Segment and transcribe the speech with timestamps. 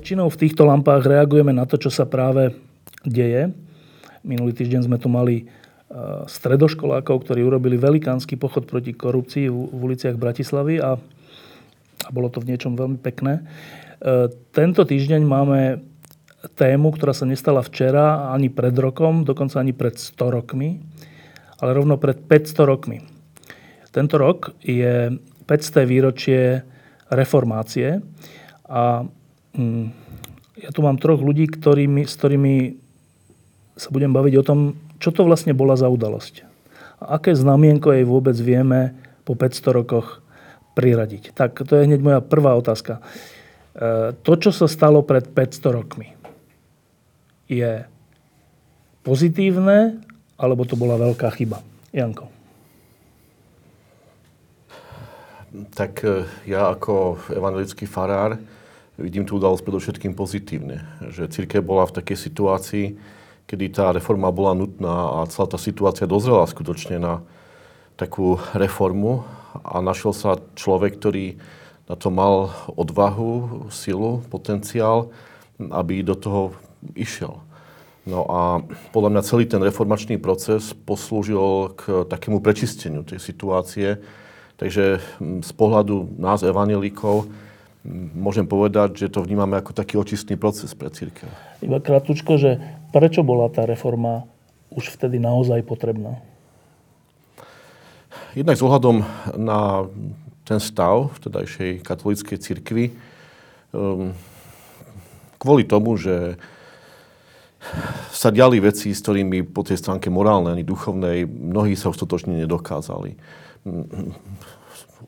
[0.00, 2.56] Väčšinou v týchto lampách reagujeme na to, čo sa práve
[3.04, 3.52] deje.
[4.24, 10.16] Minulý týždeň sme tu mali e, stredoškolákov, ktorí urobili velikánsky pochod proti korupcii v uliciach
[10.16, 13.44] Bratislavy a, a bolo to v niečom veľmi pekné.
[14.00, 15.84] E, tento týždeň máme
[16.56, 20.80] tému, ktorá sa nestala včera, ani pred rokom, dokonca ani pred 100 rokmi,
[21.60, 23.04] ale rovno pred 500 rokmi.
[23.92, 25.12] Tento rok je
[25.44, 25.84] 500.
[25.84, 26.64] výročie
[27.12, 28.00] reformácie
[28.64, 29.04] a
[30.60, 32.54] ja tu mám troch ľudí, ktorými, s ktorými
[33.80, 34.58] sa budem baviť o tom,
[35.00, 36.44] čo to vlastne bola za udalosť.
[37.00, 38.92] A aké znamienko jej vôbec vieme
[39.24, 40.20] po 500 rokoch
[40.76, 41.32] priradiť.
[41.32, 43.00] Tak to je hneď moja prvá otázka.
[43.00, 46.12] E, to, čo sa stalo pred 500 rokmi,
[47.48, 47.88] je
[49.00, 50.04] pozitívne,
[50.36, 51.64] alebo to bola veľká chyba?
[51.90, 52.28] Janko.
[55.72, 58.36] Tak e, ja ako evangelický farár
[59.00, 60.84] vidím tú udalosť predovšetkým pozitívne.
[61.08, 62.86] Že církev bola v takej situácii,
[63.48, 67.24] kedy tá reforma bola nutná a celá tá situácia dozrela skutočne na
[67.98, 69.26] takú reformu
[69.66, 71.40] a našiel sa človek, ktorý
[71.90, 75.10] na to mal odvahu, silu, potenciál,
[75.58, 76.54] aby do toho
[76.94, 77.42] išiel.
[78.06, 78.40] No a
[78.94, 84.00] podľa mňa celý ten reformačný proces poslúžil k takému prečisteniu tej situácie.
[84.56, 85.02] Takže
[85.44, 87.28] z pohľadu nás, evanelíkov,
[88.14, 91.28] môžem povedať, že to vnímame ako taký očistný proces pre církev.
[91.64, 92.60] Iba krátko, že
[92.92, 94.28] prečo bola tá reforma
[94.68, 96.20] už vtedy naozaj potrebná?
[98.36, 99.02] Jednak s ohľadom
[99.34, 99.90] na
[100.46, 102.84] ten stav v tedajšej katolíckej cirkvi,
[103.70, 104.14] um,
[105.38, 106.38] kvôli tomu, že
[108.10, 112.40] sa diali veci, s ktorými po tej stránke morálnej ani duchovnej mnohí sa už totočne
[112.40, 113.20] nedokázali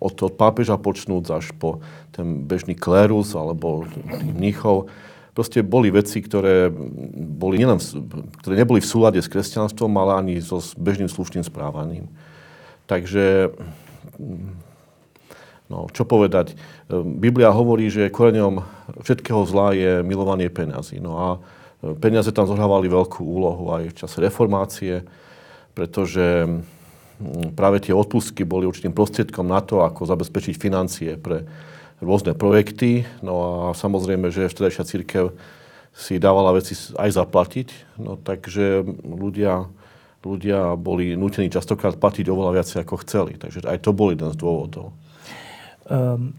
[0.02, 1.78] od, od pápeža počnúc až po
[2.10, 3.86] ten bežný klérus alebo
[4.20, 4.90] mníchov.
[5.32, 6.68] Proste boli veci, ktoré,
[7.14, 7.80] boli nielen,
[8.44, 12.12] ktoré neboli v súlade s kresťanstvom, ale ani so bežným slušným správaním.
[12.84, 13.56] Takže,
[15.72, 16.52] no, čo povedať?
[16.92, 18.60] Biblia hovorí, že koreňom
[19.00, 21.00] všetkého zla je milovanie peňazí.
[21.00, 21.28] No a
[21.96, 25.08] peniaze tam zohrávali veľkú úlohu aj v čase reformácie,
[25.72, 26.44] pretože
[27.54, 31.46] práve tie odpustky boli určitým prostriedkom na to, ako zabezpečiť financie pre
[32.02, 33.06] rôzne projekty.
[33.22, 35.24] No a samozrejme, že vtedajšia církev
[35.92, 37.68] si dávala veci aj zaplatiť.
[38.00, 39.68] No takže ľudia,
[40.24, 43.38] ľudia boli nutení častokrát platiť oveľa viac, ako chceli.
[43.38, 44.96] Takže aj to bol jeden z dôvodov.
[45.86, 46.34] Um,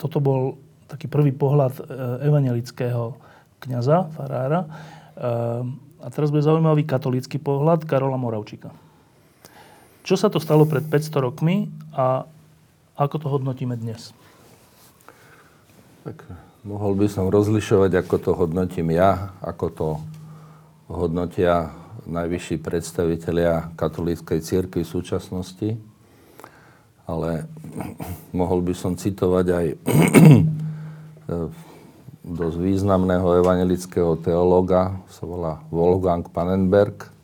[0.00, 0.56] toto bol
[0.88, 1.82] taký prvý pohľad e,
[2.26, 3.14] evangelického
[3.62, 4.66] kniaza, farára.
[5.14, 8.72] Um, a teraz bude zaujímavý katolícky pohľad Karola Moravčíka.
[10.00, 12.24] Čo sa to stalo pred 500 rokmi a
[12.96, 14.16] ako to hodnotíme dnes?
[16.04, 16.24] Tak
[16.64, 19.88] mohol by som rozlišovať, ako to hodnotím ja, ako to
[20.88, 21.76] hodnotia
[22.08, 25.76] najvyšší predstavitelia katolíckej církvy v súčasnosti.
[27.04, 27.44] Ale
[28.32, 29.66] mohol by som citovať aj
[32.40, 37.19] dosť významného evangelického teológa, sa volá Wolfgang Pannenberg,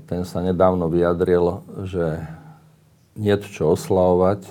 [0.00, 2.22] ten sa nedávno vyjadril, že
[3.18, 4.48] nie čo oslavovať,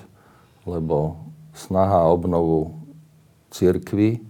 [0.70, 1.18] lebo
[1.58, 2.78] snaha a obnovu
[3.50, 4.22] církvy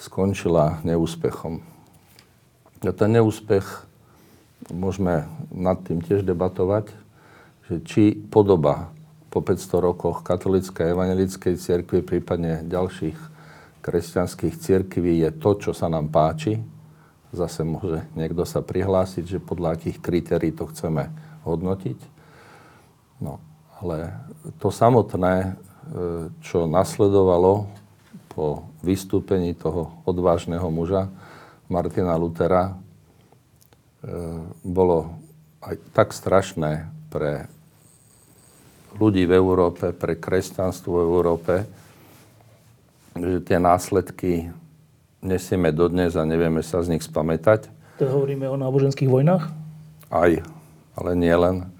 [0.00, 1.60] skončila neúspechom.
[2.82, 3.86] A ten neúspech,
[4.72, 6.90] môžeme nad tým tiež debatovať,
[7.70, 8.90] že či podoba
[9.30, 13.16] po 500 rokoch katolíckej evangelickej cirkvi, prípadne ďalších
[13.82, 16.58] kresťanských cirkví je to, čo sa nám páči,
[17.32, 21.08] Zase môže niekto sa prihlásiť, že podľa akých kritérií to chceme
[21.48, 21.96] hodnotiť.
[23.24, 23.40] No,
[23.80, 24.12] ale
[24.60, 25.50] to samotné, e,
[26.44, 27.72] čo nasledovalo
[28.36, 31.08] po vystúpení toho odvážneho muža
[31.72, 32.74] Martina Lutera, e,
[34.60, 35.16] bolo
[35.64, 37.48] aj tak strašné pre
[39.00, 41.54] ľudí v Európe, pre kresťanstvo v Európe,
[43.16, 44.52] že tie následky
[45.22, 47.70] nesieme dodnes a nevieme sa z nich spamätať.
[48.02, 49.48] To hovoríme o náboženských vojnách?
[50.12, 50.32] Aj.
[50.98, 51.70] ale nie len.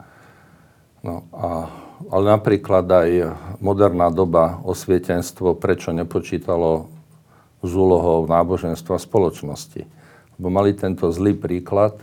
[1.03, 1.69] No a,
[2.09, 3.11] ale napríklad aj
[3.59, 6.89] moderná doba osvietenstvo, prečo nepočítalo
[7.61, 9.83] s úlohou náboženstva spoločnosti.
[10.39, 11.99] Lebo mali tento zlý príklad,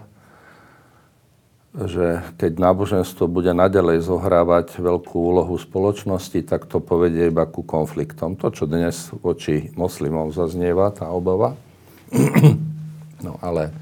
[1.69, 8.33] že keď náboženstvo bude nadalej zohrávať veľkú úlohu spoločnosti, tak to povedie iba ku konfliktom.
[8.41, 11.53] To, čo dnes voči moslimom zaznieva, tá obava.
[13.19, 13.75] No ale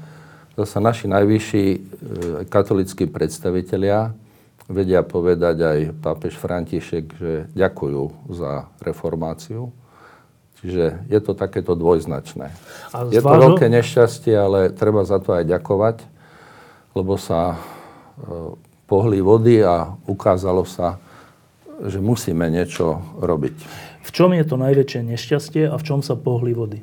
[0.58, 1.78] zase naši najvyšší e,
[2.50, 4.10] katolickí predstavitelia
[4.66, 9.72] vedia povedať aj pápež František, že ďakujú za reformáciu.
[10.58, 12.50] Čiže je to takéto dvojznačné.
[12.90, 16.02] A je to veľké nešťastie, ale treba za to aj ďakovať,
[16.98, 17.62] lebo sa
[18.88, 20.96] pohli vody a ukázalo sa,
[21.84, 23.56] že musíme niečo robiť.
[24.02, 26.80] V čom je to najväčšie nešťastie a v čom sa pohli vody?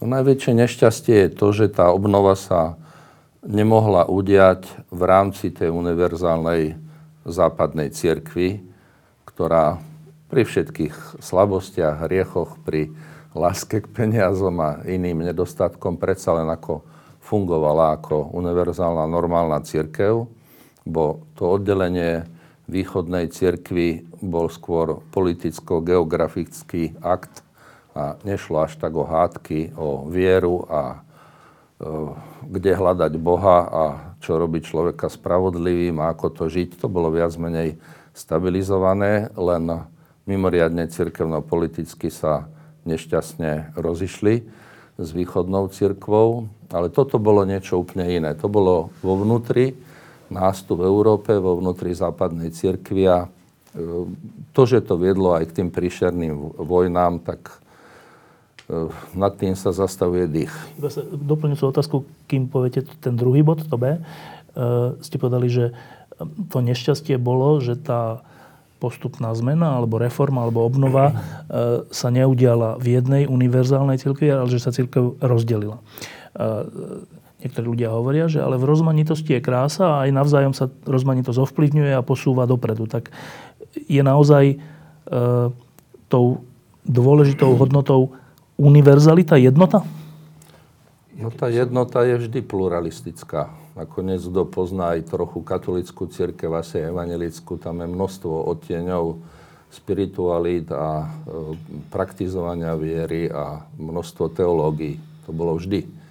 [0.00, 2.80] No, najväčšie nešťastie je to, že tá obnova sa
[3.44, 6.74] nemohla udiať v rámci tej univerzálnej
[7.28, 8.64] západnej cirkvi,
[9.28, 9.78] ktorá
[10.26, 12.90] pri všetkých slabostiach, hriechoch, pri
[13.36, 16.82] láske k peniazom a iným nedostatkom predsa len ako
[17.20, 20.26] fungovala ako univerzálna normálna církev
[20.86, 22.30] bo to oddelenie
[22.70, 27.42] východnej cirkvi bol skôr politicko-geografický akt
[27.96, 30.98] a nešlo až tak o hádky, o vieru a e,
[32.46, 33.84] kde hľadať Boha a
[34.22, 36.78] čo robiť človeka spravodlivým a ako to žiť.
[36.82, 37.78] To bolo viac menej
[38.12, 39.86] stabilizované, len
[40.26, 42.50] mimoriadne cirkevno-politicky sa
[42.86, 44.34] nešťastne rozišli
[44.96, 48.30] s východnou cirkvou, ale toto bolo niečo úplne iné.
[48.38, 49.76] To bolo vo vnútri
[50.28, 53.28] nástup v Európe, vo vnútri západnej cirkvi a e,
[54.50, 57.62] to, že to viedlo aj k tým príšerným vojnám, tak
[58.66, 60.54] e, nad tým sa zastavuje dých.
[61.14, 61.96] Doplňujúcu otázku,
[62.26, 64.00] kým poviete ten druhý bod, to B, e,
[65.02, 65.64] ste povedali, že
[66.48, 68.24] to nešťastie bolo, že tá
[68.76, 71.16] postupná zmena, alebo reforma, alebo obnova
[71.88, 75.80] sa neudiala v jednej univerzálnej cirkvi, ale že sa cirkev rozdelila.
[77.46, 81.94] Niektorí ľudia hovoria, že ale v rozmanitosti je krása a aj navzájom sa rozmanitosť ovplyvňuje
[81.94, 82.90] a posúva dopredu.
[82.90, 83.14] Tak
[83.86, 84.56] je naozaj e,
[86.10, 86.26] tou
[86.82, 88.18] dôležitou hodnotou
[88.58, 89.86] univerzalita, jednota?
[91.14, 93.54] No tá jednota je vždy pluralistická.
[93.78, 99.22] Nakoniec, kto pozná aj trochu katolickú církev, asi evangelickú, tam je množstvo odtieňov
[99.70, 101.06] spiritualít a e,
[101.94, 104.98] praktizovania viery a množstvo teológií.
[105.26, 106.05] To bolo vždy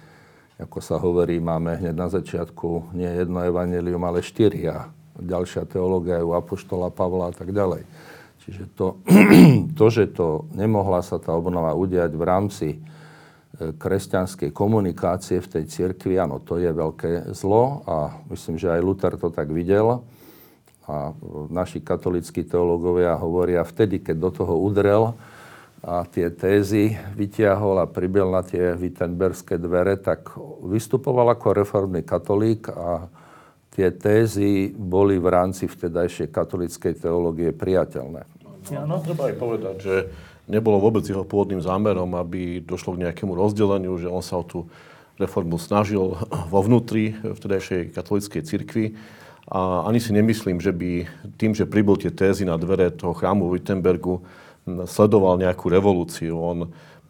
[0.56, 4.88] ako sa hovorí, máme hneď na začiatku nie jedno evanelium, ale štyri a
[5.20, 7.84] ďalšia teológia je u Apoštola Pavla a tak ďalej.
[8.40, 8.96] Čiže to,
[9.78, 12.78] to, že to nemohla sa tá obnova udiať v rámci e,
[13.76, 19.12] kresťanskej komunikácie v tej cirkvi, áno, to je veľké zlo a myslím, že aj Luther
[19.20, 20.08] to tak videl.
[20.86, 21.12] A
[21.50, 25.18] naši katolíckí teológovia hovoria, vtedy, keď do toho udrel,
[25.86, 30.34] a tie tézy vytiahol a pribil na tie Wittenbergské dvere, tak
[30.66, 33.06] vystupoval ako reformný katolík a
[33.70, 38.26] tie tézy boli v rámci vtedajšej katolíckej teológie priateľné.
[38.82, 39.94] No, treba aj povedať, že
[40.50, 44.66] nebolo vôbec jeho pôvodným zámerom, aby došlo k nejakému rozdeleniu, že on sa o tú
[45.22, 46.18] reformu snažil
[46.50, 48.98] vo vnútri vtedajšej katolíckej cirkvi.
[49.46, 51.06] A ani si nemyslím, že by
[51.38, 54.26] tým, že pribol tie tézy na dvere toho chrámu v Wittenbergu,
[54.66, 56.34] sledoval nejakú revolúciu.
[56.36, 56.58] On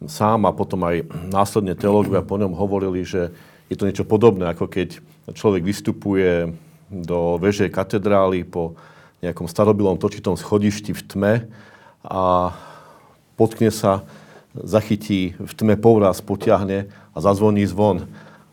[0.05, 3.33] sám a potom aj následne teológovia po ňom hovorili, že
[3.67, 5.01] je to niečo podobné, ako keď
[5.33, 6.53] človek vystupuje
[6.87, 8.77] do veže katedrály po
[9.19, 11.33] nejakom starobilom točitom schodišti v tme
[12.05, 12.53] a
[13.35, 14.05] potkne sa,
[14.53, 18.05] zachytí v tme povraz, potiahne a zazvoní zvon.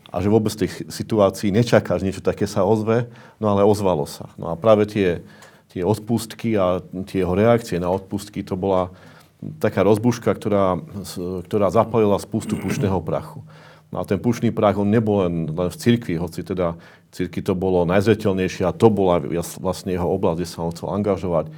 [0.09, 4.07] A že vôbec v tej situácii nečaká, že niečo také sa ozve, no ale ozvalo
[4.09, 4.31] sa.
[4.39, 5.21] No a práve tie
[5.75, 8.95] tie odpustky a tie jeho reakcie na odpustky, to bola
[9.59, 10.79] taká rozbuška, ktorá,
[11.43, 13.43] ktorá zapalila spustu pušného prachu.
[13.91, 16.79] No a ten pušný prach, on nebol len, len v cirkvi, hoci teda
[17.11, 19.19] cirkvi to bolo najzretelnejšie a to bola
[19.59, 21.51] vlastne jeho oblasť, kde sa on chcel angažovať.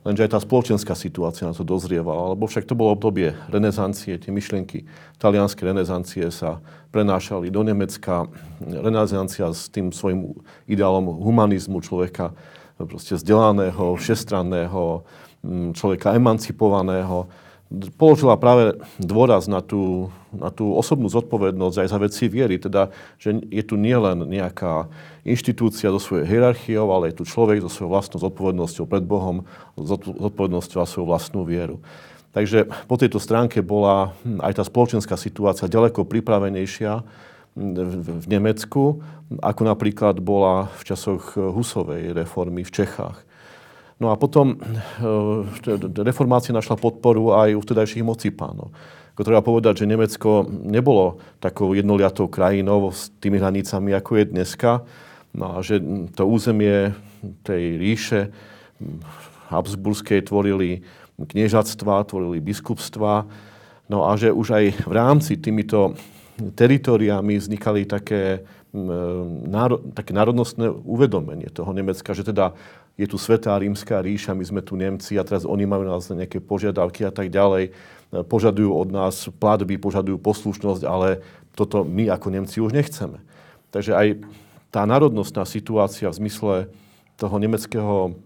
[0.00, 4.32] Lenže aj tá spoločenská situácia na to dozrievala, lebo však to bolo obdobie renesancie, tie
[4.32, 4.88] myšlienky
[5.20, 8.24] talianskej renesancie sa prenášali do Nemecka.
[8.64, 10.34] Renesancia s tým svojim
[10.64, 12.32] ideálom humanizmu človeka
[12.86, 15.04] proste vzdelaného, všestranného,
[15.42, 17.28] mm, človeka emancipovaného,
[17.94, 22.58] položila práve dôraz na tú, na tú osobnú zodpovednosť aj za veci viery.
[22.58, 24.90] Teda, že je tu nielen nejaká
[25.22, 29.46] inštitúcia so svojou hierarchiou, ale je tu človek so svojou vlastnou zodpovednosťou pred Bohom,
[29.78, 31.78] zodpovednosťou za svoju vlastnú vieru.
[32.30, 37.02] Takže po tejto stránke bola hm, aj tá spoločenská situácia ďaleko pripravenejšia
[37.60, 39.04] v Nemecku,
[39.44, 43.20] ako napríklad bola v časoch Husovej reformy v Čechách.
[44.00, 44.56] No a potom
[46.00, 48.72] reformácia našla podporu aj u vtedajších mocipánov.
[49.12, 54.80] Ako treba povedať, že Nemecko nebolo takou jednoliatou krajinou s tými hranicami, ako je dneska.
[55.36, 55.84] No a že
[56.16, 56.96] to územie
[57.44, 58.20] tej ríše
[59.52, 60.80] Habsburskej tvorili
[61.20, 63.28] kniežatstva, tvorili biskupstva.
[63.92, 65.92] No a že už aj v rámci týmito
[66.56, 68.48] teritoriami vznikali také,
[69.44, 72.56] náro, také národnostné uvedomenie toho Nemecka, že teda
[72.96, 76.40] je tu Svetá rímska ríša, my sme tu Nemci a teraz oni majú nás nejaké
[76.40, 77.72] požiadavky a tak ďalej.
[78.28, 81.24] Požadujú od nás platby, požadujú poslušnosť, ale
[81.56, 83.20] toto my ako Nemci už nechceme.
[83.70, 84.08] Takže aj
[84.68, 86.54] tá národnostná situácia v zmysle
[87.16, 88.18] toho nemeckého,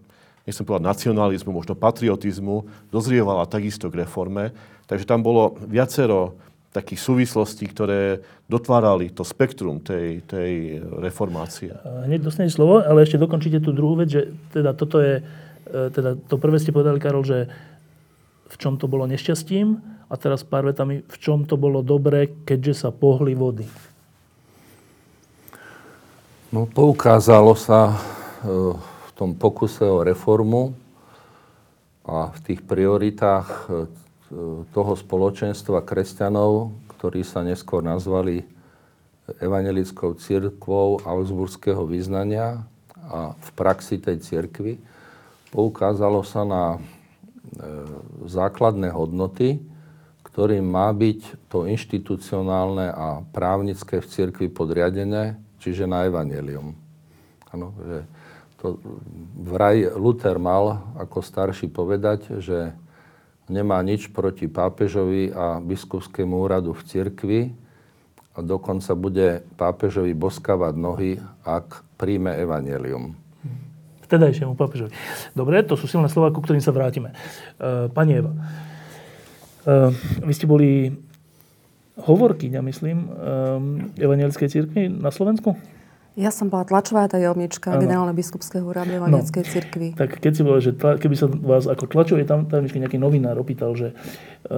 [0.49, 4.57] nechcem povedať nacionalizmu, možno patriotizmu, dozrievala takisto k reforme.
[4.85, 6.37] Takže tam bolo viacero
[6.75, 11.71] takých súvislostí, ktoré dotvárali to spektrum tej, tej reformácie.
[12.11, 15.23] Hneď dostanete slovo, ale ešte dokončíte tú druhú vec, že teda toto je,
[15.71, 17.47] e, teda to prvé ste povedali, Karol, že
[18.51, 19.79] v čom to bolo nešťastím
[20.11, 23.71] a teraz pár vetami, v čom to bolo dobré, keďže sa pohli vody.
[26.51, 27.97] No, poukázalo sa e,
[28.83, 30.75] v tom pokuse o reformu
[32.03, 34.03] a v tých prioritách e,
[34.75, 38.43] toho spoločenstva kresťanov, ktorí sa neskôr nazvali
[39.41, 42.67] evangelickou církvou Augsburského vyznania
[43.09, 44.81] a v praxi tej církvy
[45.53, 46.79] poukázalo sa na e,
[48.29, 49.63] základné hodnoty,
[50.27, 56.75] ktorým má byť to inštitucionálne a právnické v cirkvi podriadené, čiže na evanelium.
[57.55, 57.99] Ano, že
[58.59, 58.83] to
[59.47, 62.75] vraj Luther mal ako starší povedať, že
[63.49, 67.41] nemá nič proti pápežovi a biskupskému úradu v cirkvi
[68.35, 71.11] a dokonca bude pápežovi boskávať nohy,
[71.47, 73.15] ak príjme evanelium.
[74.05, 74.93] Vtedajšiemu pápežovi.
[75.33, 77.17] Dobre, to sú silné slova, ku ktorým sa vrátime.
[77.57, 78.39] E, pani Eva, e,
[80.21, 80.93] vy ste boli
[82.01, 83.09] hovorkyňa, myslím, e,
[84.03, 85.57] evangelickej cirkvi na Slovensku?
[86.15, 89.89] Ja som bola tlačová tajomnička generálneho biskupského úradu Evangelickej no, cirkvi.
[89.99, 93.75] Tak keď si povedal, že tla, keby sa vás ako tlačovej tajomničky nejaký novinár opýtal,
[93.75, 94.55] že e,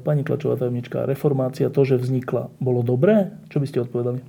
[0.00, 3.36] pani tlačová tajomnička, reformácia, to, že vznikla, bolo dobré?
[3.52, 4.24] Čo by ste odpovedali?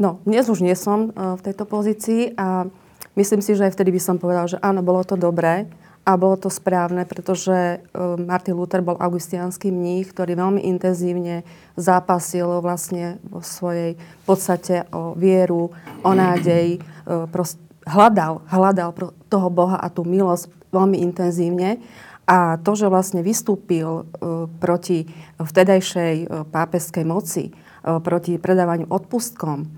[0.00, 2.64] No, dnes už nie som e, v tejto pozícii a
[3.12, 5.68] myslím si, že aj vtedy by som povedal, že áno, bolo to dobré.
[6.08, 7.76] A bolo to správne, pretože e,
[8.16, 11.44] Martin Luther bol augustiánsky mních, ktorý veľmi intenzívne
[11.76, 15.68] zápasil vlastne vo svojej podstate o vieru,
[16.00, 16.80] o nádej.
[16.80, 17.44] E,
[17.84, 18.90] hľadal, hľadal
[19.28, 21.76] toho Boha a tú milosť veľmi intenzívne.
[22.24, 25.04] A to, že vlastne vystúpil e, proti
[25.36, 27.52] vtedajšej pápeskej moci,
[27.84, 29.68] proti predávaniu odpustkom,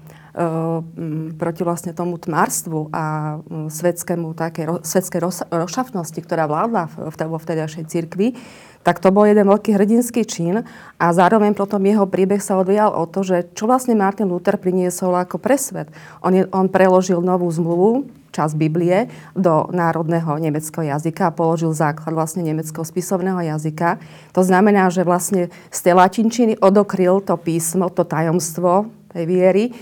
[1.36, 3.36] proti vlastne tomu tmárstvu a
[3.68, 5.20] svetskému také, svetskej
[5.52, 6.88] rozšafnosti, ktorá vládla
[7.28, 8.32] vo vtedajšej cirkvi,
[8.80, 10.64] tak to bol jeden veľký hrdinský čin
[10.96, 15.12] a zároveň potom jeho príbeh sa odvíjal o to, že čo vlastne Martin Luther priniesol
[15.20, 15.92] ako presvet.
[16.24, 22.16] On, je, on preložil novú zmluvu, čas Biblie, do národného nemeckého jazyka a položil základ
[22.16, 24.00] vlastne nemeckého spisovného jazyka.
[24.32, 29.72] To znamená, že vlastne z tej latinčiny odokryl to písmo, to tajomstvo tej viery e,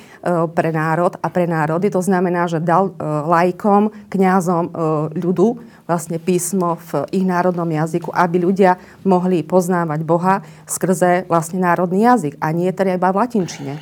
[0.49, 1.92] pre národ a pre národy.
[1.92, 4.73] To znamená, že dal e, lajkom, kňazom e,
[5.20, 8.76] ľudu vlastne písmo v ich národnom jazyku, aby ľudia
[9.08, 13.73] mohli poznávať Boha skrze vlastne národný jazyk a nie teda iba v latinčine.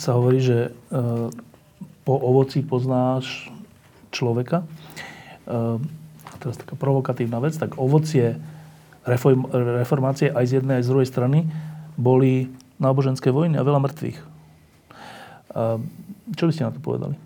[0.00, 0.72] Sa hovorí, že
[2.08, 3.52] po ovoci poznáš
[4.16, 4.64] človeka.
[5.44, 5.56] E,
[6.40, 8.40] teraz taká provokatívna vec, tak ovocie
[9.04, 11.38] reform, reformácie aj z jednej, aj z druhej strany
[12.00, 12.48] boli
[12.80, 14.35] náboženské vojny a veľa mŕtvych.
[16.36, 17.16] Čo by ste na to povedali?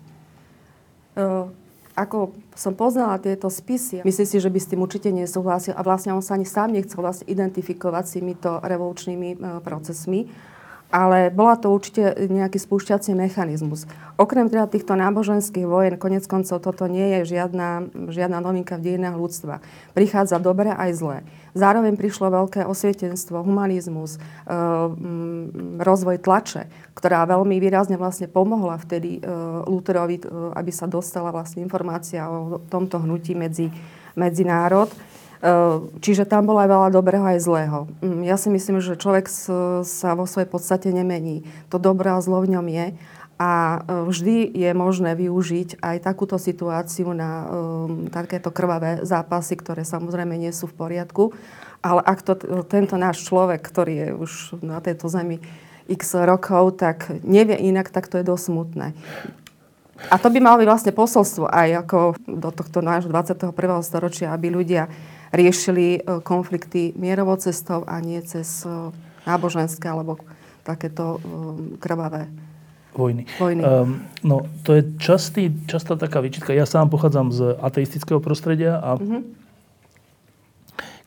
[1.91, 6.15] Ako som poznala tieto spisy, myslím si, že by s tým určite nesúhlasil a vlastne
[6.15, 10.31] on sa ani sám nechcel vlastne identifikovať s týmito revolučnými procesmi
[10.91, 13.87] ale bola to určite nejaký spúšťací mechanizmus.
[14.19, 19.15] Okrem teda týchto náboženských vojen, konec koncov toto nie je žiadna, žiadna novinka v dejinách
[19.17, 19.63] ľudstva.
[19.95, 21.17] Prichádza dobré aj zlé.
[21.51, 24.19] Zároveň prišlo veľké osvietenstvo, humanizmus, e,
[25.79, 29.21] rozvoj tlače, ktorá veľmi výrazne vlastne pomohla vtedy e,
[29.67, 30.23] Lutherovi, e,
[30.55, 33.67] aby sa dostala vlastne informácia o tomto hnutí medzi,
[34.15, 34.87] medzi národ.
[35.41, 37.89] Ehm, čiže tam bolo aj veľa dobrého aj zlého.
[38.05, 39.25] Mm, ja si myslím, že človek
[39.81, 41.41] sa vo svojej podstate nemení.
[41.73, 42.93] To dobré a zlo v ňom je.
[43.41, 49.81] A e, vždy je možné využiť aj takúto situáciu na um, takéto krvavé zápasy, ktoré
[49.81, 51.33] samozrejme nie sú v poriadku.
[51.81, 52.37] Ale ak to,
[52.69, 54.31] tento náš človek, ktorý je už
[54.61, 55.41] na tejto zemi
[55.89, 58.93] x rokov, tak nevie inak, tak to je dosť smutné.
[60.09, 63.53] A to by malo byť vlastne posolstvo aj ako do tohto nášho 21.
[63.81, 64.85] storočia, aby ľudia
[65.31, 68.91] riešili e, konflikty mierovou cestou a nie cez e,
[69.23, 70.19] náboženské alebo
[70.67, 71.19] takéto e,
[71.79, 72.27] krvavé
[72.91, 73.23] vojny.
[73.39, 73.63] vojny.
[73.63, 76.51] Um, no, to je častý, častá taká výčitka.
[76.51, 79.21] Ja sám pochádzam z ateistického prostredia a mm-hmm.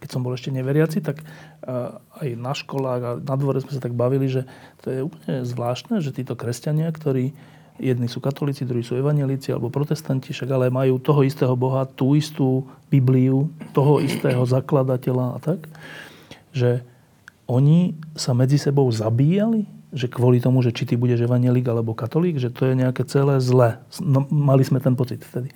[0.00, 3.85] keď som bol ešte neveriaci, tak uh, aj na školách a na dvore sme sa
[3.85, 4.49] tak bavili, že
[4.81, 7.37] to je úplne zvláštne, že títo kresťania, ktorí
[7.78, 12.14] jedni sú katolíci, druhí sú evangelíci alebo protestanti, však ale majú toho istého Boha, tú
[12.14, 15.66] istú Bibliu, toho istého zakladateľa a tak,
[16.54, 16.87] že
[17.45, 22.43] oni sa medzi sebou zabíjali že kvôli tomu, že či ty budeš evangelík alebo katolík,
[22.43, 23.78] že to je nejaké celé zle.
[24.02, 25.54] No, mali sme ten pocit vtedy.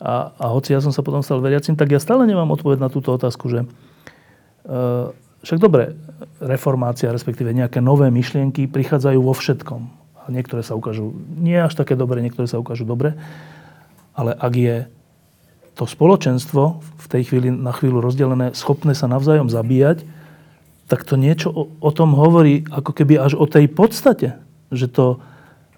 [0.00, 2.88] A, a hoci ja som sa potom stal veriacim, tak ja stále nemám odpoveď na
[2.88, 5.12] túto otázku, že uh,
[5.44, 5.94] však dobre,
[6.40, 10.01] reformácia, respektíve nejaké nové myšlienky prichádzajú vo všetkom.
[10.30, 13.18] Niektoré sa ukážu nie až také dobre, niektoré sa ukážu dobre.
[14.12, 14.76] Ale ak je
[15.72, 20.04] to spoločenstvo v tej chvíli na chvíľu rozdelené, schopné sa navzájom zabíjať,
[20.86, 24.36] tak to niečo o, o tom hovorí ako keby až o tej podstate.
[24.68, 25.06] Že to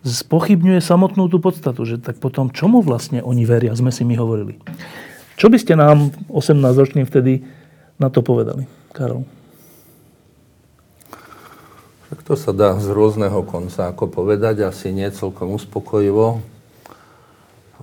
[0.05, 1.87] spochybňuje samotnú tú podstatu.
[1.87, 4.59] Že tak potom čomu vlastne oni veria, sme si my hovorili.
[5.39, 7.43] Čo by ste nám 18-ročným vtedy
[7.99, 9.27] na to povedali, Karol?
[12.25, 16.41] To sa dá z rôzneho konca ako povedať, asi nie celkom uspokojivo.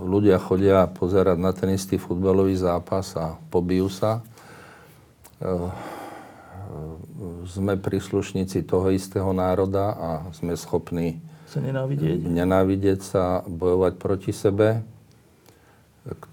[0.01, 4.25] Ľudia chodia pozerať na ten istý futbalový zápas a pobijú sa
[7.45, 11.19] sme príslušníci toho istého národa a sme schopní
[11.51, 12.23] sa nenávidieť.
[12.23, 14.79] nenávidieť sa, bojovať proti sebe.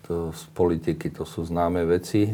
[0.08, 2.30] Z politiky to sú známe veci.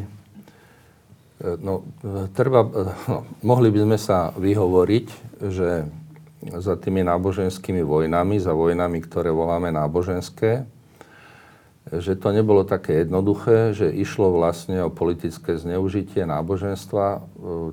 [1.44, 1.84] No,
[2.32, 2.64] treba,
[3.04, 5.06] no, mohli by sme sa vyhovoriť,
[5.44, 5.84] že
[6.56, 10.64] za tými náboženskými vojnami, za vojnami, ktoré voláme náboženské,
[11.92, 17.20] že to nebolo také jednoduché, že išlo vlastne o politické zneužitie náboženstva.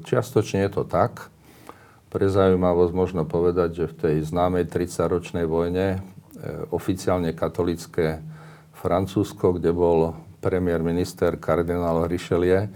[0.04, 1.32] Čiastočne je to tak.
[2.12, 6.00] Pre zaujímavosť možno povedať, že v tej známej 30-ročnej vojne e,
[6.76, 8.20] oficiálne katolické
[8.76, 12.68] Francúzsko, kde bol premiér minister kardinál Richelieu,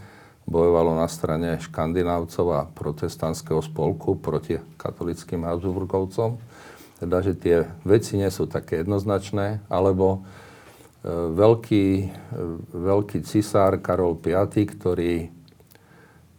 [0.46, 6.38] bojovalo na strane škandinávcov a protestantského spolku proti katolickým Habsburgovcom.
[7.02, 10.24] Teda, že tie veci nie sú také jednoznačné, alebo
[11.12, 11.86] veľký,
[12.72, 14.34] veľký cisár Karol V,
[14.70, 15.30] ktorý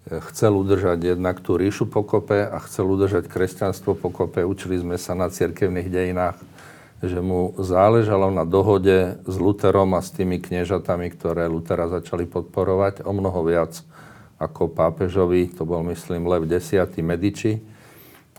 [0.06, 4.46] chcel udržať jednak tú ríšu pokope a chcel udržať kresťanstvo pokope.
[4.46, 6.38] Učili sme sa na cirkevných dejinách,
[7.02, 13.02] že mu záležalo na dohode s Luterom a s tými kniežatami, ktoré Lutera začali podporovať
[13.02, 13.82] o mnoho viac
[14.36, 16.76] ako pápežovi, to bol myslím Lev X.
[17.00, 17.60] Medici.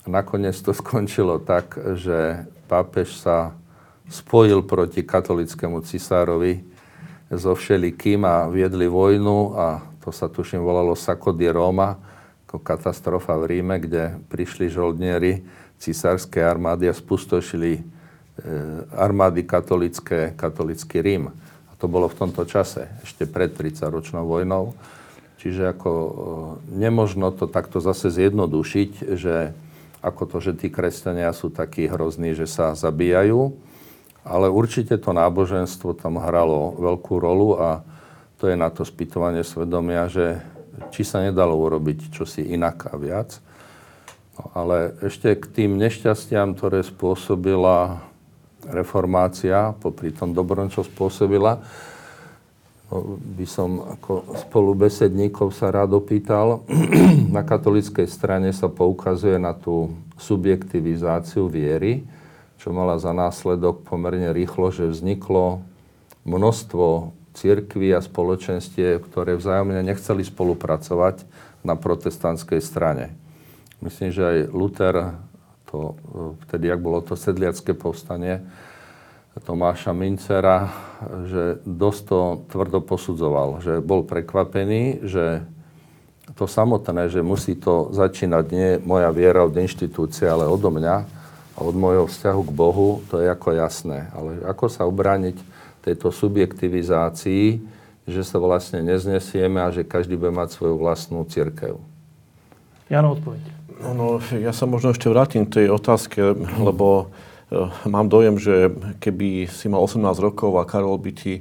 [0.06, 3.58] Nakoniec to skončilo tak, že pápež sa
[4.08, 6.64] spojil proti katolickému cisárovi
[7.28, 12.00] so všelikým a viedli vojnu a to sa tuším volalo Sacco di Roma,
[12.48, 15.44] ako katastrofa v Ríme, kde prišli žoldnieri
[15.84, 17.82] cisárskej armády a spustošili e,
[18.96, 21.28] armády katolické, katolický Rím.
[21.68, 24.72] A to bolo v tomto čase, ešte pred 30-ročnou vojnou.
[25.38, 26.12] Čiže ako e,
[26.74, 29.54] nemožno to takto zase zjednodušiť, že
[30.02, 33.54] ako to, že tí kresťania sú takí hrozní, že sa zabíjajú,
[34.26, 37.70] ale určite to náboženstvo tam hralo veľkú rolu a
[38.38, 40.42] to je na to spýtovanie svedomia, že
[40.94, 43.42] či sa nedalo urobiť čosi inak a viac.
[44.38, 48.06] No, ale ešte k tým nešťastiam, ktoré spôsobila
[48.70, 51.66] reformácia, popri tom dobrom, čo spôsobila,
[53.38, 56.64] by som ako spolubesedníkov sa rád opýtal.
[57.36, 62.08] na katolickej strane sa poukazuje na tú subjektivizáciu viery,
[62.56, 65.62] čo mala za následok pomerne rýchlo, že vzniklo
[66.24, 71.28] množstvo cirkví a spoločenstie, ktoré vzájomne nechceli spolupracovať
[71.62, 73.14] na protestantskej strane.
[73.84, 74.96] Myslím, že aj Luther,
[75.70, 75.94] to,
[76.48, 78.42] vtedy, ak bolo to sedliacké povstanie,
[79.44, 80.72] Tomáša Mincera,
[81.30, 82.20] že dosť to
[82.50, 85.46] tvrdo posudzoval, že bol prekvapený, že
[86.36, 90.96] to samotné, že musí to začínať nie moja viera od inštitúcie, ale odo mňa,
[91.58, 94.14] a od môjho vzťahu k Bohu, to je ako jasné.
[94.14, 95.42] Ale ako sa obrániť
[95.82, 97.66] tejto subjektivizácii,
[98.06, 101.82] že sa vlastne neznesieme a že každý bude mať svoju vlastnú církev?
[102.88, 103.42] Jano, odpoveď.
[103.82, 106.22] No, ja sa možno ešte vrátim k tej otázke,
[106.62, 107.10] lebo
[107.88, 111.34] mám dojem, že keby si mal 18 rokov a Karol by ti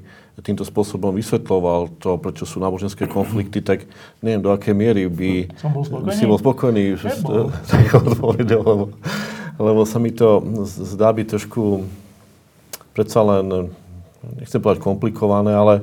[0.44, 3.88] týmto spôsobom vysvetloval to, prečo sú náboženské konflikty, tak
[4.20, 6.12] neviem, do akej miery by Som bol spokojný?
[6.12, 6.84] si bol spokojný.
[8.60, 8.84] Lebo,
[9.56, 11.88] lebo sa mi to zdá byť trošku
[12.92, 13.72] predsa len,
[14.36, 15.80] nechcem povedať komplikované, ale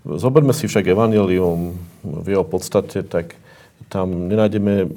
[0.00, 3.36] zoberme si však Evangelium v jeho podstate, tak
[3.92, 4.88] tam nenájdeme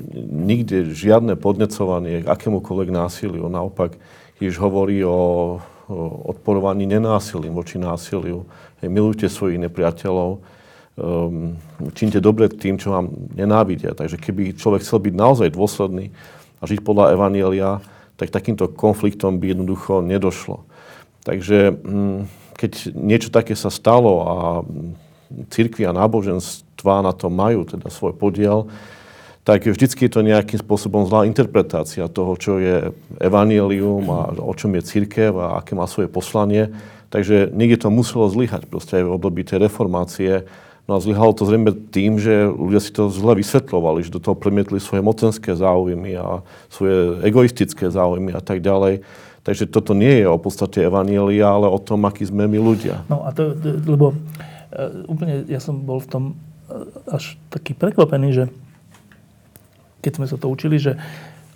[0.48, 3.52] nikde žiadne podnecovanie k akémukoľvek násiliu.
[3.52, 4.00] Naopak,
[4.40, 5.58] Ježiš hovorí o,
[6.26, 8.44] odporovaní nenásilím voči násiliu.
[8.82, 10.42] Hej, milujte svojich nepriateľov,
[10.98, 11.56] um,
[11.94, 13.94] čínte dobre tým, čo vám nenávidia.
[13.94, 16.10] Takže keby človek chcel byť naozaj dôsledný
[16.60, 17.80] a žiť podľa Evanielia,
[18.18, 20.66] tak takýmto konfliktom by jednoducho nedošlo.
[21.22, 22.26] Takže um,
[22.58, 24.36] keď niečo také sa stalo a
[25.52, 28.72] církvy a náboženstva na to majú teda svoj podiel,
[29.46, 32.90] tak vždycky je to nejakým spôsobom zlá interpretácia toho, čo je
[33.22, 36.74] evanílium a o čom je církev a aké má svoje poslanie.
[37.14, 40.50] Takže niekde to muselo zlyhať proste aj v období tej reformácie.
[40.90, 44.34] No a zlyhalo to zrejme tým, že ľudia si to zle vysvetľovali, že do toho
[44.34, 46.42] premietli svoje mocenské záujmy a
[46.74, 49.06] svoje egoistické záujmy a tak ďalej.
[49.46, 53.06] Takže toto nie je o podstate evanielia, ale o tom, aký sme my ľudia.
[53.06, 53.54] No a to,
[53.86, 58.44] lebo uh, úplne ja som bol v tom uh, až taký prekvapený, že
[60.06, 61.02] keď sme sa to učili, že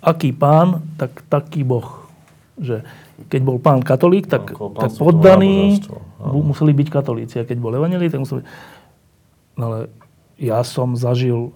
[0.02, 2.10] aký pán, tak taký boh.
[2.58, 2.82] Že
[3.30, 5.78] keď bol pán katolík, tak, pán tak poddaní
[6.18, 7.38] museli byť katolíci.
[7.38, 8.42] A keď bol evanelík, tak museli...
[9.54, 9.78] No ale
[10.34, 11.54] ja som zažil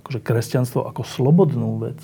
[0.00, 2.00] akože kresťanstvo ako slobodnú vec.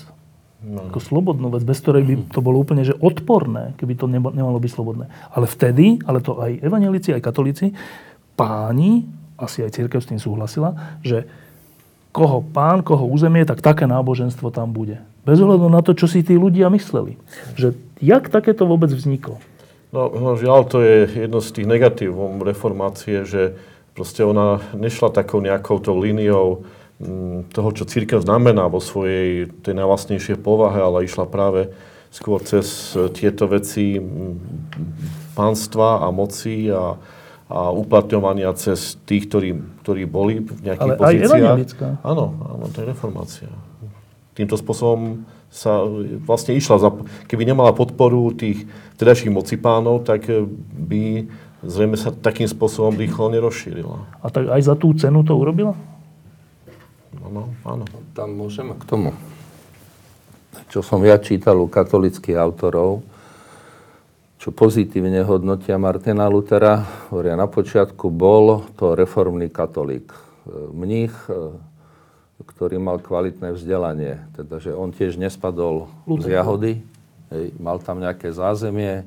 [0.61, 0.89] No.
[0.91, 4.71] Ako slobodnú vec, bez ktorej by to bolo úplne že odporné, keby to nemalo byť
[4.71, 5.09] slobodné.
[5.33, 7.73] Ale vtedy, ale to aj evanelici, aj katolíci,
[8.37, 11.25] páni, asi aj církev s tým súhlasila, že
[12.11, 15.01] koho pán, koho územie, tak také náboženstvo tam bude.
[15.27, 17.19] Bez ohľadu na to, čo si tí ľudia mysleli.
[17.59, 19.37] Že jak takéto vôbec vzniklo?
[19.91, 23.55] No, no žiaľ, to je jedno z tých negatívov reformácie, že
[23.95, 26.67] proste ona nešla takou nejakou tou líniou
[26.99, 31.71] mm, toho, čo církev znamená vo svojej tej najvlastnejšej povahe, ale išla práve
[32.11, 34.35] skôr cez e, tieto veci mm,
[35.33, 36.99] pánstva a moci a,
[37.47, 41.31] a uplatňovania cez tých, ktorí, ktorí boli v nejakých Ale aj pozíciách.
[41.31, 41.87] evanjelická.
[42.03, 43.51] Áno, áno, to je reformácia.
[44.35, 45.87] Týmto spôsobom sa
[46.27, 46.91] vlastne išla, za,
[47.31, 48.67] keby nemala podporu tých
[48.99, 50.43] vtedajších mocipánov, tak eh,
[50.75, 51.31] by
[51.63, 53.97] zrejme sa takým spôsobom rýchlo nerozšírila.
[54.21, 55.73] A tak aj za tú cenu to urobila?
[57.23, 57.85] Áno, áno.
[58.13, 59.15] Tam môžeme k tomu.
[60.67, 63.01] Čo som ja čítal u katolických autorov,
[64.37, 70.13] čo pozitívne hodnotia Martina Lutera, hovoria na počiatku, bol to reformný katolík.
[70.13, 70.17] E,
[70.73, 71.57] Mních, e,
[72.45, 76.85] ktorý mal kvalitné vzdelanie, teda že on tiež nespadol z jahody,
[77.33, 79.05] hej, mal tam nejaké zázemie, e,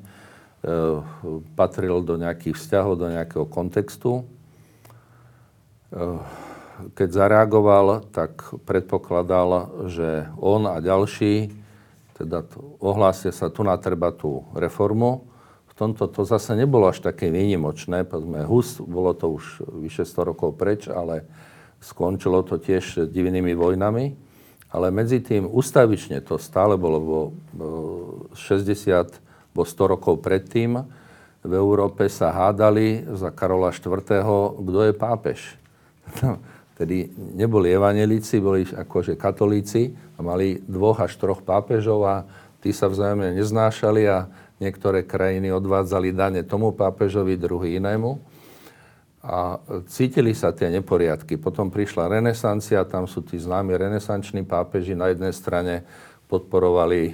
[1.55, 4.27] patril do nejakých vzťahov, do nejakého kontextu
[6.95, 11.53] keď zareagoval, tak predpokladal, že on a ďalší
[12.21, 12.45] teda
[12.85, 15.25] ohlásia sa tu treba tú reformu.
[15.73, 20.29] V tomto to zase nebolo až také výnimočné, povedzme Hus, bolo to už vyše 100
[20.37, 21.25] rokov preč, ale
[21.81, 24.13] skončilo to tiež divnými vojnami.
[24.71, 27.21] Ale medzi tým ustavične to stále bolo vo
[27.57, 27.71] vo
[28.37, 29.19] 60,
[29.57, 30.85] bo 100 rokov predtým.
[31.41, 34.05] V Európe sa hádali za Karola IV.,
[34.61, 35.41] kto je pápež.
[36.77, 42.29] Vtedy neboli evanelíci, boli akože katolíci a mali dvoch až troch pápežov a
[42.61, 44.29] tí sa vzájomne neznášali a
[44.61, 48.21] niektoré krajiny odvádzali dane tomu pápežovi, druhý inému.
[49.25, 49.57] A
[49.89, 51.41] cítili sa tie neporiadky.
[51.41, 54.93] Potom prišla renesancia, tam sú tí známi renesanční pápeži.
[54.93, 55.89] Na jednej strane
[56.29, 57.13] podporovali e,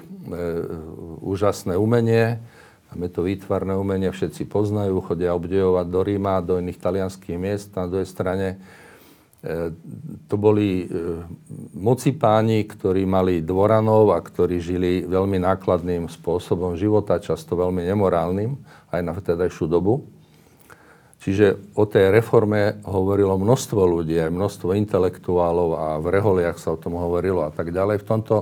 [1.23, 2.42] úžasné umenie,
[2.90, 7.75] máme to výtvarné umenie, všetci poznajú, chodia obdejovať do Ríma, do iných talianských miest.
[7.75, 8.59] Na druhej strane
[10.26, 10.87] to boli e,
[11.78, 18.59] moci páni, ktorí mali dvoranov a ktorí žili veľmi nákladným spôsobom života, často veľmi nemorálnym,
[18.90, 20.02] aj na vtedajšiu dobu.
[21.22, 26.78] Čiže o tej reforme hovorilo množstvo ľudí, aj množstvo intelektuálov a v reholiach sa o
[26.78, 28.02] tom hovorilo a tak ďalej.
[28.02, 28.37] V tomto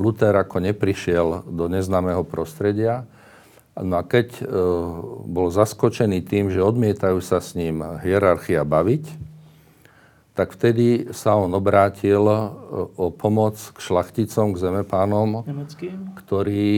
[0.00, 3.04] Luther ako neprišiel do neznámeho prostredia.
[3.76, 4.44] No a keď e,
[5.28, 9.21] bol zaskočený tým, že odmietajú sa s ním hierarchia baviť,
[10.32, 12.36] tak vtedy sa on obrátil e,
[12.96, 16.16] o pomoc k šlachticom, k zemepánom, Nemeckým?
[16.16, 16.72] ktorí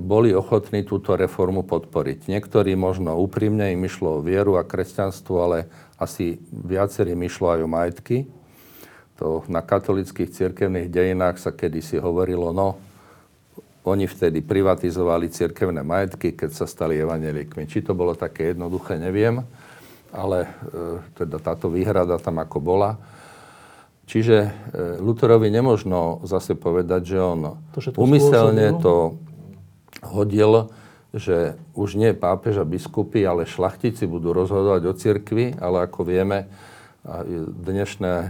[0.00, 2.32] boli ochotní túto reformu podporiť.
[2.32, 5.58] Niektorí možno úprimne im išlo o vieru a kresťanstvo, ale
[6.00, 8.18] asi viacerým išlo aj o majetky.
[9.20, 12.80] To na katolických cirkevných dejinách sa kedysi hovorilo, no,
[13.84, 17.68] oni vtedy privatizovali cirkevné majetky, keď sa stali evanelikmi.
[17.68, 19.44] Či to bolo také jednoduché, neviem,
[20.14, 20.48] ale e,
[21.18, 23.02] teda táto výhrada tam ako bola.
[24.06, 24.50] Čiže e,
[25.02, 29.18] Lutherovi nemožno zase povedať, že on to umyselne to
[30.06, 30.70] hodil,
[31.10, 36.46] že už nie pápež a biskupy, ale šlachtici budú rozhodovať o cirkvi, ale ako vieme,
[37.68, 38.28] dnešné e,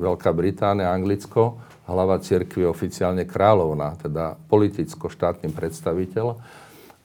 [0.00, 6.40] Veľká Británia, Anglicko, hlava cirkvi oficiálne kráľovná, teda politicko-štátny predstaviteľ.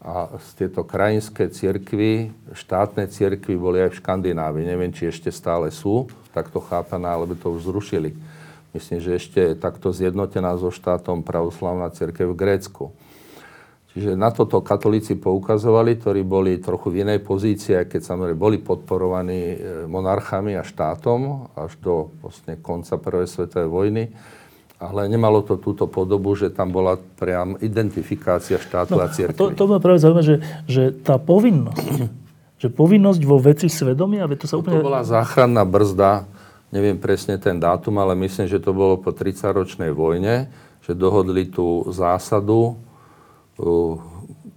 [0.06, 4.70] A z tieto krajinské cirkvy, štátne cirkvy boli aj v Škandinávii.
[4.70, 8.14] Neviem, či ešte stále sú takto chápané, alebo to už zrušili.
[8.70, 12.94] Myslím, že ešte je takto zjednotená so štátom pravoslavná cirkev v Grécku.
[13.96, 19.42] Čiže na toto katolíci poukazovali, ktorí boli trochu v inej pozícii, keď samozrejme boli podporovaní
[19.56, 24.04] e, monarchami a štátom až do vlastne konca Prvej svetovej vojny
[24.76, 29.40] ale nemalo to túto podobu, že tam bola priam identifikácia štátu no, a cirkvi.
[29.40, 30.36] To, to ma práve zaujíma, že,
[30.68, 31.88] že tá povinnosť,
[32.62, 34.84] že povinnosť vo veci svedomia, to sa úplne...
[34.84, 36.28] To bola záchranná brzda,
[36.76, 40.52] neviem presne ten dátum, ale myslím, že to bolo po 30-ročnej vojne,
[40.84, 42.76] že dohodli tú zásadu
[43.58, 43.96] uh,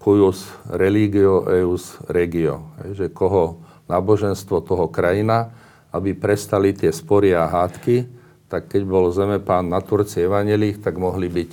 [0.03, 5.55] cuius religio eus regio, že koho náboženstvo, toho krajina,
[5.95, 8.18] aby prestali tie spory a hádky,
[8.49, 11.51] tak keď bol zemepán na Turci evanelích, tak mohli byť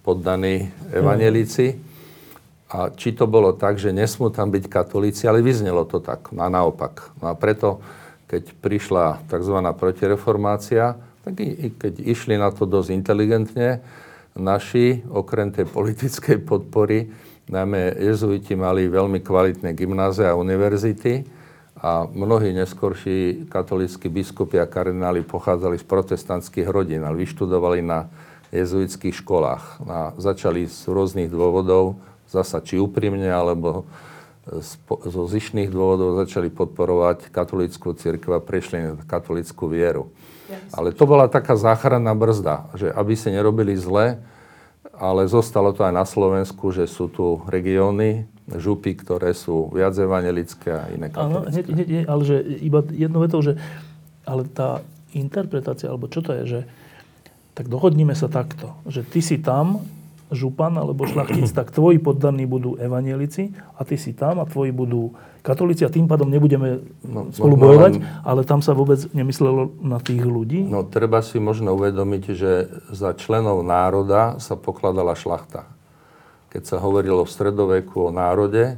[0.00, 1.76] poddaní evanelíci.
[2.72, 6.48] A či to bolo tak, že nesmú tam byť katolíci, ale vyznelo to tak, a
[6.48, 7.12] naopak.
[7.20, 7.84] No a preto,
[8.32, 9.60] keď prišla tzv.
[9.76, 13.84] protireformácia, tak i, i keď išli na to dosť inteligentne,
[14.32, 17.12] naši, okrem tej politickej podpory,
[17.52, 21.41] najmä jezuiti mali veľmi kvalitné gymnáze a univerzity,
[21.82, 28.06] a mnohí neskorší katolíckí biskupy a kardináli pochádzali z protestantských rodín, ale vyštudovali na
[28.54, 29.82] jezuitských školách.
[29.90, 31.98] A začali z rôznych dôvodov,
[32.30, 33.82] zasa či úprimne, alebo
[34.86, 40.10] zo zišných dôvodov začali podporovať katolíckú církev a prešli na katolíckú vieru.
[40.70, 44.22] Ale to bola taká záchranná brzda, že aby si nerobili zle,
[44.94, 50.70] ale zostalo to aj na Slovensku, že sú tu regióny, župy, ktoré sú viac evangelické
[50.74, 51.62] a iné katolické.
[51.70, 53.54] Nie, ale že iba jednou vetou, že
[54.26, 54.82] ale tá
[55.14, 56.60] interpretácia, alebo čo to je, že
[57.52, 59.84] tak dohodníme sa takto, že ty si tam,
[60.32, 65.12] župan alebo šlachtic, tak tvoji poddaní budú evanielici a ty si tam a tvoji budú
[65.44, 68.06] katolíci a tým pádom nebudeme no, spolu bojovať, len...
[68.24, 70.64] ale tam sa vôbec nemyslelo na tých ľudí?
[70.64, 75.68] No treba si možno uvedomiť, že za členov národa sa pokladala šlachta
[76.52, 78.76] keď sa hovorilo v stredoveku o národe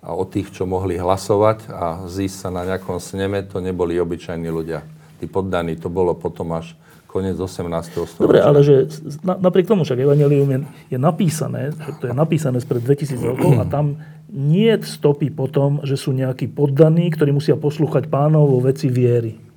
[0.00, 4.48] a o tých, čo mohli hlasovať a zísť sa na nejakom sneme, to neboli obyčajní
[4.48, 4.80] ľudia.
[5.20, 6.72] Tí poddaní, to bolo potom až
[7.04, 7.68] koniec 18.
[8.08, 8.24] storočia.
[8.24, 8.88] Dobre, ale že
[9.20, 10.60] napriek tomu však Evangelium je,
[10.96, 14.00] je napísané, to je napísané spred 2000 rokov a tam
[14.32, 19.49] nie stopy potom, že sú nejakí poddaní, ktorí musia poslúchať pánov vo veci viery.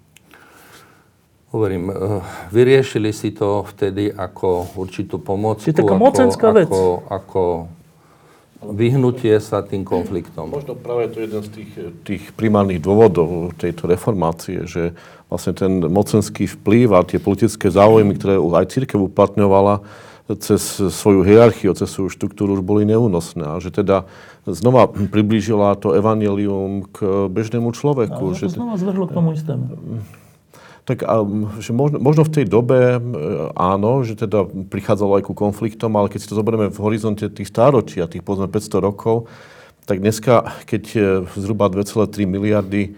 [1.53, 1.93] Hovorím, eh,
[2.49, 5.61] vyriešili si to vtedy ako určitú pomoc.
[5.61, 6.65] Je taká mocenská vec.
[6.65, 7.41] Ako, ako
[8.73, 10.49] vyhnutie sa tým konfliktom.
[10.49, 14.97] Možno práve to je jeden z tých, tých primárnych dôvodov tejto reformácie, že
[15.29, 19.85] vlastne ten mocenský vplyv a tie politické záujmy, ktoré aj církev uplatňovala
[20.39, 23.45] cez svoju hierarchiu, cez svoju štruktúru už boli neúnosné.
[23.45, 24.09] A že teda
[24.49, 28.33] znova priblížila to evanelium k bežnému človeku.
[28.33, 29.69] Ale že to znova zvrhlo k tomu istému
[30.83, 31.07] tak
[31.63, 32.99] že možno, možno v tej dobe
[33.55, 37.47] áno, že teda prichádzalo aj ku konfliktom, ale keď si to zoberieme v horizonte tých
[37.47, 39.31] stáročí a tých povedzme 500 rokov,
[39.87, 40.83] tak dneska, keď
[41.39, 42.95] zhruba 2,3 miliardy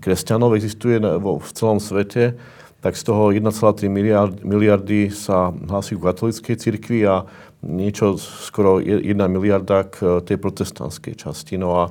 [0.00, 2.36] kresťanov existuje vo, v celom svete,
[2.84, 7.24] tak z toho 1,3 miliard, miliardy sa hlási k katolíckej cirkvi a
[7.64, 11.56] niečo skoro 1 miliarda k tej protestantskej časti.
[11.56, 11.82] No a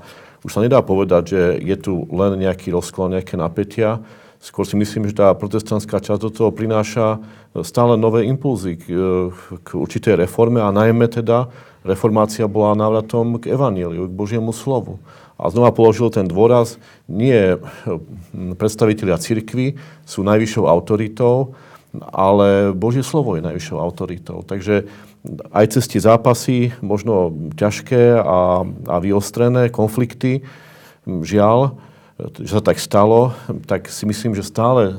[0.45, 4.05] už sa nedá povedať, že je tu len nejaký rozklon, nejaké napätia,
[4.45, 7.17] Skôr si myslím, že tá protestantská časť do toho prináša
[7.65, 8.86] stále nové impulzy k,
[9.65, 11.49] k určitej reforme a najmä teda
[11.81, 15.01] reformácia bola návratom k evaníliu, k Božiemu slovu.
[15.41, 16.77] A znova položil ten dôraz,
[17.10, 17.58] nie
[18.62, 21.58] predstavitelia cirkvy sú najvyššou autoritou,
[22.13, 24.45] ale Božie slovo je najvyššou autoritou.
[24.45, 24.86] Takže
[25.58, 30.45] aj cez tie zápasy, možno ťažké a, a vyostrené konflikty,
[31.10, 31.81] žiaľ,
[32.15, 33.36] že sa tak stalo,
[33.67, 34.95] tak si myslím, že stále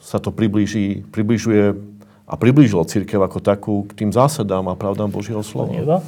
[0.00, 1.72] sa to priblíži, približuje
[2.30, 6.04] a priblížilo církev ako takú k tým zásadám a pravdám Božieho slova.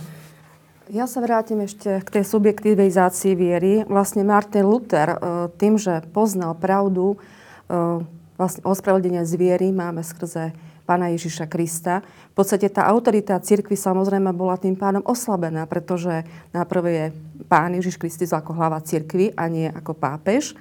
[0.92, 3.72] Ja sa vrátim ešte k tej subjektivizácii viery.
[3.88, 5.18] Vlastne Martin Luther e,
[5.56, 8.04] tým, že poznal pravdu, e,
[8.36, 10.52] vlastne ospravedlenie z viery máme skrze
[10.92, 12.04] pána Ježiša Krista.
[12.04, 17.04] V podstate tá autorita cirkvi samozrejme bola tým pádom oslabená, pretože najprv je
[17.48, 20.52] pán Ježiš Kristus ako hlava cirkvi a nie ako pápež.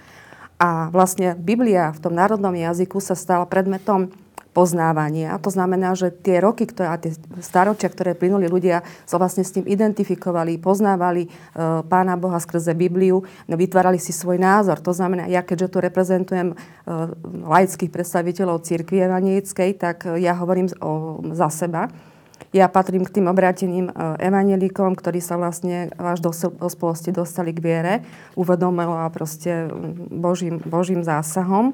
[0.56, 4.08] A vlastne Biblia v tom národnom jazyku sa stala predmetom
[4.52, 5.32] poznávanie.
[5.32, 9.48] A to znamená, že tie roky ktoré, a tie staročia, ktoré plynuli, ľudia sa vlastne
[9.48, 11.30] s tým identifikovali, poznávali e,
[11.88, 14.84] Pána Boha skrze Bibliu, no, vytvárali si svoj názor.
[14.84, 16.56] To znamená, ja keďže tu reprezentujem e,
[17.48, 21.88] laických predstaviteľov církvy evanielickej, tak e, ja hovorím o, za seba.
[22.52, 26.36] Ja patrím k tým obráteným e, evangelíkom, ktorí sa vlastne až do
[26.68, 27.94] spolosti dostali k viere,
[28.36, 29.72] uvedomilo a proste
[30.12, 31.72] Božím, Božím zásahom.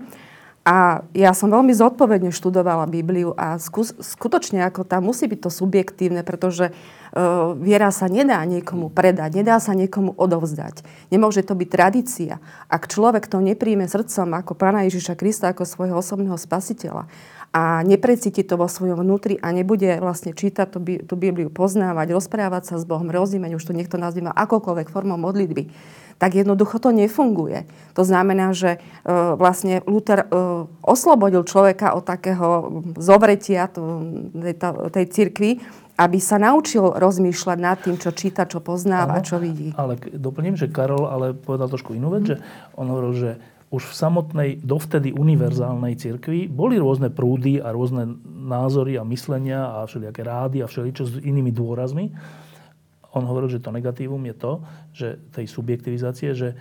[0.67, 5.47] A ja som veľmi zodpovedne študovala Bibliu a skús, skutočne ako tam musí byť to
[5.47, 10.83] subjektívne, pretože uh, viera sa nedá niekomu predať, nedá sa niekomu odovzdať.
[11.07, 12.43] Nemôže to byť tradícia.
[12.67, 17.07] Ak človek to nepríjme srdcom ako Pána Ježiša Krista, ako svojho osobného spasiteľa
[17.55, 22.63] a neprecíti to vo svojom vnútri a nebude vlastne čítať tú, tú Bibliu, poznávať, rozprávať
[22.69, 25.71] sa s Bohom, rozímať, už to niekto nazýva akokoľvek formou modlitby,
[26.17, 27.69] tak jednoducho to nefunguje.
[27.93, 28.79] To znamená, že e,
[29.37, 30.27] vlastne Luther e,
[30.81, 33.69] oslobodil človeka od takého zovretia
[34.93, 35.61] tej, cirkvi,
[35.97, 39.73] aby sa naučil rozmýšľať nad tým, čo číta, čo poznáva, čo vidí.
[39.77, 42.29] Ale doplním, že Karol ale povedal trošku inú vec, mm.
[42.29, 42.35] že
[42.77, 43.31] on hovoril, že
[43.67, 49.83] už v samotnej dovtedy univerzálnej cirkvi boli rôzne prúdy a rôzne názory a myslenia a
[49.83, 52.15] všelijaké rády a všeličo s inými dôrazmi
[53.15, 54.51] on hovoril, že to negatívum je to,
[54.93, 56.59] že tej subjektivizácie, že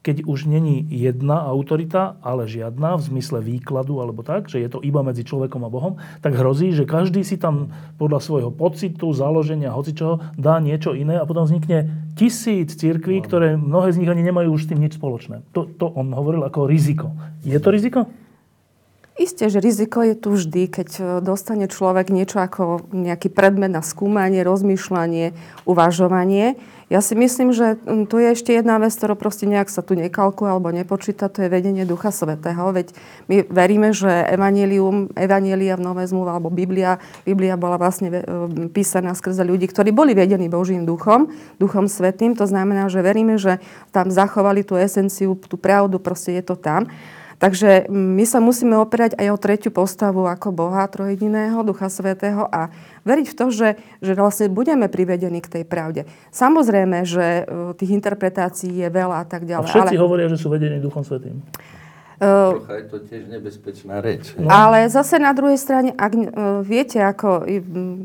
[0.00, 4.80] keď už není jedna autorita, ale žiadna v zmysle výkladu alebo tak, že je to
[4.80, 7.68] iba medzi človekom a Bohom, tak hrozí, že každý si tam
[8.00, 13.92] podľa svojho pocitu, založenia, hocičoho dá niečo iné a potom vznikne tisíc cirkví, ktoré mnohé
[13.92, 15.44] z nich ani nemajú už s tým nič spoločné.
[15.52, 17.12] To, to on hovoril ako riziko.
[17.44, 18.08] Je to riziko?
[19.18, 23.82] Isté, že riziko je tu vždy, keď e, dostane človek niečo ako nejaký predmet na
[23.82, 25.34] skúmanie, rozmýšľanie,
[25.66, 26.54] uvažovanie.
[26.90, 27.78] Ja si myslím, že
[28.10, 31.52] tu je ešte jedna vec, ktorá proste nejak sa tu nekalkuje alebo nepočíta, to je
[31.52, 32.70] vedenie Ducha Svetého.
[32.74, 32.90] Veď
[33.30, 38.22] my veríme, že Evangelium, Evangelia v Nové zmluve alebo Biblia, Biblia bola vlastne e,
[38.70, 42.38] písaná skrze ľudí, ktorí boli vedení Božím duchom, Duchom Svetým.
[42.38, 43.58] To znamená, že veríme, že
[43.90, 46.86] tam zachovali tú esenciu, tú pravdu, proste je to tam.
[47.40, 52.68] Takže my sa musíme operať aj o tretiu postavu ako Boha trojediného, Ducha Svetého a
[53.08, 53.68] veriť v to, že,
[54.04, 56.04] že vlastne budeme privedení k tej pravde.
[56.36, 59.64] Samozrejme, že e, tých interpretácií je veľa a tak ďalej.
[59.64, 60.04] A všetci ale...
[60.04, 61.40] hovoria, že sú vedení Duchom Svetým.
[62.20, 64.36] Uh, Trocha je to tiež nebezpečná reč.
[64.36, 64.52] No.
[64.52, 67.48] Ale zase na druhej strane, ak uh, viete, ako,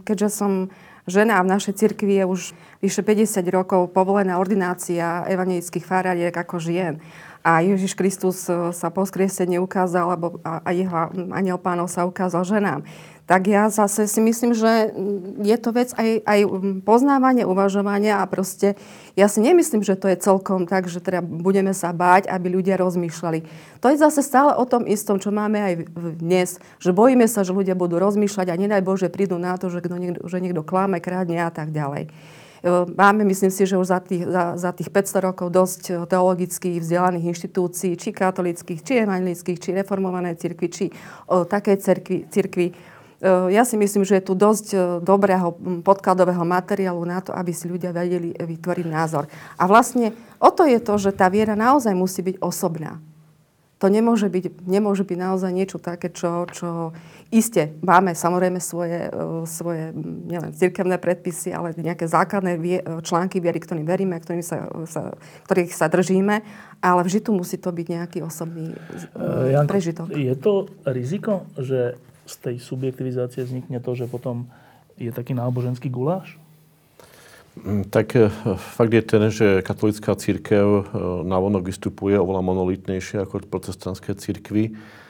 [0.07, 0.71] keďže som
[1.03, 2.41] žena v našej cirkvi je už
[2.79, 7.03] vyše 50 rokov povolená ordinácia evangelických faráriek ako žien
[7.45, 12.41] a Ježiš Kristus e, sa po skriesení ukázal, alebo a jeho aniel pánov sa ukázal
[12.41, 12.81] ženám.
[13.25, 14.93] Tak ja zase si myslím, že
[15.41, 16.39] je to vec aj, aj
[16.85, 18.77] poznávania, uvažovania a proste
[19.17, 22.77] ja si nemyslím, že to je celkom tak, že teda budeme sa báť, aby ľudia
[22.77, 23.41] rozmýšľali.
[23.81, 25.73] To je zase stále o tom istom, čo máme aj
[26.21, 29.81] dnes, že bojíme sa, že ľudia budú rozmýšľať a nedaj Bože prídu na to, že,
[29.81, 32.13] niekto, že niekto klame, krádne a tak ďalej.
[32.97, 36.81] Máme, myslím si, že už za tých, za, za tých 500 rokov dosť e, teologicky
[36.81, 40.85] vzdelaných inštitúcií, či katolických, či evangelických, či reformované cirkvi, či
[41.29, 42.67] o, také cirkvi, cirkvi.
[43.25, 45.53] Ja si myslím, že je tu dosť e, dobrého
[45.85, 49.29] podkladového materiálu na to, aby si ľudia vedeli vytvoriť názor.
[49.61, 52.97] A vlastne o to je to, že tá viera naozaj musí byť osobná.
[53.77, 56.97] To nemôže byť, nemôže byť naozaj niečo také, čo, čo
[57.35, 63.43] Isté, máme samozrejme svoje, e, svoje nielen cirkevné predpisy, ale nejaké základné vie, e, články
[63.43, 65.11] viery, ktorým veríme, ktorým sa, sa,
[65.43, 66.39] ktorých sa držíme,
[66.79, 70.07] ale vždy tu musí to byť nejaký osobný uh, Janko, prežitok.
[70.15, 74.47] Je to riziko, že z tej subjektivizácie vznikne to, že potom
[74.95, 76.39] je taký náboženský guláš?
[77.59, 78.15] Mm, tak
[78.79, 80.87] fakt je ten, že katolická církev
[81.19, 85.04] vonok vystupuje oveľa monolitnejšie ako protestantské církvy Mm,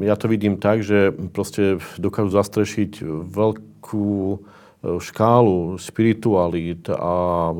[0.00, 4.36] ja to vidím tak, že proste dokážu zastrešiť veľkú e,
[4.96, 7.52] škálu spiritualít a,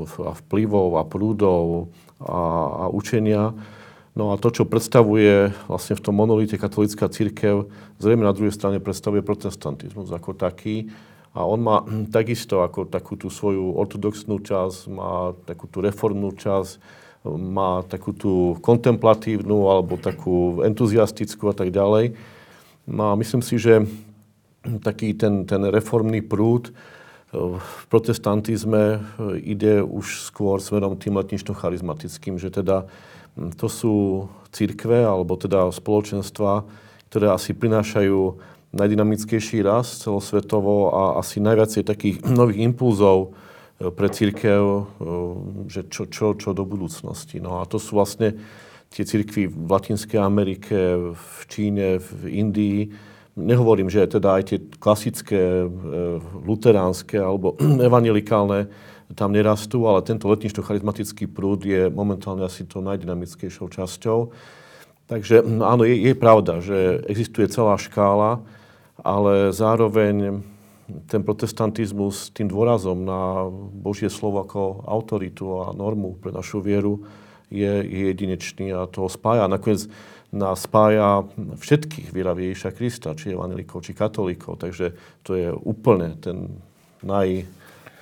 [0.43, 2.41] vplyvov a prúdov a,
[2.83, 3.53] a učenia.
[4.13, 7.69] No a to, čo predstavuje vlastne v tom monolite katolická církev,
[8.01, 10.89] zrejme na druhej strane predstavuje protestantizmus ako taký.
[11.33, 11.81] A on má
[12.13, 16.77] takisto ako takú tú svoju ortodoxnú časť, má takú tú reformnú časť,
[17.25, 22.19] má takú tú kontemplatívnu alebo takú entuziastickú a tak ďalej.
[22.91, 23.87] No a myslím si, že
[24.83, 26.73] taký ten, ten reformný prúd e,
[27.59, 28.99] v protestantizme e,
[29.39, 32.91] ide už skôr smerom tým letnično-charizmatickým, že teda
[33.57, 33.95] to sú
[34.53, 36.67] církve alebo teda spoločenstva,
[37.09, 38.21] ktoré asi prinášajú
[38.73, 43.37] najdynamickejší rast celosvetovo a asi najviac takých nových impulzov
[43.91, 44.63] pre církev,
[45.67, 47.43] že čo, čo, čo do budúcnosti.
[47.43, 48.39] No a to sú vlastne
[48.93, 50.77] tie církvy v Latinskej Amerike,
[51.17, 52.81] v Číne, v Indii.
[53.35, 55.67] Nehovorím, že teda aj tie klasické,
[56.45, 57.57] luteránske alebo
[57.89, 58.69] evangelikálne
[59.13, 64.33] tam nerastú, ale tento letnično-charizmatický prúd je momentálne asi to najdynamickejšou časťou.
[65.09, 68.41] Takže áno, je, je pravda, že existuje celá škála,
[69.05, 70.41] ale zároveň
[71.09, 77.05] ten protestantizmus tým dôrazom na Božie slovo ako autoritu a normu pre našu vieru
[77.53, 79.49] je, je jedinečný a to spája.
[79.49, 79.89] Nakoniec
[80.33, 84.57] nás spája všetkých vieravy Ježiša Krista, či evangelikov, či katolíkov.
[84.65, 86.57] Takže to je úplne ten
[87.05, 87.45] naj,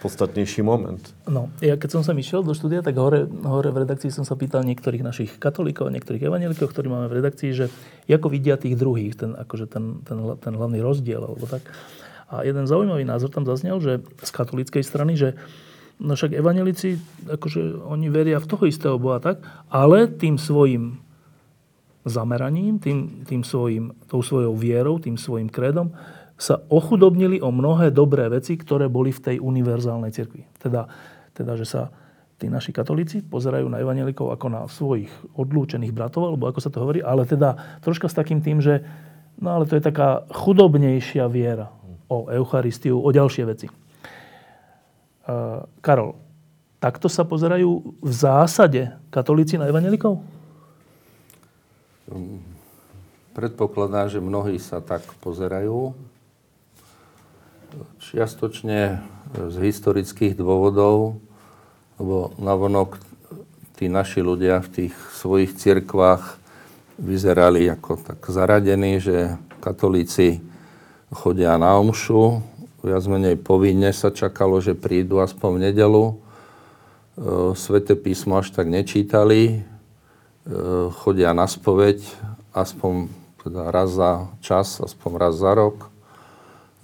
[0.01, 1.13] podstatnejší moment.
[1.29, 4.33] No, ja keď som sa išiel do štúdia, tak hore, hore v redakcii som sa
[4.33, 7.69] pýtal niektorých našich katolíkov, niektorých evanelikov, ktorí máme v redakcii, že
[8.09, 11.69] ako vidia tých druhých, ten, akože ten, ten, ten hlavný rozdiel, alebo tak.
[12.31, 15.35] A jeden zaujímavý názor tam zaznel, že z katolíckej strany, že
[15.99, 21.03] no však evanelici, akože oni veria v toho istého Boha, tak, ale tým svojim
[22.07, 25.93] zameraním, tým, tým svojim, tou svojou vierou, tým svojim kredom,
[26.41, 30.49] sa ochudobnili o mnohé dobré veci, ktoré boli v tej univerzálnej cirkvi.
[30.57, 30.89] Teda,
[31.37, 31.83] teda že sa
[32.41, 36.81] tí naši katolíci pozerajú na evanelikov ako na svojich odlúčených bratov, alebo ako sa to
[36.81, 38.81] hovorí, ale teda troška s takým tým, že
[39.37, 41.69] no ale to je taká chudobnejšia viera
[42.11, 43.67] o Eucharistiu, o ďalšie veci.
[45.31, 46.19] Uh, Karol,
[46.83, 50.19] takto sa pozerajú v zásade katolíci na evanelikov?
[53.31, 55.95] Predpokladám, že mnohí sa tak pozerajú
[58.03, 58.99] čiastočne
[59.31, 61.23] z historických dôvodov,
[62.03, 62.99] lebo navonok
[63.79, 66.43] tí naši ľudia v tých svojich cirkvách
[66.99, 70.43] vyzerali ako tak zaradení, že katolíci
[71.11, 72.43] chodia na omšu,
[72.81, 76.05] viac menej povinne sa čakalo, že prídu aspoň v nedelu.
[76.11, 76.15] E,
[77.59, 80.55] Svete písmo až tak nečítali, e,
[81.03, 82.01] chodia na spoveď
[82.55, 83.11] aspoň
[83.43, 85.91] teda raz za čas, aspoň raz za rok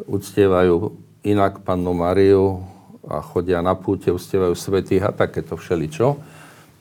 [0.05, 0.93] uctievajú
[1.24, 2.61] inak pannu Mariu
[3.09, 6.20] a chodia na púte, uctievajú svetých a takéto všeličo.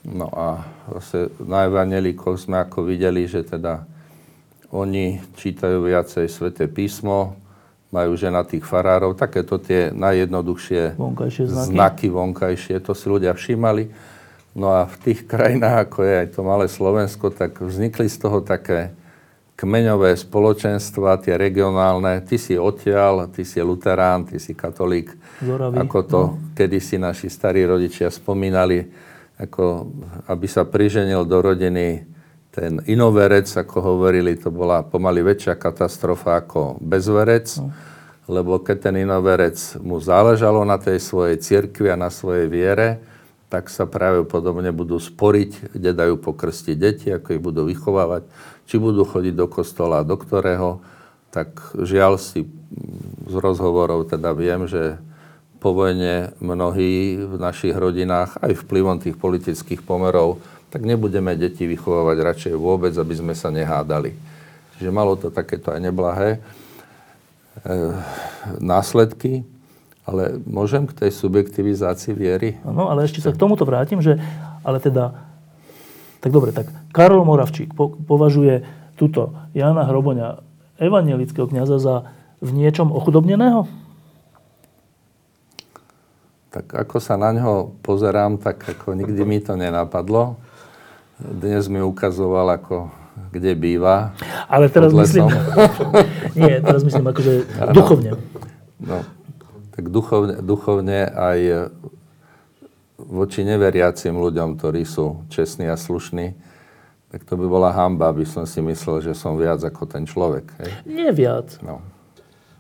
[0.06, 0.62] No a
[1.00, 3.88] zase na Evangelikoch sme ako videli, že teda
[4.74, 7.38] oni čítajú viacej sveté písmo,
[7.94, 11.70] majú ženatých farárov, takéto tie najjednoduchšie vonkajšie znaky.
[11.72, 13.88] znaky vonkajšie, to si ľudia všímali.
[14.56, 18.40] No a v tých krajinách, ako je aj to malé Slovensko, tak vznikli z toho
[18.44, 18.96] také
[19.56, 25.80] kmeňové spoločenstva, tie regionálne, ty si odtiaľ, ty si luterán, ty si katolík, Zoravý.
[25.80, 26.36] ako to no.
[26.56, 28.84] kedysi naši starí rodičia spomínali,
[29.40, 29.88] ako
[30.28, 32.15] aby sa priženil do rodiny
[32.56, 37.76] ten inoverec, ako hovorili, to bola pomaly väčšia katastrofa ako bezverec, no.
[38.32, 43.04] lebo keď ten inoverec mu záležalo na tej svojej cirkvi a na svojej viere,
[43.52, 48.26] tak sa pravdepodobne budú sporiť, kde dajú pokrstiť deti, ako ich budú vychovávať
[48.66, 50.82] či budú chodiť do kostola, do ktorého,
[51.30, 52.50] tak žiaľ si
[53.26, 54.98] z rozhovorov teda viem, že
[55.62, 62.18] po vojne mnohí v našich rodinách, aj vplyvom tých politických pomerov, tak nebudeme deti vychovávať
[62.20, 64.16] radšej vôbec, aby sme sa nehádali.
[64.78, 66.40] Čiže malo to takéto aj neblahé e,
[68.60, 69.48] následky,
[70.06, 72.50] ale môžem k tej subjektivizácii viery?
[72.62, 74.20] No, ale ešte sa k tomuto vrátim, že
[74.62, 75.16] ale teda
[76.26, 78.66] tak dobre, tak Karol Moravčík po, považuje
[78.98, 80.42] túto Jana Hroboňa,
[80.82, 82.10] evangelického kniaza, za
[82.42, 83.70] v niečom ochudobneného?
[86.50, 90.40] Tak ako sa na ňo pozerám, tak ako nikdy mi to nenapadlo.
[91.16, 92.92] Dnes mi ukazoval, ako
[93.32, 94.12] kde býva.
[94.52, 95.32] Ale teraz myslím...
[96.40, 97.34] Nie, teraz myslím akože
[97.78, 98.20] duchovne.
[98.84, 99.08] No,
[99.72, 101.72] tak duchovne, duchovne aj
[103.00, 106.36] voči neveriacim ľuďom, ktorí sú čestní a slušní,
[107.12, 110.52] tak to by bola hamba, aby som si myslel, že som viac ako ten človek.
[110.60, 110.72] Hej?
[110.84, 111.56] Nie viac.
[111.64, 111.80] No.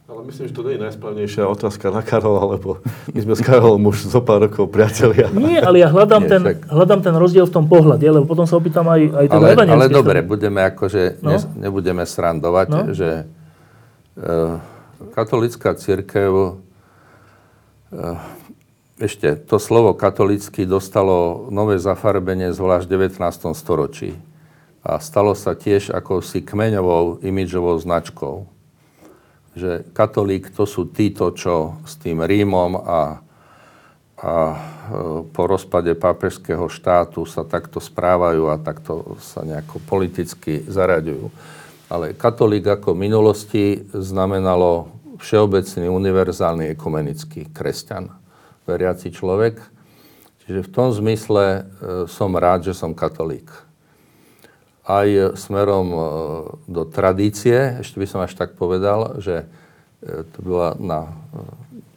[0.05, 2.77] Ale myslím, že to nie je najsprávnejšia otázka na Karola, lebo
[3.09, 5.33] my sme s Karolom už zo pár rokov priatelia.
[5.33, 6.57] Nie, ale ja hľadám, Nie, ten, však...
[6.69, 9.85] hľadám ten rozdiel v tom pohľade, lebo potom sa opýtam aj, aj ten Ale, ale
[9.89, 11.33] dobre, budeme akože, no?
[11.33, 12.93] ne, nebudeme srandovať, no?
[12.93, 13.25] že
[14.13, 14.33] e,
[15.17, 16.49] katolická církev e,
[19.01, 23.57] ešte to slovo katolický dostalo nové zafarbenie zvlášť v 19.
[23.57, 24.13] storočí
[24.85, 28.54] a stalo sa tiež akousi kmeňovou imidžovou značkou.
[29.55, 33.23] Že katolík to sú títo, čo s tým Rímom a,
[34.19, 34.57] a e,
[35.31, 41.31] po rozpade pápežského štátu sa takto správajú a takto sa nejako politicky zaraďujú.
[41.87, 44.91] Ale katolík ako minulosti znamenalo
[45.23, 48.11] všeobecný, univerzálny, ekumenický kresťan,
[48.67, 49.55] veriaci človek.
[50.45, 51.61] Čiže v tom zmysle e,
[52.11, 53.64] som rád, že som katolík.
[54.85, 55.99] Aj smerom e,
[56.69, 59.49] do tradície, ešte by som až tak povedal, že
[60.05, 61.09] e, to bola na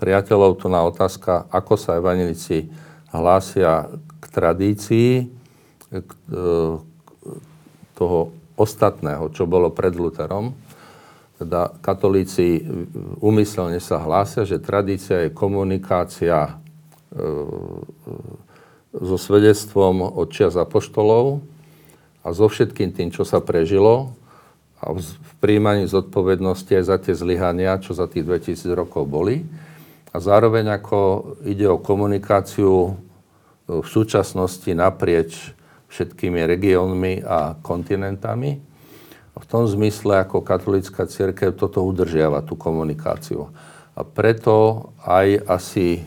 [0.01, 2.71] priateľov tu na otázka, ako sa evanilici
[3.13, 5.27] hlásia k tradícii
[5.91, 6.11] k,
[7.99, 8.19] toho
[8.55, 10.55] ostatného, čo bolo pred Lutherom.
[11.39, 12.67] Teda katolíci
[13.23, 17.23] umyselne sa hlásia, že tradícia je komunikácia e,
[18.95, 21.43] so svedectvom od čias apoštolov
[22.23, 24.15] a so všetkým tým, čo sa prežilo
[24.79, 29.43] a v príjmaní zodpovednosti aj za tie zlyhania, čo za tých 2000 rokov boli.
[30.15, 32.95] A zároveň ako ide o komunikáciu
[33.69, 35.53] v súčasnosti naprieč
[35.93, 38.61] všetkými regiónmi a kontinentami.
[39.39, 43.51] V tom zmysle, ako katolická církev toto udržiava, tú komunikáciu.
[43.95, 46.03] A preto aj asi,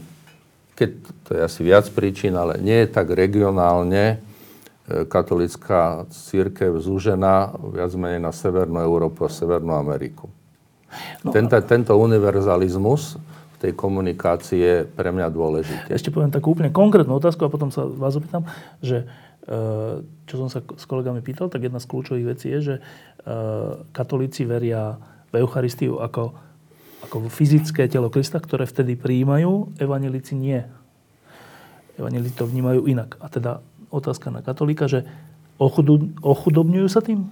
[0.76, 0.90] keď
[1.28, 4.31] to je asi viac príčin, ale nie je tak regionálne e,
[5.08, 10.28] katolická církev zúžená viac menej na Severnú Európu a Severnú Ameriku.
[11.24, 13.16] No, tento, tento univerzalizmus
[13.56, 15.90] v tej komunikácii je pre mňa dôležitý.
[15.94, 18.44] Ešte poviem takú úplne konkrétnu otázku a potom sa vás opýtam,
[18.84, 19.08] že
[19.42, 19.96] Eh,
[20.30, 24.46] čo som sa s kolegami pýtal, tak jedna z kľúčových vecí je, že eh, katolíci
[24.46, 25.02] veria
[25.34, 26.38] v Eucharistiu ako,
[27.10, 30.62] ako fyzické telo Krista, ktoré vtedy prijímajú, evanelici nie.
[31.98, 33.18] Evanelici to vnímajú inak.
[33.18, 35.06] A teda otázka na katolíka, že
[35.60, 37.30] ochudobňujú sa tým?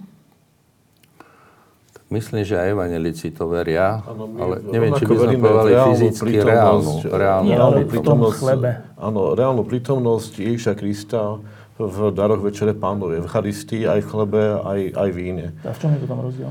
[2.10, 7.06] Myslím, že aj evanelici to veria, ano, ale neviem, či by sme povedali fyzicky reálnu,
[7.06, 8.82] reálnu, Nie, ale tom chlebe.
[8.98, 11.38] Áno, reálnu prítomnosť Ježiša Krista
[11.78, 15.46] v daroch Večere Pánovej, v Eucharistii, aj v chlebe, aj, aj v víne.
[15.62, 16.50] A v čom je to tam rozdiel?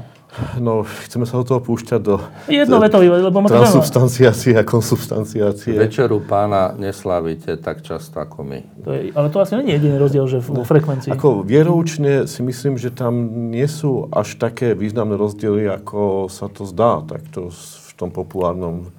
[0.62, 5.74] No, chceme sa do toho púšťať do Jednovetový, lebo ma to transubstanciácie a konsubstanciácie.
[5.74, 8.60] Večeru pána neslávite tak často ako my.
[8.86, 11.10] To je, ale to asi nie je jediný rozdiel, že vo frekvencii.
[11.10, 16.70] Ako vieroučne si myslím, že tam nie sú až také významné rozdiely, ako sa to
[16.70, 18.94] zdá takto v tom populárnom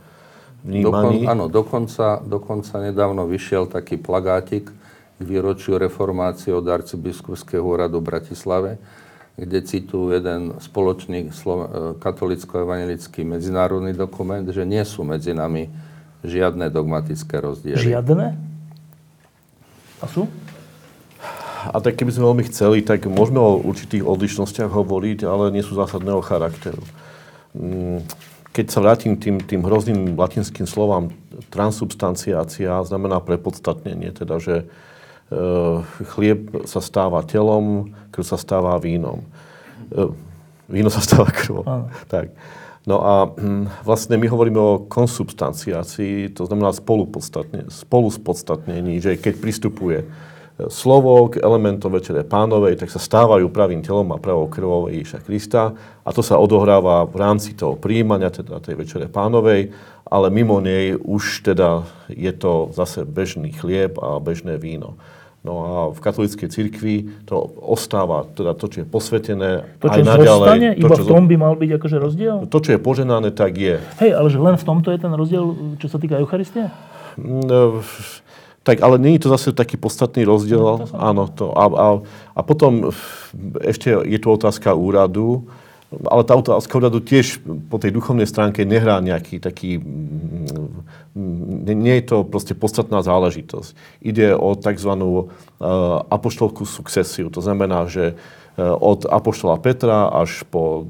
[0.66, 1.22] vnímaní.
[1.22, 4.74] Dokon, áno, dokonca, dokonca nedávno vyšiel taký plagátik,
[5.20, 8.80] k výročiu reformácie od arcibiskupského úradu v Bratislave,
[9.40, 11.32] kde citujú jeden spoločný
[11.96, 15.72] katolicko-evangelický medzinárodný dokument, že nie sú medzi nami
[16.20, 17.80] žiadne dogmatické rozdiely.
[17.80, 18.26] Žiadne?
[20.00, 20.28] A sú?
[21.60, 25.76] A tak keby sme veľmi chceli, tak môžeme o určitých odlišnostiach hovoriť, ale nie sú
[25.76, 26.80] zásadného charakteru.
[27.56, 28.04] Mm,
[28.52, 31.12] keď sa vrátim tým, tým hrozným latinským slovám,
[31.52, 34.68] transubstanciácia znamená prepodstatnenie, teda že
[36.14, 39.22] chlieb sa stáva telom, krv sa stáva vínom.
[39.90, 40.10] Eh,
[40.70, 41.90] víno sa stáva krvom.
[42.10, 42.34] Tak.
[42.88, 49.98] No a hm, vlastne my hovoríme o konsubstanciácii, to znamená spolu spodstatnení, že keď pristupuje
[50.02, 50.08] eh,
[50.66, 55.62] slovo k elementom Večere pánovej, tak sa stávajú pravým telom a pravou krvou Ježiša Krista
[56.02, 59.70] a to sa odohráva v rámci toho príjmania, teda tej Večere pánovej,
[60.10, 64.98] ale mimo nej už teda je to zase bežný chlieb a bežné víno.
[65.40, 70.04] No a v katolíckej cirkvi to ostáva, teda to, čo je posvetené to, čo aj
[70.04, 70.48] naďalej.
[70.52, 72.36] Zostane, to, iba čo, v tom by mal byť akože rozdiel?
[72.44, 73.80] To, čo je poženané, tak je.
[74.04, 75.44] Hej, ale že len v tomto je ten rozdiel,
[75.80, 76.68] čo sa týka Eucharistie?
[77.16, 77.80] No,
[78.60, 80.60] tak, ale nie je to zase taký podstatný rozdiel.
[80.60, 81.56] No, to Áno, to.
[81.56, 81.86] A, a,
[82.36, 82.92] a potom
[83.64, 85.48] ešte je tu otázka úradu
[85.90, 89.82] ale tá otázka úradu tiež po tej duchovnej stránke nehrá nejaký taký...
[91.18, 93.74] Nie, nie je to proste podstatná záležitosť.
[93.98, 94.92] Ide o tzv.
[94.94, 97.28] Uh, apoštolskú sukcesiu.
[97.34, 100.86] To znamená, že uh, od apoštola Petra až po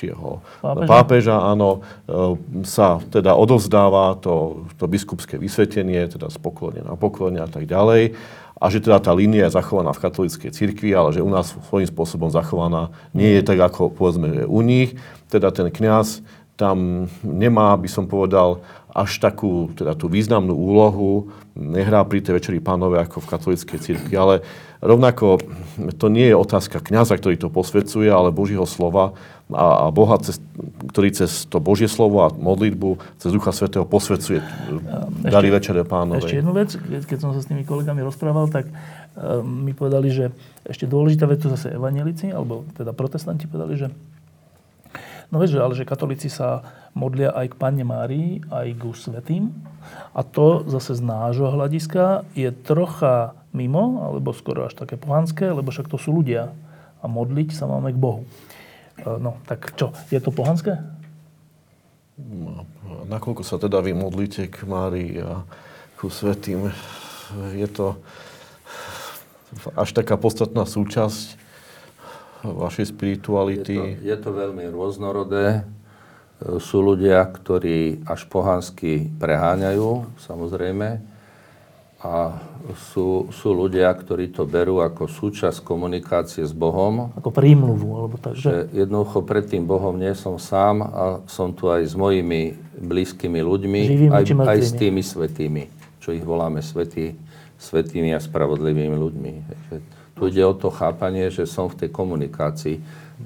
[0.00, 6.80] terajšieho pápeža, pápeža áno, uh, sa teda odovzdáva to, to biskupské vysvetenie, teda z poklone
[6.80, 8.16] na poklone a tak ďalej.
[8.60, 11.88] A že teda tá línia je zachovaná v katolíckej cirkvi, ale že u nás svojím
[11.88, 15.00] spôsobom zachovaná nie je tak, ako povedzme, že u nich.
[15.32, 16.20] Teda ten kňaz
[16.60, 18.60] tam nemá, by som povedal,
[18.92, 24.12] až takú, teda tú významnú úlohu, nehrá pri tej večeri pánové ako v katolíckej cirkvi,
[24.12, 24.44] ale
[24.84, 25.40] rovnako
[25.96, 29.16] to nie je otázka kňaza, ktorý to posvedcuje, ale Božího slova
[29.54, 30.42] a, a Boha, cez,
[30.90, 34.40] ktorý cez to Božie slovo a modlitbu cez Ducha Svetého posvedcuje
[35.26, 36.26] dali Večere pánovej.
[36.26, 36.70] Ešte jednu vec,
[37.06, 40.34] keď som sa s tými kolegami rozprával, tak uh, mi povedali, že
[40.66, 43.88] ešte dôležitá vec, to zase evanelici, alebo teda protestanti povedali, že
[45.30, 49.54] No vieš, ale že katolíci sa modlia aj k Panne Márii, aj k Svetým.
[50.10, 55.70] A to zase z nášho hľadiska je trocha mimo, alebo skoro až také pohanské, lebo
[55.70, 56.50] však to sú ľudia.
[57.00, 58.26] A modliť sa máme k Bohu.
[59.06, 60.76] No, tak čo, je to pohanské?
[62.20, 62.68] No,
[63.08, 65.44] nakoľko sa teda vy modlíte k Márii a
[65.96, 66.72] ku svetým,
[67.56, 67.96] je to
[69.76, 71.36] až taká podstatná súčasť
[72.44, 73.76] vašej spirituality?
[73.76, 75.64] Je to, je to veľmi rôznorodé.
[76.40, 81.04] Sú ľudia, ktorí až pohansky preháňajú, samozrejme.
[82.00, 82.32] A
[82.92, 87.12] sú, sú ľudia, ktorí to berú ako súčasť komunikácie s Bohom.
[87.16, 88.36] Ako prímluvu, alebo tak.
[88.40, 93.40] Že jednoducho pred tým Bohom nie som sám a som tu aj s mojimi blízkymi
[93.44, 93.80] ľuďmi,
[94.12, 95.68] aj, aj s tými svetými,
[96.00, 97.16] čo ich voláme svetí,
[97.60, 99.32] svetými a spravodlivými ľuďmi.
[99.44, 99.74] Takže
[100.16, 102.76] tu ide o to chápanie, že som v tej komunikácii.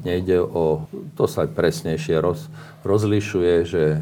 [0.03, 2.51] Nejde o, to sa aj presnejšie roz,
[2.83, 4.01] rozlišuje, že e,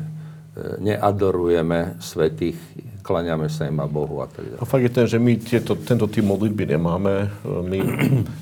[0.80, 2.56] neadorujeme svetých,
[3.03, 4.61] klaňame sa im a Bohu a tak ďalej.
[4.62, 7.28] A fakt je ten, že my tieto, tento typ modlitby nemáme.
[7.44, 7.78] My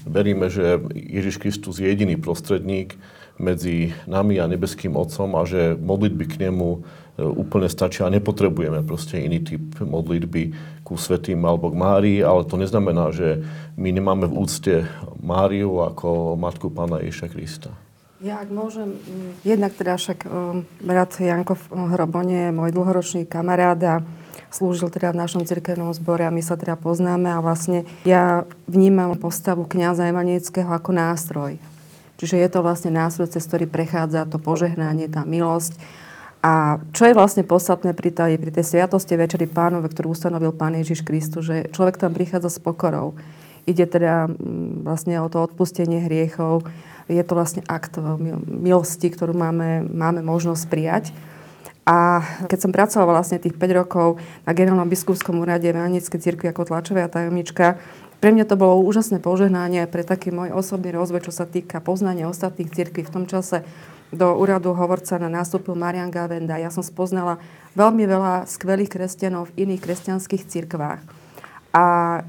[0.05, 2.95] veríme, že Ježiš Kristus je jediný prostredník
[3.41, 6.79] medzi nami a nebeským Otcom a že modlitby k nemu e,
[7.25, 10.53] úplne stačia a nepotrebujeme proste iný typ modlitby
[10.85, 13.41] ku Svetým alebo k Márii, ale to neznamená, že
[13.81, 14.75] my nemáme v úcte
[15.25, 17.73] Máriu ako Matku Pána Ježiša Krista.
[18.21, 19.01] Ja ak môžem,
[19.49, 24.05] jednak teda však um, brat Janko Hrobone je môj dlhoročný kamarát a
[24.51, 29.15] slúžil teda v našom cirkevnom zbore a my sa teda poznáme a vlastne ja vnímam
[29.15, 31.57] postavu kniaza Evanického ako nástroj.
[32.21, 35.81] Čiže je to vlastne nástroj, cez ktorý prechádza to požehnanie, tá milosť.
[36.45, 40.77] A čo je vlastne podstatné pri tej, pri tej sviatosti Večeri pánove, ktorú ustanovil Pán
[40.77, 43.17] Ježiš Kristus, že človek tam prichádza s pokorou.
[43.69, 46.65] Ide teda mm, vlastne o to odpustenie hriechov.
[47.13, 47.97] Je to vlastne akt
[48.45, 51.05] milosti, ktorú máme, máme možnosť prijať.
[51.89, 56.69] A keď som pracovala vlastne tých 5 rokov na generálnom biskupskom úrade Evangelickej cirkvi ako
[56.69, 57.81] tlačová tajomnička,
[58.21, 62.29] pre mňa to bolo úžasné požehnanie pre taký môj osobný rozvoj, čo sa týka poznania
[62.29, 63.09] ostatných cirkví.
[63.09, 63.65] V tom čase
[64.13, 66.61] do úradu hovorca na nástupil Marian Gavenda.
[66.61, 67.41] Ja som spoznala
[67.79, 71.20] veľmi veľa skvelých kresťanov v iných kresťanských cirkvách.
[71.71, 71.85] A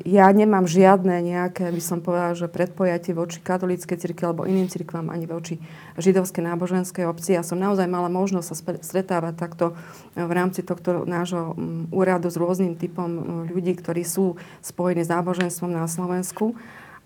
[0.05, 5.09] ja nemám žiadne nejaké, by som povedala, že predpojatie voči katolíckej cirkvi alebo iným cirkvám
[5.09, 5.57] ani voči
[5.97, 7.33] židovskej náboženskej obci.
[7.33, 9.73] Ja som naozaj mala možnosť sa stretávať takto
[10.13, 11.57] v rámci tohto nášho
[11.89, 16.53] úradu s rôznym typom ľudí, ktorí sú spojení s náboženstvom na Slovensku.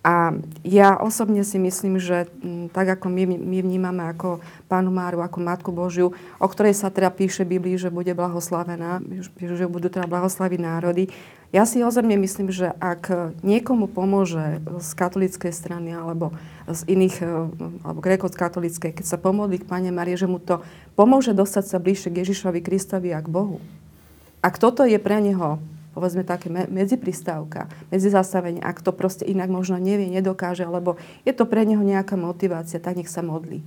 [0.06, 4.38] A ja osobne si myslím, že mm, tak ako my, my vnímame ako
[4.70, 9.02] Pánu Máru, ako Matku Božiu, o ktorej sa teda píše v Biblii, že bude blahoslavená,
[9.34, 11.10] že budú teda blahoslaviť národy.
[11.50, 16.38] Ja si osobne myslím, že ak niekomu pomôže z katolíckej strany alebo
[16.70, 17.30] z iných, e,
[17.82, 20.62] alebo grécko-katolíckej, keď sa pomodlí k Pane Marie, že mu to
[20.94, 23.58] pomôže dostať sa bližšie k Ježišovi Kristovi a k Bohu.
[24.46, 25.58] Ak toto je pre neho
[25.96, 31.64] povedzme také medzipristávka, medzizastavenie, ak to proste inak možno nevie, nedokáže, alebo je to pre
[31.64, 33.64] neho nejaká motivácia, tak nech sa modlí.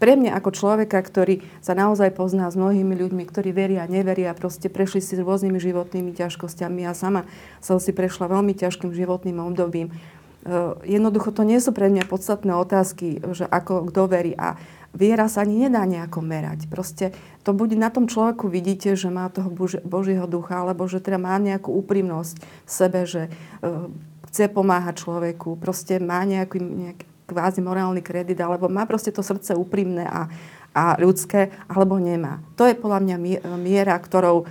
[0.00, 4.72] Pre mňa ako človeka, ktorý sa naozaj pozná s mnohými ľuďmi, ktorí veria, neveria, proste
[4.72, 6.88] prešli si s rôznymi životnými ťažkosťami.
[6.88, 7.28] Ja sama
[7.60, 9.92] som si prešla veľmi ťažkým životným obdobím.
[10.40, 14.32] Uh, jednoducho to nie sú pre mňa podstatné otázky, že ako kto verí.
[14.40, 14.56] A
[14.94, 16.66] viera sa ani nedá nejako merať.
[16.66, 17.14] Proste
[17.46, 19.50] to bude na tom človeku vidíte, že má toho
[19.86, 23.88] Božieho ducha, alebo že teda má nejakú úprimnosť v sebe, že uh,
[24.30, 29.54] chce pomáhať človeku, proste má nejaký, nejaký kvázi morálny kredit, alebo má proste to srdce
[29.54, 30.26] úprimné a,
[30.74, 32.42] a ľudské, alebo nemá.
[32.58, 33.16] To je podľa mňa
[33.58, 34.46] miera, ktorou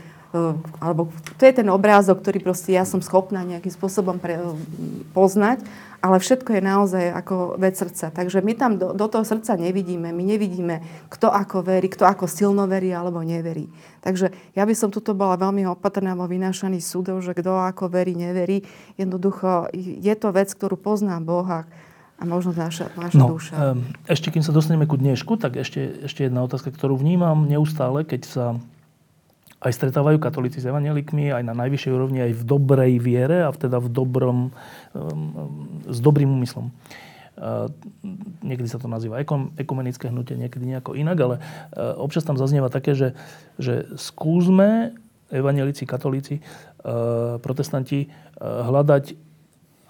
[0.78, 4.54] alebo to je ten obrázok, ktorý proste ja som schopná nejakým spôsobom pre, uh,
[5.14, 5.66] poznať
[6.00, 8.08] ale všetko je naozaj ako vec srdca.
[8.16, 10.16] Takže my tam do, do toho srdca nevidíme.
[10.16, 10.80] My nevidíme,
[11.12, 13.68] kto ako verí, kto ako silno verí alebo neverí.
[14.00, 18.16] Takže ja by som tuto bola veľmi opatrná vo vynášaní súdov, že kto ako verí,
[18.16, 18.64] neverí.
[18.96, 21.68] Jednoducho je to vec, ktorú pozná Boha
[22.20, 23.76] a možno naša, naša no, duša.
[24.08, 28.22] Ešte kým sa dostaneme ku dnešku, tak ešte, ešte jedna otázka, ktorú vnímam neustále, keď
[28.24, 28.46] sa
[29.60, 33.84] aj stretávajú katolíci s evanelikmi, aj na najvyššej úrovni, aj v dobrej viere a teda
[33.84, 34.38] v dobrom,
[34.96, 36.72] um, s dobrým úmyslom.
[37.40, 37.72] Uh,
[38.44, 39.20] niekedy sa to nazýva
[39.56, 43.16] ekumenické hnutie, niekedy nejako inak, ale uh, občas tam zaznieva také, že,
[43.60, 44.96] že skúsme,
[45.32, 48.08] evanelici, katolíci, uh, protestanti,
[48.40, 49.20] hľadať,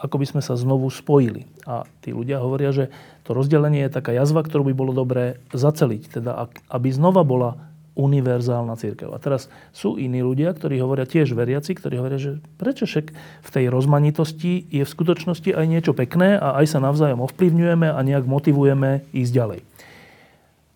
[0.01, 1.45] ako by sme sa znovu spojili.
[1.70, 2.89] A tí ľudia hovoria, že
[3.28, 6.17] to rozdelenie je taká jazva, ktorú by bolo dobré zaceliť.
[6.17, 9.11] Teda, aby znova bola univerzálna církev.
[9.11, 13.49] A teraz sú iní ľudia, ktorí hovoria tiež veriaci, ktorí hovoria, že prečo však v
[13.49, 18.23] tej rozmanitosti je v skutočnosti aj niečo pekné a aj sa navzájom ovplyvňujeme a nejak
[18.23, 19.59] motivujeme ísť ďalej.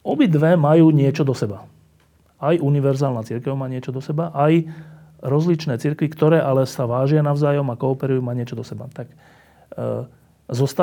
[0.03, 1.63] Obidve majú niečo do seba.
[2.43, 4.67] Aj univerzálna církev má niečo do seba, aj
[5.23, 8.91] rozličné církvy, ktoré ale sa vážia navzájom a kooperujú, má niečo do seba.
[8.91, 9.07] Tak,
[9.79, 10.21] e,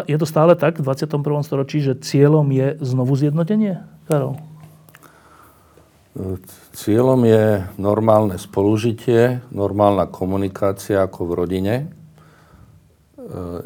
[0.08, 1.44] Je to stále tak v 21.
[1.44, 3.84] storočí, že cieľom je znovu zjednotenie?
[4.08, 4.40] Karol?
[6.74, 11.74] Cieľom je normálne spolužitie, normálna komunikácia ako v rodine.
[11.78, 11.84] E,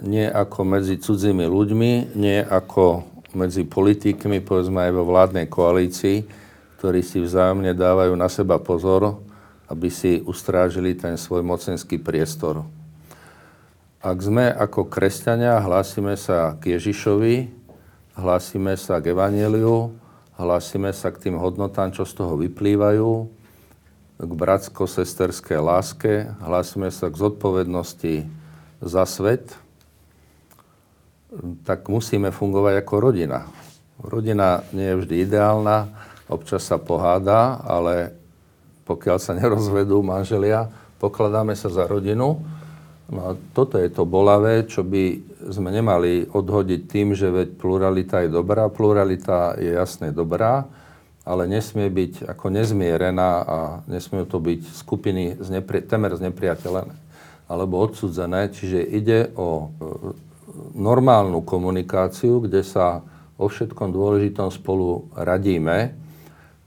[0.05, 6.29] nie ako medzi cudzími ľuďmi, nie ako medzi politikmi, povedzme aj vo vládnej koalícii,
[6.77, 9.25] ktorí si vzájomne dávajú na seba pozor,
[9.73, 12.69] aby si ustrážili ten svoj mocenský priestor.
[14.05, 17.49] Ak sme ako kresťania, hlásime sa k Ježišovi,
[18.21, 19.97] hlásime sa k Evangeliu,
[20.39, 23.11] hlásime sa k tým hodnotám, čo z toho vyplývajú,
[24.15, 28.15] k bratsko-sesterskej láske, hlásime sa k zodpovednosti
[28.79, 29.59] za svet,
[31.67, 33.51] tak musíme fungovať ako rodina.
[33.99, 35.91] Rodina nie je vždy ideálna,
[36.31, 38.15] občas sa pohádá, ale
[38.87, 40.71] pokiaľ sa nerozvedú manželia,
[41.03, 42.39] pokladáme sa za rodinu.
[43.11, 45.21] No a toto je to bolavé, čo by
[45.51, 48.73] sme nemali odhodiť tým, že veď pluralita je dobrá.
[48.73, 50.65] Pluralita je jasne dobrá,
[51.25, 53.57] ale nesmie byť ako nezmierená a
[53.89, 56.95] nesmie to byť skupiny znepri- temer znepriateľené
[57.45, 58.49] alebo odsudzené.
[58.49, 59.67] Čiže ide o e,
[60.77, 63.05] normálnu komunikáciu, kde sa
[63.37, 65.93] o všetkom dôležitom spolu radíme.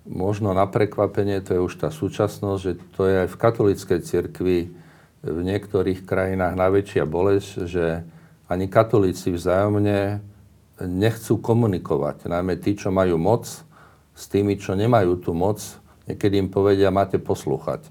[0.07, 4.59] Možno na prekvapenie, to je už tá súčasnosť, že to je aj v katolíckej cirkvi
[5.25, 7.86] v niektorých krajinách najväčšia bolesť, že
[8.47, 10.23] ani katolíci vzájomne
[10.83, 12.31] nechcú komunikovať.
[12.31, 13.45] Najmä tí, čo majú moc,
[14.17, 15.61] s tými, čo nemajú tú moc,
[16.09, 17.85] niekedy im povedia, máte poslúchať.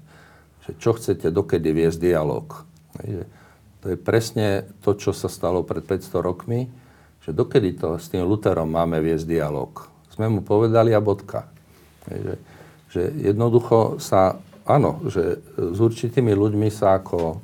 [0.67, 2.67] Že čo chcete, dokedy viesť dialog.
[3.83, 6.67] To je presne to, čo sa stalo pred 500 rokmi,
[7.23, 9.87] že dokedy to s tým Luterom máme viesť dialog.
[10.11, 11.47] Sme mu povedali a bodka.
[12.07, 12.33] Že,
[12.91, 17.39] že jednoducho sa áno, že s určitými ľuďmi sa ako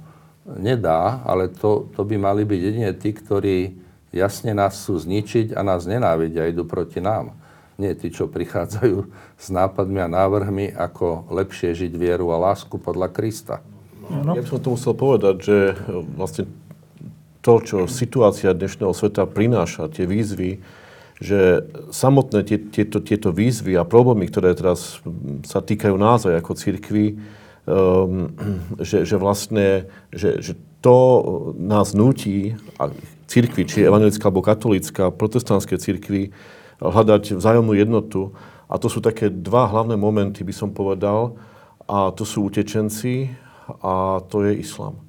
[0.48, 3.58] nedá, ale to, to by mali byť jedine tí, ktorí
[4.14, 7.34] jasne nás chcú zničiť a nás nenávidia, idú proti nám.
[7.82, 8.98] Nie tí, čo prichádzajú
[9.34, 13.66] s nápadmi a návrhmi, ako lepšie žiť vieru a lásku podľa Krista.
[14.06, 14.38] No.
[14.38, 15.58] Ja by som to musel povedať, že
[16.14, 16.46] vlastne
[17.42, 20.62] to, čo situácia dnešného sveta prináša, tie výzvy,
[21.24, 25.00] že samotné tie, tieto, tieto výzvy a problémy, ktoré teraz
[25.48, 27.18] sa týkajú nás aj ako církvy,
[28.84, 30.54] že, že vlastne, že, že
[30.84, 30.98] to
[31.56, 32.60] nás nutí,
[33.28, 36.36] církvy, či evangelická alebo katolícka, protestantské církvy,
[36.84, 38.36] hľadať vzájomnú jednotu.
[38.68, 41.40] A to sú také dva hlavné momenty, by som povedal.
[41.88, 43.32] A to sú utečenci
[43.80, 45.00] a to je islám.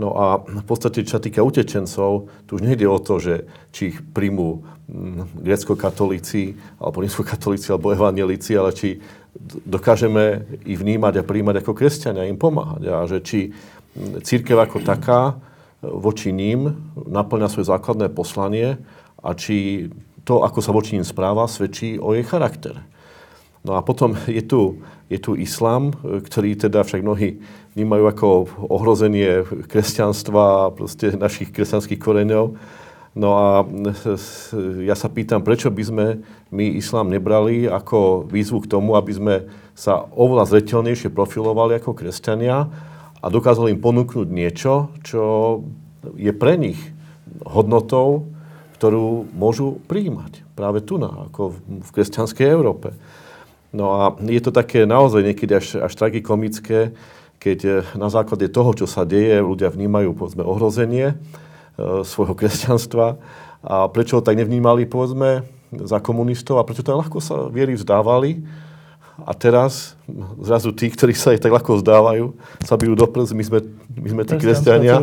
[0.00, 3.44] No a v podstate, čo sa týka utečencov, tu už nejde o to, že
[3.76, 9.04] či ich príjmú mm, grecko-katolíci, alebo rímsko-katolíci, alebo evangelici, ale či
[9.64, 12.82] dokážeme ich vnímať a príjmať ako kresťania, im pomáhať.
[12.88, 13.38] A že či
[14.24, 15.34] církev ako taká e,
[15.88, 18.76] voči ním naplňa svoje základné poslanie
[19.20, 19.88] a či
[20.22, 22.84] to, ako sa voči ním správa, svedčí o jej charaktere.
[23.62, 27.42] No a potom je tu, je tu islám, ktorý teda však mnohí
[27.78, 28.28] vnímajú ako
[28.68, 32.58] ohrozenie kresťanstva proste našich kresťanských koreňov.
[33.12, 33.48] No a
[34.80, 36.06] ja sa pýtam, prečo by sme
[36.48, 39.34] my islám nebrali ako výzvu k tomu, aby sme
[39.76, 42.72] sa oveľa zretelnejšie profilovali ako kresťania
[43.20, 45.22] a dokázali im ponúknuť niečo, čo
[46.16, 46.80] je pre nich
[47.44, 48.32] hodnotou,
[48.80, 51.54] ktorú môžu prijímať práve tu, na, ako
[51.84, 52.96] v kresťanskej Európe.
[53.72, 56.96] No a je to také naozaj niekedy až, až tragikomické,
[57.40, 61.16] keď eh, na základe toho, čo sa deje, ľudia vnímajú povedzme, ohrozenie
[61.78, 63.16] svojho kresťanstva.
[63.62, 66.60] A prečo ho tak nevnímali povedzme, za komunistov?
[66.60, 68.44] A prečo tak ľahko sa viery vzdávali?
[69.22, 69.94] A teraz
[70.40, 72.32] zrazu tí, ktorí sa aj tak ľahko vzdávajú,
[72.64, 73.58] sa bijú do prst, my sme,
[73.92, 74.98] my sme tí kresťania,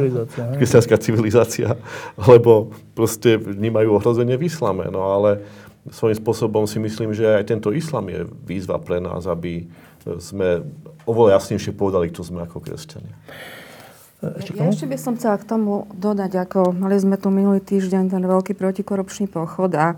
[0.58, 1.78] kresťanská civilizácia,
[2.32, 4.90] lebo proste vnímajú ohrozenie v islame.
[4.90, 5.46] No ale
[5.94, 9.70] svojím spôsobom si myslím, že aj tento islam je výzva pre nás, aby
[10.18, 10.66] sme
[11.06, 13.14] oveľa jasnejšie povedali, kto sme ako kresťania.
[14.20, 18.12] Ešte ja ešte by som chcela k tomu dodať, ako mali sme tu minulý týždeň
[18.12, 19.96] ten veľký protikorupčný pochod a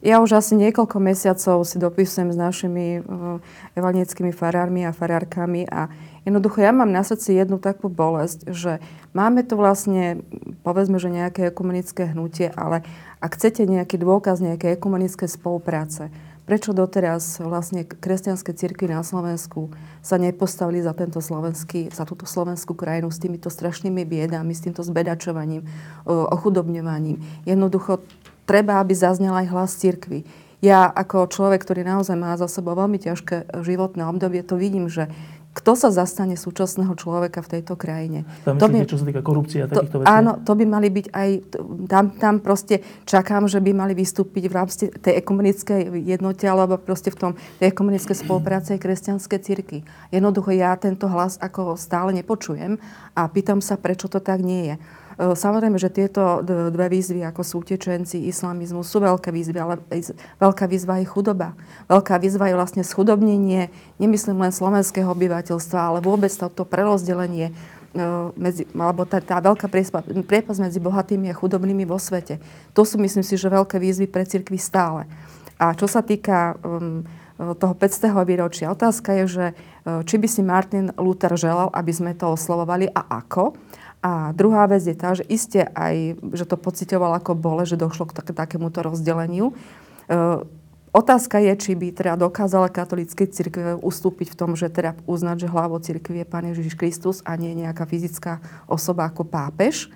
[0.00, 3.38] ja už asi niekoľko mesiacov si dopisujem s našimi uh,
[3.76, 5.86] evanickými farármi a farárkami a
[6.26, 8.82] jednoducho ja mám na srdci jednu takú bolesť, že
[9.14, 10.24] máme tu vlastne,
[10.66, 12.82] povedzme, že nejaké ekumenické hnutie, ale
[13.22, 16.08] ak chcete nejaký dôkaz nejakej ekumenické spolupráce,
[16.50, 19.70] prečo doteraz vlastne kresťanské cirkvy na Slovensku
[20.02, 24.82] sa nepostavili za, tento slovenský, za túto slovenskú krajinu s týmito strašnými biedami, s týmto
[24.82, 25.62] zbedačovaním,
[26.10, 27.22] ochudobňovaním.
[27.46, 28.02] Jednoducho
[28.50, 30.26] treba, aby zaznel aj hlas cirkvy.
[30.58, 35.06] Ja ako človek, ktorý naozaj má za sebou veľmi ťažké životné obdobie, to vidím, že
[35.50, 38.22] kto sa zastane súčasného človeka v tejto krajine.
[38.46, 40.06] Tam to by, čo sa týka korupcie a takýchto to, vecí?
[40.06, 41.30] Áno, to by mali byť aj,
[41.90, 47.10] tam, tam proste čakám, že by mali vystúpiť v rámci tej ekumenickej jednote alebo proste
[47.10, 49.82] v tom tej ekumenickej spolupráce kresťanské cirky.
[50.14, 52.78] Jednoducho ja tento hlas ako stále nepočujem
[53.18, 54.76] a pýtam sa, prečo to tak nie je.
[55.20, 59.76] E, samozrejme, že tieto dve výzvy, ako sú utečenci, islamizmus, sú veľké výzvy, ale
[60.40, 61.52] veľká výzva je chudoba.
[61.92, 63.68] Veľká výzva je vlastne schudobnenie,
[64.00, 68.02] nemyslím len slovenského obyvateľstva, ale vôbec toto prerozdelenie e,
[68.40, 69.68] medzi, alebo tá, tá veľká
[70.24, 72.40] priepas medzi bohatými a chudobnými vo svete.
[72.72, 75.04] To sú, myslím si, že veľké výzvy pre cirkvi stále.
[75.60, 77.04] A čo sa týka um,
[77.36, 78.16] toho 500.
[78.24, 79.46] výročia, otázka je, že
[80.04, 83.56] či by si Martin Luther želal, aby sme to oslovovali a ako.
[84.00, 88.08] A druhá vec je tá, že iste aj, že to pocitoval ako bole, že došlo
[88.08, 89.52] k tak, takémuto rozdeleniu.
[89.52, 89.54] E,
[90.96, 95.52] otázka je, či by teda dokázala katolíckej cirkve ustúpiť v tom, že teda uznať, že
[95.52, 99.92] hlavou cirkvi je Pán Ježiš Kristus a nie nejaká fyzická osoba ako pápež,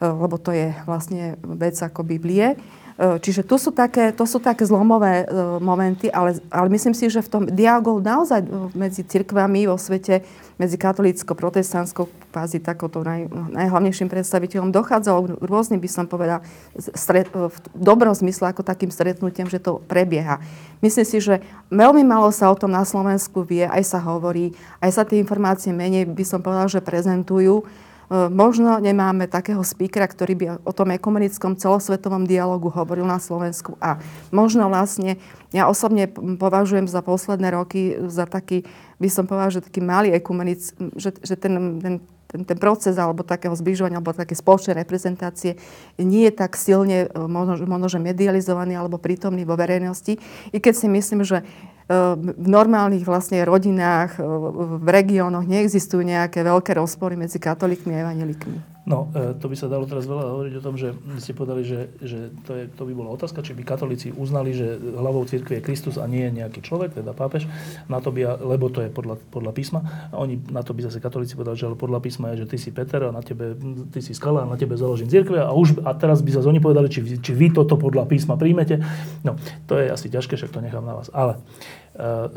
[0.00, 2.56] e, lebo to je vlastne vec ako Biblie.
[2.98, 7.06] E, čiže tu sú také, to sú také zlomové uh, momenty, ale, ale myslím si,
[7.06, 8.42] že v tom dialogov naozaj
[8.74, 10.26] medzi cirkvami vo svete,
[10.58, 16.42] medzi katolícko protestantskou kvázi takouto naj, najhlavnejším predstaviteľom dochádzalo rôznym, by som povedala,
[16.74, 20.42] stret, v dobrom zmysle ako takým stretnutiem, že to prebieha.
[20.82, 21.38] Myslím si, že
[21.70, 25.70] veľmi malo sa o tom na Slovensku vie, aj sa hovorí, aj sa tie informácie
[25.70, 27.62] menej, by som povedala, že prezentujú.
[28.08, 33.76] E, možno nemáme takého speakera, ktorý by o tom ekumenickom celosvetovom dialogu hovoril na Slovensku.
[33.84, 34.00] A
[34.32, 35.20] možno vlastne,
[35.52, 36.08] ja osobne
[36.40, 38.64] považujem za posledné roky za taký,
[38.96, 41.94] by som povedala, že taký malý ekumenic, že, že ten, ten
[42.28, 45.56] ten, ten proces alebo takého zbližovania alebo také spoločnej reprezentácie
[45.96, 50.20] nie je tak silne e, možno, možno že medializovaný alebo prítomný vo verejnosti.
[50.52, 51.40] I keď si myslím, že
[51.88, 58.78] v normálnych vlastne rodinách, v regiónoch neexistujú nejaké veľké rozpory medzi katolíkmi a evangelikmi.
[58.88, 61.92] No, e, to by sa dalo teraz veľa hovoriť o tom, že ste povedali, že,
[62.00, 65.64] že to, je, to by bola otázka, či by katolíci uznali, že hlavou cirkvi je
[65.64, 67.44] Kristus a nie je nejaký človek, teda pápež,
[67.84, 70.08] na to by, lebo to je podľa, podľa písma.
[70.08, 72.56] A oni na to by zase katolíci povedali, že ale podľa písma je, že ty
[72.56, 73.52] si Peter a na tebe,
[73.92, 76.60] ty si skala a na tebe založím cirkvi a, už, a teraz by zase oni
[76.60, 78.80] povedali, či, či vy toto podľa písma príjmete.
[79.20, 79.36] No,
[79.68, 81.12] to je asi ťažké, však to nechám na vás.
[81.12, 81.77] Ale uh,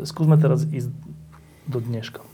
[0.04, 0.90] skúsme teraz ísť
[1.70, 2.26] do dneška.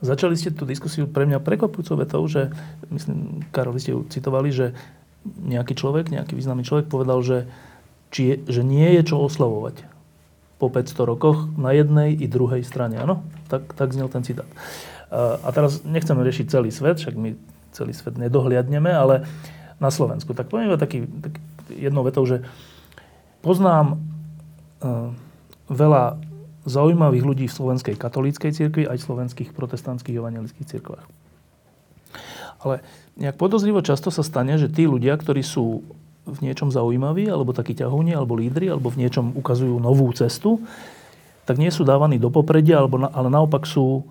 [0.00, 2.48] Začali ste tú diskusiu pre mňa prekvapujúcou vetou, že,
[2.88, 4.72] myslím, Karol, vy ste ju citovali, že
[5.24, 7.44] nejaký človek, nejaký významný človek povedal, že,
[8.08, 9.84] či je, že nie je čo oslavovať
[10.56, 12.96] po 500 rokoch na jednej i druhej strane.
[12.96, 13.24] Áno?
[13.52, 14.48] Tak, tak znel ten citát.
[15.12, 17.36] A teraz nechceme riešiť celý svet, však my
[17.76, 19.28] celý svet nedohliadneme, ale
[19.80, 20.32] na Slovensku.
[20.32, 21.36] Tak poviem taký, tak
[21.72, 22.44] jednou vetou, že
[23.40, 24.00] poznám
[24.84, 25.12] uh,
[25.70, 26.18] veľa
[26.66, 31.06] zaujímavých ľudí v slovenskej katolíckej cirkvi aj v slovenských protestantských evangelických cirkvách.
[32.60, 32.84] Ale
[33.16, 35.80] nejak podozrivo často sa stane, že tí ľudia, ktorí sú
[36.28, 40.60] v niečom zaujímaví, alebo takí ťahovní, alebo lídry, alebo v niečom ukazujú novú cestu,
[41.48, 44.04] tak nie sú dávaní do popredia, alebo na, ale naopak sú,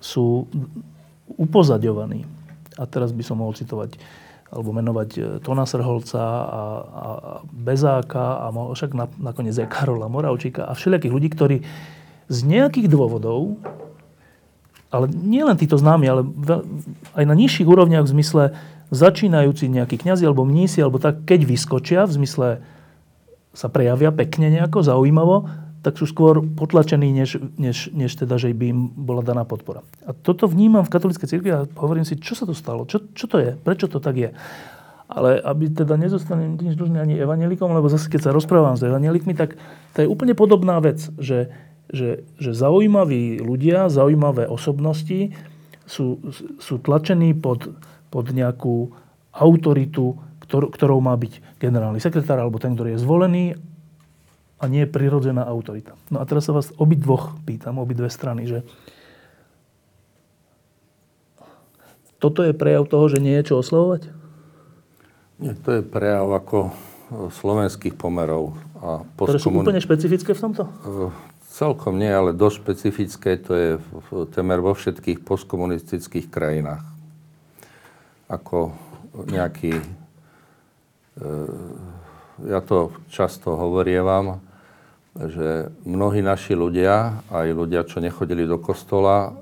[0.00, 0.48] sú
[1.36, 2.24] upozaďovaní.
[2.80, 4.00] A teraz by som mohol citovať
[4.50, 6.62] alebo menovať e, Tona Srholca a, a,
[7.54, 11.56] Bezáka a však na, nakoniec aj Karola Moravčíka a všelijakých ľudí, ktorí
[12.30, 13.58] z nejakých dôvodov,
[14.90, 16.22] ale nie len títo známi, ale
[17.14, 18.42] aj na nižších úrovniach v zmysle
[18.90, 22.48] začínajúci nejakí kňazi alebo mnísi, alebo tak, keď vyskočia, v zmysle
[23.54, 25.46] sa prejavia pekne nejako, zaujímavo,
[25.80, 29.80] tak sú skôr potlačení, než, než, než teda, že by im bola daná podpora.
[30.04, 33.24] A toto vnímam v katolíckej cirkvi a hovorím si, čo sa to stalo, čo, čo
[33.24, 34.30] to je, prečo to tak je.
[35.10, 39.32] Ale aby teda nezostanem nič dlžný ani evanelikom, lebo zase keď sa rozprávam s evanelikmi,
[39.34, 39.56] tak
[39.96, 41.50] to je úplne podobná vec, že,
[41.90, 45.34] že, že zaujímaví ľudia, zaujímavé osobnosti
[45.88, 46.22] sú,
[46.62, 47.72] sú tlačení pod,
[48.12, 48.94] pod nejakú
[49.34, 50.14] autoritu,
[50.46, 53.44] ktor, ktorou má byť generálny sekretár alebo ten, ktorý je zvolený
[54.60, 55.96] a nie prirodzená autorita.
[56.12, 58.60] No a teraz sa vás obidvoch pýtam, obidve strany, že
[62.20, 64.12] toto je prejav toho, že nie je čo oslovovať?
[65.40, 66.76] Nie, to je prejav ako
[67.32, 68.54] slovenských pomerov.
[68.84, 70.68] A Ktoré sú úplne špecifické v tomto?
[71.50, 73.40] Celkom nie, ale dosť špecifické.
[73.48, 73.70] To je
[74.36, 76.84] temer vo všetkých postkomunistických krajinách.
[78.28, 78.76] Ako
[79.26, 79.80] nejaký...
[79.80, 81.28] E,
[82.46, 84.40] ja to často hovorievam,
[85.18, 89.34] že mnohí naši ľudia, aj ľudia, čo nechodili do kostola,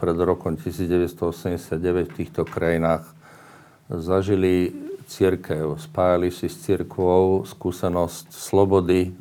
[0.00, 3.06] pred rokom 1989 v týchto krajinách
[3.92, 4.72] zažili
[5.04, 9.12] církev, spájali si s církvou skúsenosť slobody,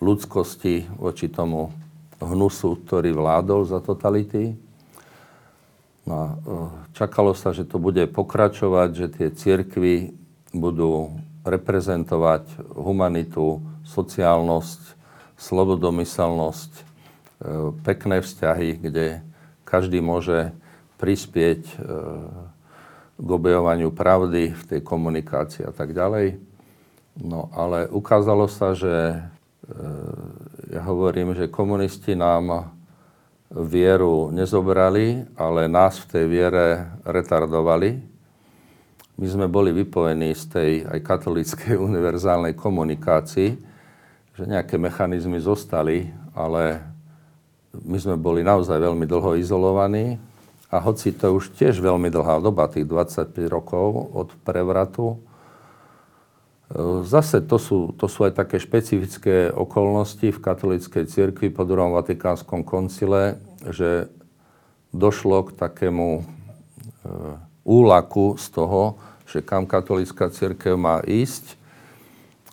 [0.00, 1.68] ľudskosti voči tomu
[2.24, 4.56] hnusu, ktorý vládol za totality.
[6.08, 6.26] No a
[6.96, 10.16] čakalo sa, že to bude pokračovať, že tie církvy
[10.56, 14.99] budú reprezentovať humanitu, sociálnosť,
[15.40, 16.72] slobodomyselnosť,
[17.80, 19.24] pekné vzťahy, kde
[19.64, 20.52] každý môže
[21.00, 21.64] prispieť
[23.20, 26.40] k objavovaniu pravdy v tej komunikácii a tak ďalej.
[27.20, 29.18] No ale ukázalo sa, že e,
[30.72, 32.72] ja hovorím, že komunisti nám
[33.52, 36.66] vieru nezobrali, ale nás v tej viere
[37.04, 38.00] retardovali.
[39.20, 43.69] My sme boli vypojení z tej aj katolíckej univerzálnej komunikácii,
[44.40, 46.80] že nejaké mechanizmy zostali, ale
[47.76, 50.16] my sme boli naozaj veľmi dlho izolovaní
[50.72, 55.20] a hoci to už tiež veľmi dlhá doba, tých 25 rokov od prevratu,
[56.72, 61.92] e, Zase to sú, to sú aj také špecifické okolnosti v katolíckej cirkvi po druhom
[61.92, 63.36] Vatikánskom koncile,
[63.68, 64.08] že
[64.88, 66.22] došlo k takému e,
[67.68, 68.96] úlaku z toho,
[69.28, 71.59] že kam katolícka církev má ísť.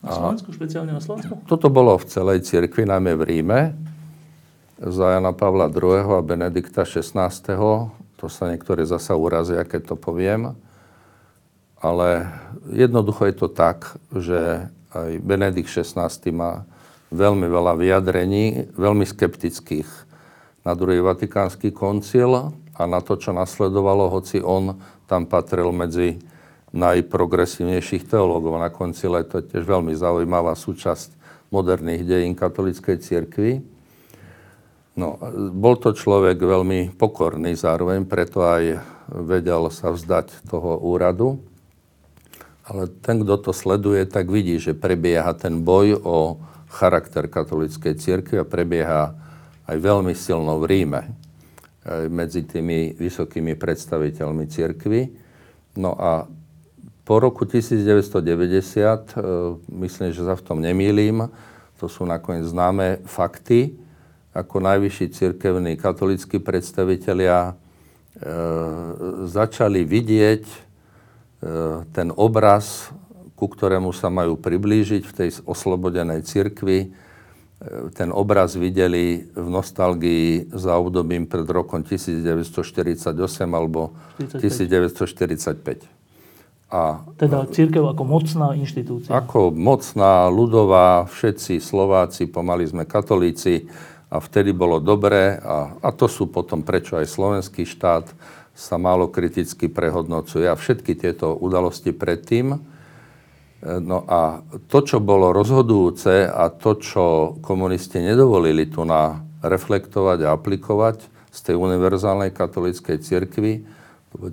[0.08, 1.44] Na Slovensku, špeciálne na Slovensku?
[1.44, 3.60] Toto bolo v celej cirkvi, najmä v Ríme,
[4.80, 6.16] za Jana Pavla II.
[6.16, 7.28] a Benedikta XVI.
[8.18, 10.56] To sa niektoré zasa urazia, keď to poviem.
[11.78, 12.32] Ale
[12.72, 16.66] jednoducho je to tak, že aj Benedikt XVI má
[17.14, 19.88] veľmi veľa vyjadrení, veľmi skeptických
[20.68, 24.76] na druhý Vatikánsky koncil a na to, čo nasledovalo, hoci on
[25.08, 26.20] tam patril medzi
[26.76, 29.24] najprogresívnejších teológov na koncile.
[29.28, 31.16] To je tiež veľmi zaujímavá súčasť
[31.52, 33.64] moderných dejín katolíckej cirkvi.
[34.98, 35.22] No,
[35.54, 38.82] bol to človek veľmi pokorný zároveň, preto aj
[39.14, 41.38] vedel sa vzdať toho úradu.
[42.68, 46.18] Ale ten, kto to sleduje, tak vidí, že prebieha ten boj o
[46.68, 49.16] charakter katolíckej cirkvi a prebieha
[49.72, 51.02] aj veľmi silno v Ríme
[52.12, 55.02] medzi tými vysokými predstaviteľmi cirkvy.
[55.80, 56.28] No a
[57.08, 59.24] po roku 1990, e,
[59.88, 61.32] myslím, že sa v tom nemýlim,
[61.80, 63.80] to sú nakoniec známe fakty,
[64.38, 67.54] ako najvyšší cirkevní katolíckí predstavitelia e,
[69.26, 70.58] začali vidieť e,
[71.90, 72.94] ten obraz,
[73.34, 76.80] ku ktorému sa majú priblížiť v tej oslobodenej cirkvi.
[76.86, 76.88] E,
[77.98, 83.10] ten obraz videli v nostalgii za obdobím pred rokom 1948
[83.50, 85.97] alebo 1945.
[86.68, 89.16] A, teda církev ako mocná inštitúcia.
[89.16, 93.72] Ako mocná, ľudová, všetci Slováci, pomaly sme katolíci,
[94.08, 98.08] a vtedy bolo dobré a, a to sú potom prečo aj slovenský štát
[98.56, 102.56] sa málo kriticky prehodnocuje a všetky tieto udalosti predtým.
[102.56, 102.60] E,
[103.84, 104.42] no a
[104.72, 107.06] to, čo bolo rozhodujúce a to, čo
[107.44, 113.68] komunisti nedovolili tu na reflektovať a aplikovať z tej univerzálnej katolíckej cirkvi,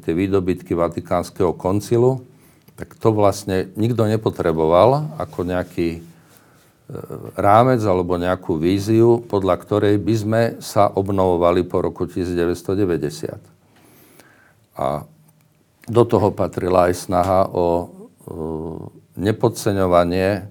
[0.04, 2.22] tie výdobytky Vatikánskeho koncilu,
[2.74, 6.02] tak to vlastne nikto nepotreboval ako nejaký
[7.34, 13.40] rámec alebo nejakú víziu, podľa ktorej by sme sa obnovovali po roku 1990.
[14.76, 15.08] A
[15.88, 17.88] do toho patrila aj snaha o
[19.14, 20.42] nepodceňovanie e,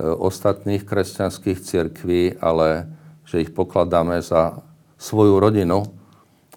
[0.00, 2.86] ostatných kresťanských cirkví, ale
[3.28, 4.62] že ich pokladáme za
[4.96, 5.84] svoju rodinu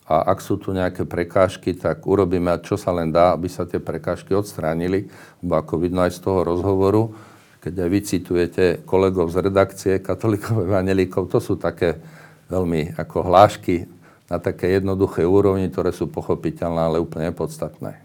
[0.04, 3.80] a ak sú tu nejaké prekážky, tak urobíme, čo sa len dá, aby sa tie
[3.80, 5.08] prekážky odstránili.
[5.40, 7.16] Bo ako vidno aj z toho rozhovoru,
[7.64, 12.04] keď aj vy citujete kolegov z redakcie katolíkov evanelíkov, to sú také
[12.52, 13.88] veľmi ako hlášky
[14.28, 18.04] na také jednoduché úrovni, ktoré sú pochopiteľné, ale úplne nepodstatné.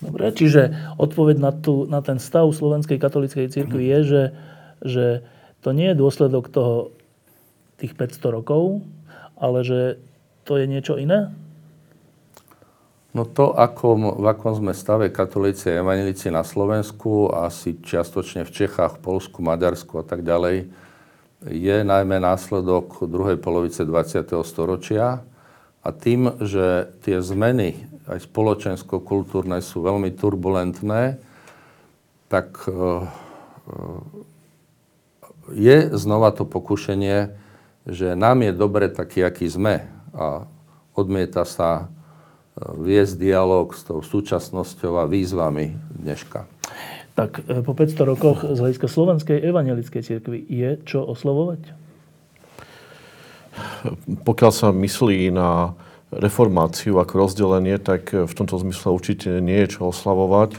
[0.00, 4.22] Dobre, čiže odpoveď na, tú, na ten stav Slovenskej katolíckej církvy je, že,
[4.80, 5.06] že
[5.60, 6.94] to nie je dôsledok toho,
[7.78, 8.82] tých 500 rokov,
[9.38, 9.80] ale že
[10.48, 11.28] to je niečo iné?
[13.12, 18.52] No to, akom, v akom sme stave katolíci a evangelíci na Slovensku, asi čiastočne v
[18.52, 20.68] Čechách, Polsku, Maďarsku a tak ďalej,
[21.44, 24.28] je najmä následok druhej polovice 20.
[24.44, 25.20] storočia
[25.84, 31.20] a tým, že tie zmeny aj spoločensko-kultúrne sú veľmi turbulentné,
[32.28, 32.76] tak e, e,
[35.58, 37.32] je znova to pokušenie,
[37.88, 40.42] že nám je dobre taký, aký sme a
[40.98, 41.86] odmieta sa
[42.58, 46.50] viesť dialog s tou súčasnosťou a výzvami dneška.
[47.14, 51.62] Tak e, po 500 rokoch z hľadiska Slovenskej evangelickej cirkvi je čo oslovovať?
[54.26, 55.74] Pokiaľ sa myslí na
[56.14, 60.58] reformáciu ako rozdelenie, tak v tomto zmysle určite nie je čo oslavovať.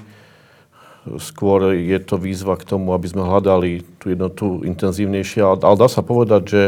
[1.17, 5.41] Skôr je to výzva k tomu, aby sme hľadali tú jednotu intenzívnejšie.
[5.41, 6.61] Ale dá sa povedať, že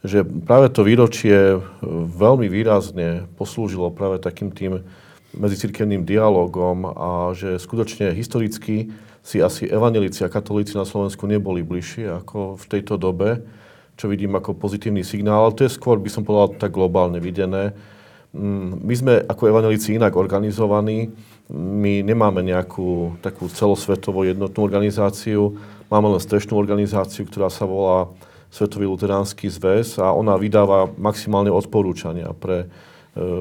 [0.00, 1.60] že práve to výročie
[2.16, 4.80] veľmi výrazne poslúžilo práve takým tým
[5.36, 8.90] medzicirkevným dialogom a že skutočne historicky
[9.20, 13.44] si asi evanelici a katolíci na Slovensku neboli bližšie ako v tejto dobe,
[14.00, 17.76] čo vidím ako pozitívny signál, ale to je skôr, by som povedal, tak globálne videné.
[18.32, 21.12] Mm, my sme ako evanelici inak organizovaní,
[21.52, 25.60] my nemáme nejakú takú celosvetovú jednotnú organizáciu,
[25.92, 28.08] máme len strešnú organizáciu, ktorá sa volá
[28.50, 32.66] Svetový luteránsky zväz a ona vydáva maximálne odporúčania pre e,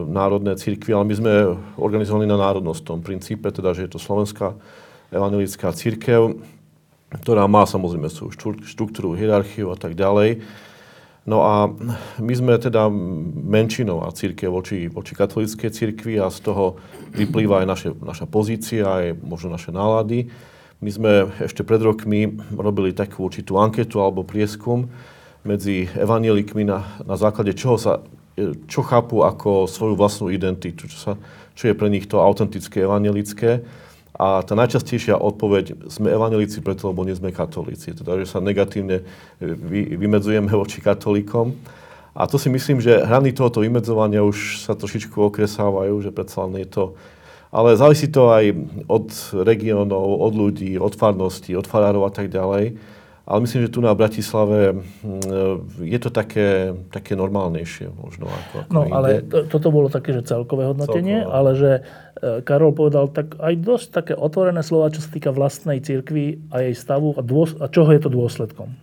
[0.05, 1.33] národné církvy, ale my sme
[1.81, 4.53] organizovaní na národnostnom princípe, teda že je to Slovenská
[5.09, 6.37] evangelická církev,
[7.09, 10.45] ktorá má samozrejme svoju štruktúru, hierarchiu a tak ďalej.
[11.25, 11.69] No a
[12.21, 12.89] my sme teda
[13.49, 16.81] menšinová církev voči, voči katolíckej církvi a z toho
[17.13, 20.29] vyplýva aj naše, naša pozícia, aj možno naše nálady.
[20.79, 21.11] My sme
[21.43, 24.87] ešte pred rokmi robili takú určitú anketu alebo prieskum
[25.43, 27.99] medzi evanielikmi, na, na základe čoho sa,
[28.67, 31.11] čo chápu ako svoju vlastnú identitu, čo, sa,
[31.51, 33.59] čo je pre nich to autentické evanielické.
[34.15, 37.91] A tá najčastejšia odpoveď, sme evanelici preto, lebo nie sme katolíci.
[37.91, 39.03] Teda, že sa negatívne
[39.39, 41.59] vy, vymedzujeme voči katolíkom.
[42.15, 46.63] A to si myslím, že hrany tohoto vymedzovania už sa trošičku okresávajú, že predsa len
[46.63, 46.83] je to
[47.49, 48.53] ale závisí to aj
[48.85, 49.07] od
[49.41, 52.77] regiónov, od ľudí, od farností, od farárov a tak ďalej.
[53.25, 58.71] Ale myslím, že tu na Bratislave mm, je to také, také normálnejšie možno ako, ako
[58.73, 58.93] No inde.
[58.93, 61.37] ale to, toto bolo také, že celkové hodnotenie, celkové.
[61.37, 61.81] ale že e,
[62.41, 66.73] Karol povedal tak aj dosť také otvorené slova, čo sa týka vlastnej cirkvi a jej
[66.73, 68.73] stavu a, dôs- a čoho je to dôsledkom.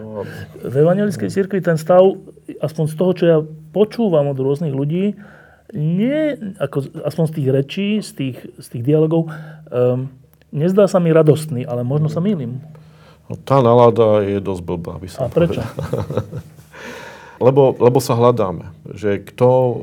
[0.00, 0.24] No,
[0.56, 2.16] v evangelickej cirkvi ten stav,
[2.64, 3.38] aspoň z toho, čo ja
[3.76, 5.20] počúvam od rôznych ľudí,
[5.72, 9.32] nie, ako, aspoň z tých rečí, z tých, z tých dialogov,
[9.72, 10.12] um,
[10.52, 12.60] nezdá sa mi radostný, ale možno sa mýlim.
[13.26, 15.64] No, tá nálada je dosť blbá, by som A prečo?
[17.46, 19.80] lebo, lebo sa hľadáme, že kto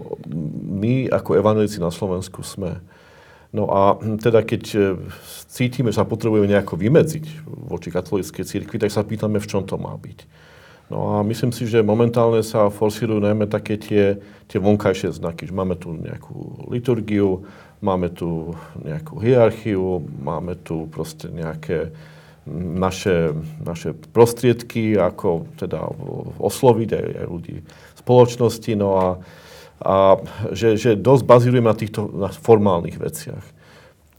[0.70, 2.78] my ako evanelici na Slovensku sme.
[3.50, 4.80] No a teda keď e,
[5.50, 7.26] cítime, že sa potrebujeme nejako vymedziť
[7.66, 10.20] voči katolíckej cirkvi, tak sa pýtame, v čom to má byť.
[10.90, 14.18] No a myslím si, že momentálne sa forsírujú najmä také tie,
[14.50, 17.46] tie vonkajšie znaky, že máme tu nejakú liturgiu,
[17.78, 21.94] máme tu nejakú hierarchiu, máme tu proste nejaké
[22.50, 25.78] naše, naše prostriedky, ako teda
[26.42, 27.56] osloviť aj, aj ľudí
[28.02, 29.08] spoločnosti, no a,
[29.86, 29.96] a
[30.58, 33.59] že, že dosť bazírujeme na týchto na formálnych veciach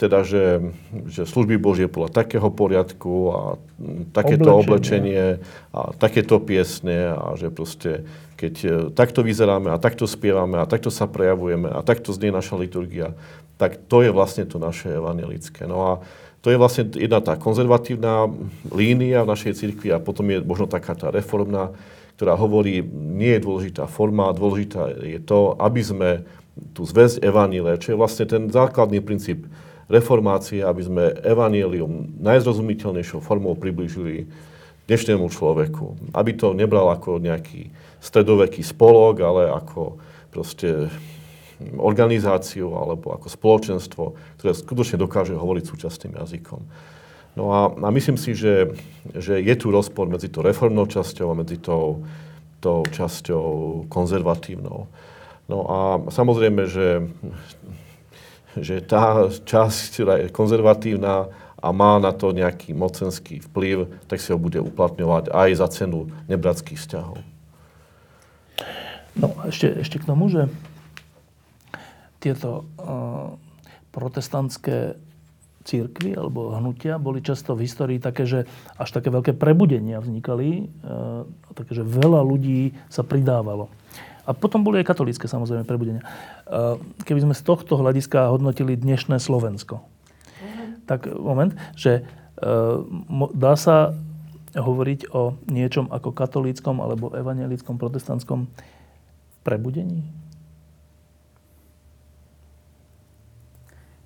[0.01, 0.73] teda, že,
[1.13, 3.41] že služby Božie podľa takého poriadku a
[4.17, 4.65] takéto oblečenie.
[4.65, 5.25] oblečenie
[5.77, 8.09] a takéto piesne a že proste
[8.41, 12.57] keď e, takto vyzeráme a takto spievame a takto sa prejavujeme a takto znie naša
[12.57, 13.13] liturgia,
[13.61, 15.69] tak to je vlastne to naše evangelické.
[15.69, 15.93] No a
[16.41, 18.33] to je vlastne jedna tá konzervatívna
[18.73, 21.77] línia v našej cirkvi a potom je možno taká tá reformná,
[22.17, 26.11] ktorá hovorí, nie je dôležitá forma, dôležitá je to, aby sme
[26.73, 29.45] tú zväzť evaníle, čo je vlastne ten základný princíp
[29.91, 34.31] reformácie, aby sme evanielium najzrozumiteľnejšou formou priblížili
[34.87, 36.15] dnešnému človeku.
[36.15, 39.99] Aby to nebral ako nejaký stredoveký spolok, ale ako
[40.31, 40.89] proste
[41.77, 46.61] organizáciu alebo ako spoločenstvo, ktoré skutočne dokáže hovoriť súčasným jazykom.
[47.39, 48.75] No a, a myslím si, že,
[49.15, 52.03] že je tu rozpor medzi tou reformnou časťou a medzi tou,
[52.59, 54.91] tou časťou konzervatívnou.
[55.47, 55.79] No a
[56.11, 57.07] samozrejme, že
[58.59, 61.31] že tá časť, ktorá je konzervatívna
[61.61, 66.09] a má na to nejaký mocenský vplyv, tak si ho bude uplatňovať aj za cenu
[66.27, 67.21] nebratských vzťahov.
[69.19, 70.49] No ešte, ešte k tomu, že
[72.21, 73.37] tieto uh,
[73.93, 74.97] protestantské
[75.65, 78.49] církvy alebo hnutia boli často v histórii také, že
[78.81, 83.69] až také veľké prebudenia vznikali, uh, také, že veľa ľudí sa pridávalo.
[84.29, 86.05] A potom boli aj katolícke samozrejme prebudenia.
[87.09, 89.85] Keby sme z tohto hľadiska hodnotili dnešné Slovensko,
[90.85, 92.03] tak moment, že e,
[93.31, 93.95] dá sa
[94.59, 98.51] hovoriť o niečom ako katolíckom alebo evangelickom, protestantskom
[99.47, 100.03] prebudení?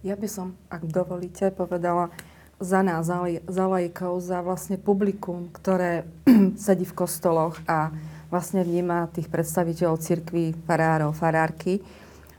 [0.04, 2.12] Ja by som, ak dovolíte, povedala
[2.60, 3.08] za nás,
[3.48, 6.04] za lajkov, za vlastne publikum, ktoré
[6.60, 7.88] sedí v kostoloch a
[8.28, 11.84] vlastne vníma tých predstaviteľov cirkví, farárov, farárky,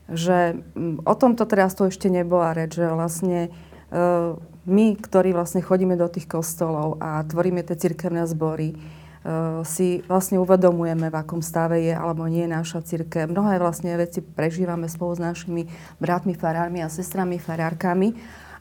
[0.06, 0.62] že
[1.02, 3.50] o tomto teraz to ešte nebola reč, že vlastne e,
[4.66, 8.76] my, ktorí vlastne chodíme do tých kostolov a tvoríme tie cirkevné zbory, e,
[9.66, 13.34] si vlastne uvedomujeme, v akom stave je alebo nie je naša cirkev.
[13.34, 15.66] Mnohé vlastne veci prežívame spolu s našimi
[15.98, 18.14] bratmi, farármi a sestrami, farárkami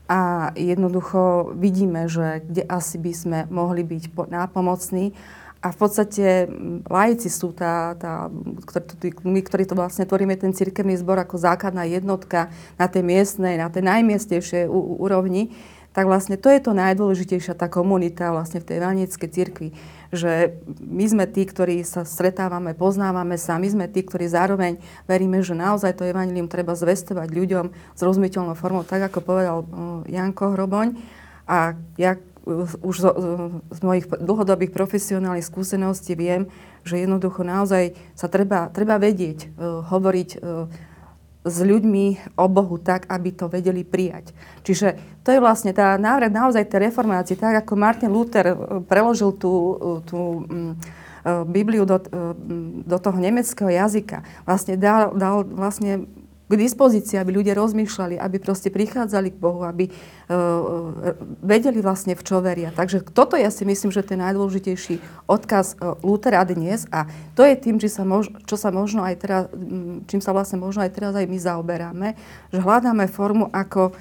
[0.05, 5.17] a jednoducho vidíme, že kde asi by sme mohli byť nápomocní
[5.65, 6.45] a v podstate
[6.93, 8.29] laici sú tá, tá
[9.25, 13.73] my, ktorí to vlastne tvoríme ten cirkevný zbor ako základná jednotka na tej miestnej, na
[13.73, 14.69] tej najmiestnejšej
[15.01, 15.57] úrovni,
[15.97, 19.69] tak vlastne to je to najdôležitejšia tá komunita vlastne v tej evanickej cirkvi.
[20.13, 24.77] Že my sme tí, ktorí sa stretávame, poznávame sa, my sme tí, ktorí zároveň
[25.09, 27.67] veríme, že naozaj to evanilium treba zvestovať ľuďom
[27.97, 29.57] s rozumiteľnou formou, tak ako povedal
[30.11, 30.99] Janko Hroboň.
[31.49, 32.21] A ja
[32.85, 33.07] už z,
[33.73, 36.53] z mojich dlhodobých profesionálnych skúseností viem,
[36.85, 40.69] že jednoducho naozaj sa treba, treba vedieť, uh, hovoriť uh,
[41.45, 44.33] s ľuďmi o Bohu tak, aby to vedeli prijať.
[44.65, 48.57] Čiže to je vlastne tá návrat naozaj tej reformácie, tak ako Martin Luther
[48.89, 49.77] preložil tú,
[50.09, 50.73] tú um,
[51.25, 52.01] Bibliu do,
[52.85, 54.25] do toho nemeckého jazyka.
[54.45, 56.05] Vlastne dal, dal vlastne
[56.45, 60.93] k dispozícii, aby ľudia rozmýšľali, aby proste prichádzali k Bohu, aby uh,
[61.41, 62.69] vedeli vlastne v čo veria.
[62.69, 67.57] Takže toto ja si myslím, že ten najdôležitejší odkaz uh, Lutera dnes a to je
[67.57, 69.43] tým, sa mož, čo sa možno aj teraz,
[70.09, 72.09] čím sa vlastne možno aj teraz aj my zaoberáme,
[72.53, 73.97] že hľadáme formu, ako,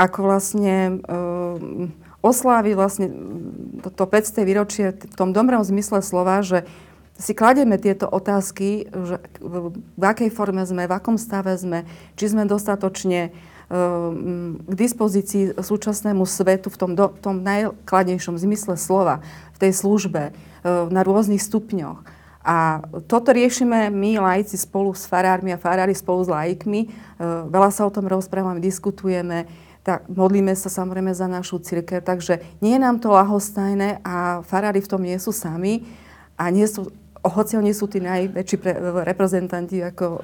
[0.00, 1.92] ako vlastne uh,
[2.24, 3.06] osláviť vlastne
[3.84, 4.48] to 500.
[4.48, 6.64] výročie v tom dobrom zmysle slova, že
[7.16, 12.44] si kladieme tieto otázky, že v akej forme sme, v akom stave sme, či sme
[12.44, 13.32] dostatočne eh,
[14.60, 19.24] k dispozícii súčasnému svetu v tom, do, tom najkladnejšom zmysle slova,
[19.56, 22.04] v tej službe, eh, na rôznych stupňoch.
[22.46, 22.78] A
[23.10, 26.86] toto riešime my, laici, spolu s farármi a farári spolu s laikmi.
[26.86, 26.92] Eh,
[27.48, 29.48] veľa sa o tom rozprávame, diskutujeme,
[29.82, 32.04] tak modlíme sa samozrejme za našu církev.
[32.04, 35.86] Takže nie je nám to lahostajné a farári v tom nie sú sami
[36.36, 36.92] a nie sú
[37.28, 38.72] hoci oni sú tí najväčší pre,
[39.06, 40.22] reprezentanti ako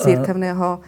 [0.00, 0.82] církevného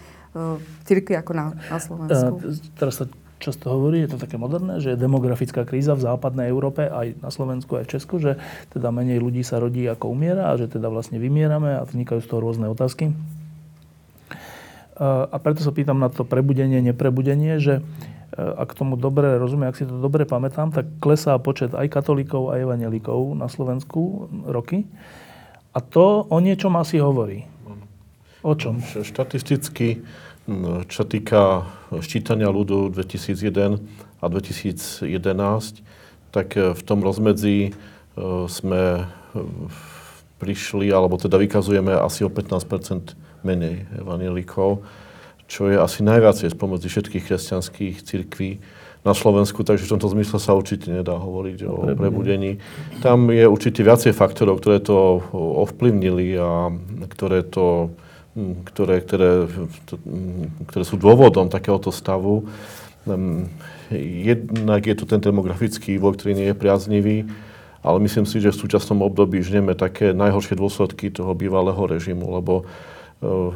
[0.85, 2.35] církvy ako na, na Slovensku.
[2.77, 3.05] Teraz sa
[3.37, 7.29] často hovorí, je to také moderné, že je demografická kríza v západnej Európe, aj na
[7.33, 8.41] Slovensku, aj v Česku, že
[8.73, 12.29] teda menej ľudí sa rodí ako umiera a že teda vlastne vymierame a vznikajú z
[12.29, 13.13] toho rôzne otázky.
[14.97, 19.81] A preto sa pýtam na to prebudenie, neprebudenie, že E, ak tomu dobre rozumiem, ak
[19.81, 24.85] si to dobre pamätám, tak klesá počet aj katolíkov, aj evangelikov na Slovensku roky.
[25.73, 27.49] A to o niečom asi hovorí.
[28.45, 28.85] O čom?
[28.85, 30.05] Štatisticky,
[30.87, 31.65] čo týka
[32.05, 33.81] ščítania ľudu 2001
[34.21, 35.09] a 2011,
[36.31, 37.71] tak e, v tom rozmedzi e,
[38.47, 39.09] sme
[40.37, 44.85] prišli, alebo teda vykazujeme asi o 15% menej evangelikov
[45.47, 48.59] čo je asi najviac spomedzi všetkých kresťanských cirkví
[49.07, 52.59] na Slovensku, takže v tomto zmysle sa určite nedá hovoriť o prebudení.
[52.99, 55.23] Tam je určite viacej faktorov, ktoré to
[55.63, 56.75] ovplyvnili a
[57.15, 57.95] ktoré, to,
[58.67, 59.47] ktoré, ktoré,
[60.67, 62.51] ktoré sú dôvodom takéhoto stavu.
[64.27, 67.31] Jednak je to ten demografický vývoj, ktorý nie je priaznivý,
[67.87, 72.67] ale myslím si, že v súčasnom období žneme také najhoršie dôsledky toho bývalého režimu, lebo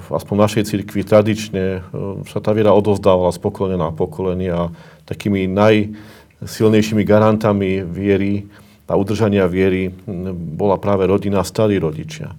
[0.08, 1.82] aspoň v našej cirkvi tradične eh,
[2.28, 4.72] sa tá viera odozdávala z pokolenia na pokolenie a
[5.04, 8.48] takými najsilnejšími garantami viery
[8.90, 12.34] a udržania viery hm, bola práve rodina starí rodičia.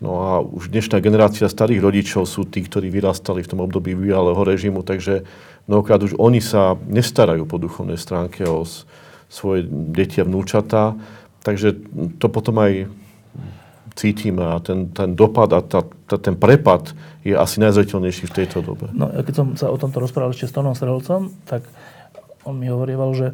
[0.00, 4.40] No a už dnešná generácia starých rodičov sú tí, ktorí vyrastali v tom období bývalého
[4.40, 5.28] režimu, takže
[5.68, 8.64] mnohokrát už oni sa nestarajú po duchovnej stránke o
[9.28, 10.96] svoje deti a vnúčatá.
[11.44, 11.76] Takže
[12.16, 12.88] to potom aj
[13.94, 16.94] cítime a ten, ten dopad a tá, tá, ten prepad
[17.26, 18.90] je asi najzretelnejší v tejto dobe.
[18.94, 21.66] No, ja keď som sa o tomto rozprával ešte s Tonom Srelcom, tak
[22.48, 23.28] on mi hovorieval, že,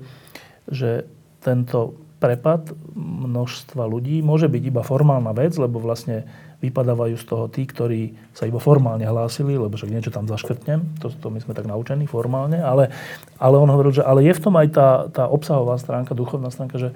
[0.66, 1.06] že
[1.44, 6.24] tento prepad množstva ľudí môže byť iba formálna vec, lebo vlastne
[6.64, 11.12] vypadávajú z toho tí, ktorí sa iba formálne hlásili, lebo však niečo tam zaškrtnem, to,
[11.12, 12.88] to my sme tak naučení formálne, ale,
[13.36, 16.80] ale on hovoril, že ale je v tom aj tá, tá obsahová stránka, duchovná stránka,
[16.80, 16.90] že,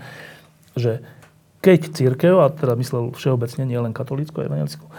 [0.72, 1.04] že
[1.60, 4.92] keď církev, a teda myslel všeobecne, nie len katolícku evangelickú, e,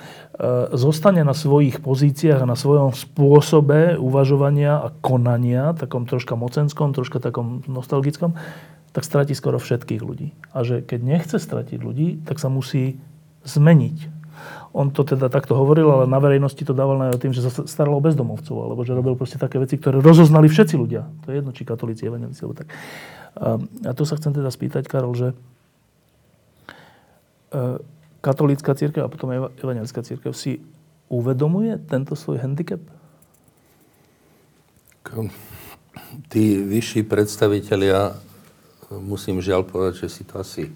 [0.78, 7.18] zostane na svojich pozíciách a na svojom spôsobe uvažovania a konania, takom troška mocenskom, troška
[7.18, 8.38] takom nostalgickom,
[8.94, 10.38] tak stratí skoro všetkých ľudí.
[10.54, 13.02] A že keď nechce stratiť ľudí, tak sa musí
[13.42, 14.22] zmeniť.
[14.72, 17.98] On to teda takto hovoril, ale na verejnosti to dával aj tým, že sa staral
[17.98, 21.10] o bezdomovcov, alebo že robil proste také veci, ktoré rozoznali všetci ľudia.
[21.26, 22.70] To je jedno, či katolíci, evangelici, alebo tak.
[23.36, 23.58] A,
[23.98, 25.28] tu sa chcem teda spýtať, Karol, že
[28.23, 30.64] katolícka církev a potom evangelická církev si
[31.11, 32.80] uvedomuje tento svoj handicap?
[36.32, 38.15] Tí vyšší predstavitelia,
[38.91, 40.72] musím žiaľ povedať, že si to asi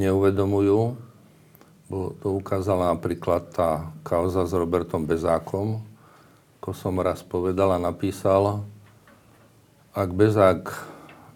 [0.00, 0.96] neuvedomujú.
[1.92, 5.84] To ukázala napríklad tá kauza s Robertom Bezákom,
[6.58, 8.64] ako som raz povedal a napísal,
[9.92, 10.72] ak Bezák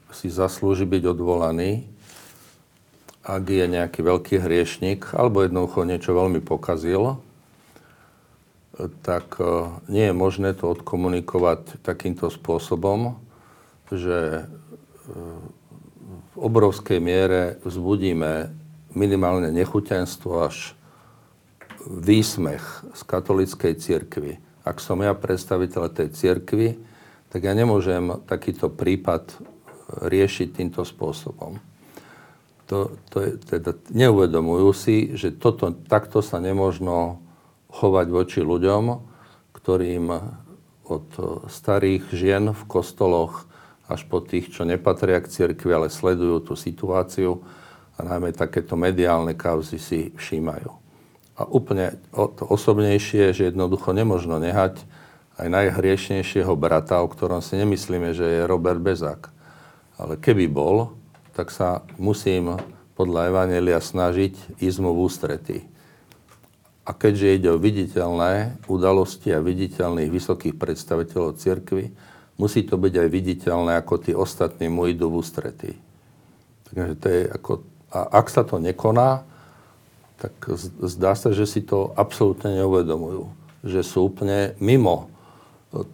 [0.09, 1.85] si zaslúži byť odvolaný,
[3.29, 7.21] ak je nejaký veľký hriešnik alebo jednoducho niečo veľmi pokazil,
[9.05, 13.21] tak e, nie je možné to odkomunikovať takýmto spôsobom,
[13.93, 14.43] že e,
[16.09, 18.49] v obrovskej miere vzbudíme
[18.97, 20.73] minimálne nechutenstvo až
[21.85, 22.65] výsmech
[22.97, 24.41] z katolíckej cirkvi.
[24.65, 26.81] Ak som ja predstaviteľ tej cirkvi,
[27.29, 29.37] tak ja nemôžem takýto prípad
[30.09, 31.61] riešiť týmto spôsobom.
[32.69, 37.25] To, to je, teda, neuvedomujú si, že toto, takto sa nemožno
[37.73, 38.85] chovať voči ľuďom,
[39.57, 40.05] ktorým
[40.89, 41.09] od
[41.49, 43.49] starých žien v kostoloch
[43.89, 47.41] až po tých, čo nepatria k cirkvi, ale sledujú tú situáciu
[47.97, 50.69] a najmä takéto mediálne kauzy si všímajú.
[51.39, 54.85] A úplne to osobnejšie, že jednoducho nemožno nehať
[55.39, 59.31] aj najhriešnejšieho brata, o ktorom si nemyslíme, že je Robert Bezák.
[59.97, 60.98] Ale keby bol,
[61.39, 62.59] tak sa musím
[62.99, 65.59] podľa Evanelia snažiť ísť mu v ústretí.
[66.83, 71.95] A keďže ide o viditeľné udalosti a viditeľných vysokých predstaviteľov cirkvy,
[72.43, 75.73] musí to byť aj viditeľné, ako tí ostatní mu idú v ústretí.
[76.75, 77.53] Takže to je ako,
[77.95, 79.23] a ak sa to nekoná,
[80.19, 80.35] tak
[80.83, 83.31] zdá sa, že si to absolútne neuvedomujú.
[83.63, 85.07] Že sú úplne mimo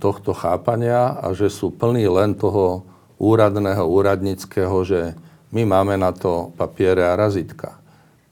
[0.00, 2.88] tohto chápania a že sú plní len toho
[3.20, 5.12] úradného, úradnického, že
[5.54, 7.78] my máme na to papiere a razitka.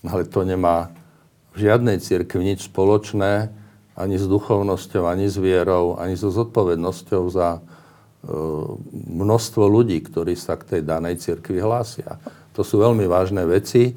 [0.03, 0.90] Ale to nemá
[1.55, 3.55] v žiadnej cirkvi nič spoločné
[3.94, 7.61] ani s duchovnosťou, ani s vierou, ani so zodpovednosťou za e,
[9.15, 12.19] množstvo ľudí, ktorí sa k tej danej cirkvi hlásia.
[12.59, 13.94] To sú veľmi vážne veci.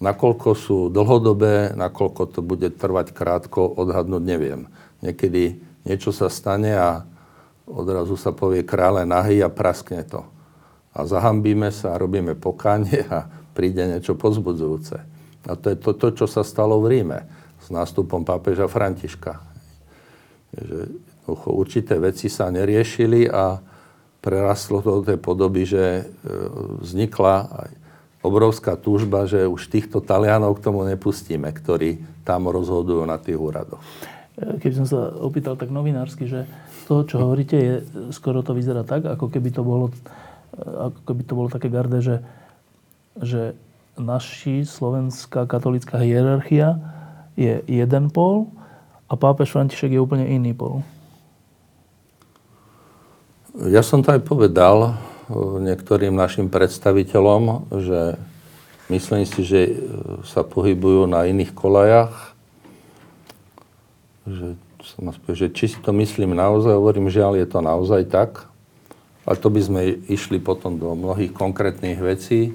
[0.00, 4.66] Nakoľko sú dlhodobé, nakoľko to bude trvať krátko, odhadnúť neviem.
[5.04, 7.04] Niekedy niečo sa stane a
[7.68, 10.24] odrazu sa povie krále nahy a praskne to.
[10.94, 14.96] A zahambíme sa a robíme pokánie a príde niečo pozbudzujúce.
[15.44, 17.20] A to je to, to čo sa stalo v Ríme
[17.60, 19.42] s nástupom pápeža Františka.
[20.54, 20.78] Že
[21.50, 23.58] určité veci sa neriešili a
[24.24, 26.02] prerastlo to do tej podoby, že e,
[26.80, 27.68] vznikla
[28.24, 33.84] obrovská túžba, že už týchto Talianov k tomu nepustíme, ktorí tam rozhodujú na tých úradoch.
[34.40, 36.48] E, keby som sa opýtal tak novinársky, že
[36.88, 37.74] to, čo hovoríte, je,
[38.16, 39.92] skoro to vyzerá tak, ako keby to bolo,
[40.58, 42.22] ako keby to bolo také garde, že,
[43.18, 43.58] že
[43.98, 46.78] naši slovenská katolická hierarchia
[47.34, 48.50] je jeden pol
[49.10, 50.82] a pápež František je úplne iný pol.
[53.54, 58.18] Ja som to aj povedal eh, niektorým našim predstaviteľom, že
[58.90, 59.74] myslím si, že eh,
[60.26, 62.34] sa pohybujú na iných kolajach.
[64.24, 68.53] Že, som že či si to myslím naozaj, hovorím, žiaľ je to naozaj tak.
[69.24, 69.80] A to by sme
[70.12, 72.52] išli potom do mnohých konkrétnych vecí.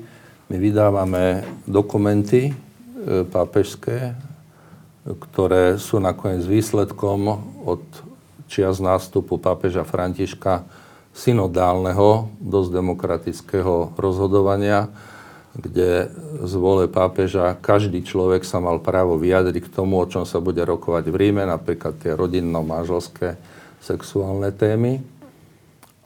[0.54, 2.54] My vydávame dokumenty e,
[3.26, 4.14] pápežské,
[5.06, 7.82] ktoré sú nakoniec výsledkom od
[8.46, 10.66] čias nástupu pápeža Františka
[11.14, 14.94] synodálneho, dosť demokratického rozhodovania,
[15.58, 16.14] kde
[16.46, 20.62] z vole pápeža každý človek sa mal právo vyjadriť k tomu, o čom sa bude
[20.62, 23.41] rokovať v Ríme, napríklad tie rodinno-máželské
[23.82, 25.19] sexuálne témy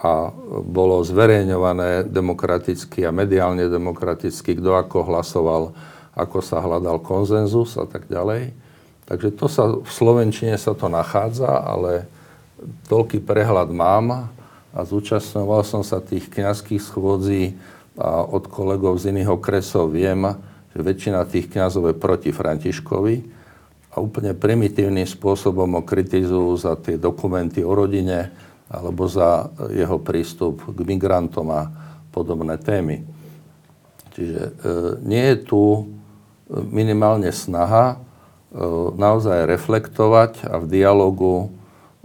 [0.03, 0.35] a
[0.67, 5.71] bolo zverejňované demokraticky a mediálne demokraticky, kto ako hlasoval,
[6.11, 8.51] ako sa hľadal konzenzus a tak ďalej.
[9.07, 12.03] Takže to sa, v Slovenčine sa to nachádza, ale
[12.91, 14.27] toľký prehľad mám
[14.75, 17.55] a zúčastňoval som sa tých kňazských schôdzí
[17.95, 20.35] a od kolegov z iných okresov viem,
[20.75, 23.15] že väčšina tých kňazov je proti Františkovi
[23.93, 28.34] a úplne primitívnym spôsobom ho kritizujú za tie dokumenty o rodine,
[28.72, 31.72] alebo za jeho prístup k migrantom a
[32.14, 33.03] podobné témy.
[34.14, 34.52] Čiže e,
[35.02, 35.64] nie je tu
[36.49, 37.98] minimálne snaha e,
[38.94, 41.49] naozaj reflektovať a v dialogu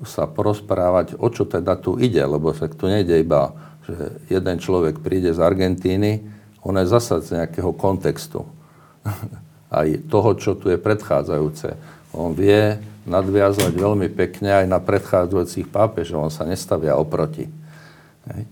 [0.06, 3.50] sa porozprávať, o čo teda tu ide, lebo sa tu nejde iba,
[3.82, 6.22] že jeden človek príde z Argentíny,
[6.62, 8.46] on je zasa z nejakého kontextu.
[9.68, 11.76] Aj toho, čo tu je predchádzajúce.
[12.16, 16.28] On vie, nadviazať veľmi pekne aj na predchádzajúcich pápežov.
[16.28, 17.48] On sa nestavia oproti.
[18.28, 18.42] Hej.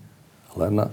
[0.56, 0.88] Len e,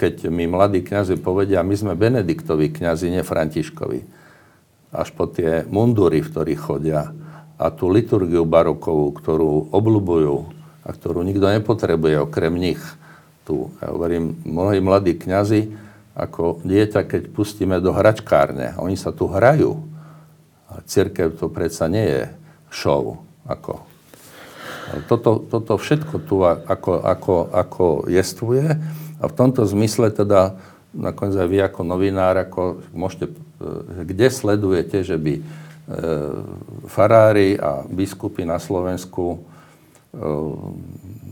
[0.00, 4.00] keď mi mladí kňazi povedia, my sme Benediktovi kňazi, nie Františkovi.
[4.96, 7.12] Až po tie mundúry, v ktorých chodia
[7.56, 10.36] a tú liturgiu barokovú, ktorú obľúbujú
[10.84, 12.80] a ktorú nikto nepotrebuje okrem nich.
[13.48, 15.72] Tu, ja hovorím, mnohí mladí kňazi,
[16.16, 19.95] ako dieťa, keď pustíme do hračkárne, oni sa tu hrajú
[20.86, 22.22] církev to predsa nie je
[22.70, 23.22] show.
[23.46, 23.86] Ako.
[25.06, 28.74] Toto, toto všetko tu ako, ako, ako jestvuje
[29.18, 30.58] a v tomto zmysle teda
[30.94, 33.30] nakoniec aj vy ako novinár, ako môžete,
[34.06, 35.42] kde sledujete, že by
[36.90, 39.42] farári a biskupy na Slovensku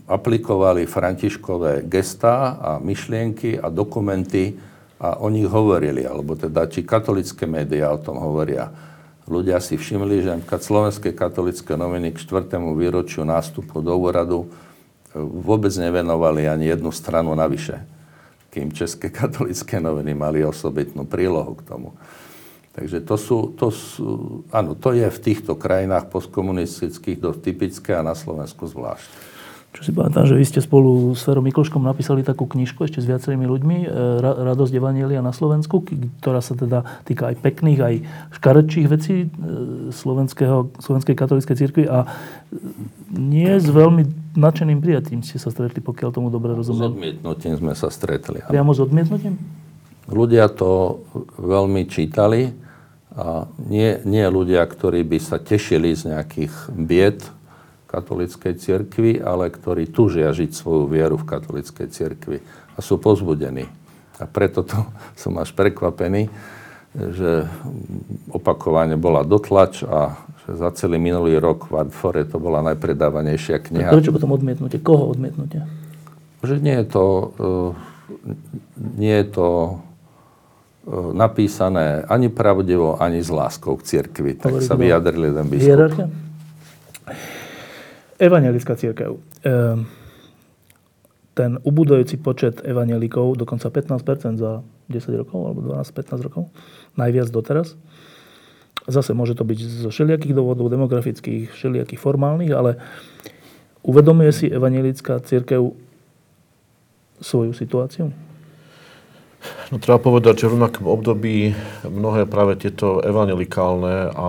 [0.05, 4.55] aplikovali františkové gestá a myšlienky a dokumenty
[5.01, 8.71] a o nich hovorili, alebo teda či katolické médiá o tom hovoria.
[9.25, 12.61] Ľudia si všimli, že napríklad slovenské katolické noviny k 4.
[12.77, 14.53] výročiu nástupu do úradu
[15.17, 17.81] vôbec nevenovali ani jednu stranu navyše,
[18.53, 21.97] kým české katolické noviny mali osobitnú prílohu k tomu.
[22.75, 24.07] Takže to sú, to sú,
[24.51, 29.34] áno, to je v týchto krajinách postkomunistických dosť typické a na Slovensku zvlášť.
[29.75, 33.11] Čo si pamätám, že vy ste spolu s Ferom Mikloškom napísali takú knižku ešte s
[33.11, 33.87] viacerými ľuďmi, e,
[34.23, 35.83] Radosť Evanielia na Slovensku,
[36.23, 37.95] ktorá sa teda týka aj pekných, aj
[38.39, 39.29] škarečích vecí e,
[39.91, 42.07] slovenského, slovenskej katolíckej cirkvi a
[43.11, 46.79] nie s veľmi nadšeným prijatím ste sa stretli, pokiaľ tomu dobre rozumiem.
[46.79, 48.47] S odmietnutím sme sa stretli.
[48.47, 49.35] Priamo s odmietnutím?
[50.07, 51.03] Ľudia to
[51.35, 52.55] veľmi čítali
[53.19, 57.27] a nie, nie ľudia, ktorí by sa tešili z nejakých bied,
[57.95, 62.39] katolíckej cirkvi, ale ktorí tužia žiť svoju vieru v katolíckej cirkvi
[62.75, 63.71] a sú pozbudení.
[64.19, 64.75] A preto to
[65.23, 66.27] som až prekvapený,
[66.95, 67.47] že
[68.31, 70.15] opakovane bola dotlač a
[70.47, 73.91] že za celý minulý rok v Adfore to bola najpredávanejšia kniha.
[73.91, 74.79] A prečo potom odmietnutie?
[74.79, 75.67] Koho odmietnutie?
[76.45, 77.05] Že nie je to,
[77.41, 77.71] uh,
[79.01, 84.37] nie je to uh, napísané ani pravdivo, ani s láskou k cirkvi.
[84.37, 85.71] Tak sa vyjadrili ten biskup.
[85.73, 86.07] Hierarchia?
[88.19, 89.19] Evangelická církev.
[89.43, 89.91] Ehm,
[91.35, 96.43] ten ubudujúci počet evangelikov, dokonca 15% za 10 rokov, alebo 12-15 rokov,
[96.95, 97.75] najviac doteraz.
[98.87, 102.79] Zase môže to byť zo všelijakých dôvodov, demografických, všelijakých formálnych, ale
[103.83, 105.75] uvedomuje si evangelická církev
[107.19, 108.13] svoju situáciu?
[109.73, 111.53] No treba povedať, že v rovnakom období
[111.85, 114.29] mnohé práve tieto evangelikálne a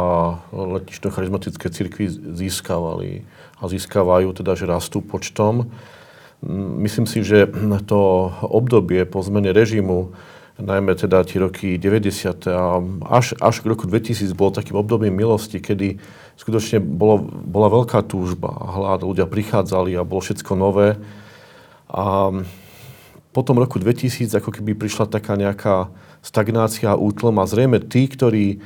[0.52, 3.24] letično-charizmatické cirkvy získavali
[3.60, 5.72] a získavajú, teda že rastú počtom.
[6.80, 7.50] Myslím si, že
[7.88, 10.14] to obdobie po zmene režimu,
[10.60, 12.48] najmä teda tie roky 90.
[12.48, 12.80] a
[13.12, 16.00] až, až k roku 2000 bolo takým obdobím milosti, kedy
[16.40, 20.96] skutočne bolo, bola veľká túžba a hlad, ľudia prichádzali a bolo všetko nové.
[21.92, 22.32] A
[23.36, 25.92] po tom roku 2000 ako keby prišla taká nejaká
[26.24, 28.64] stagnácia, útlom a zrejme tí, ktorí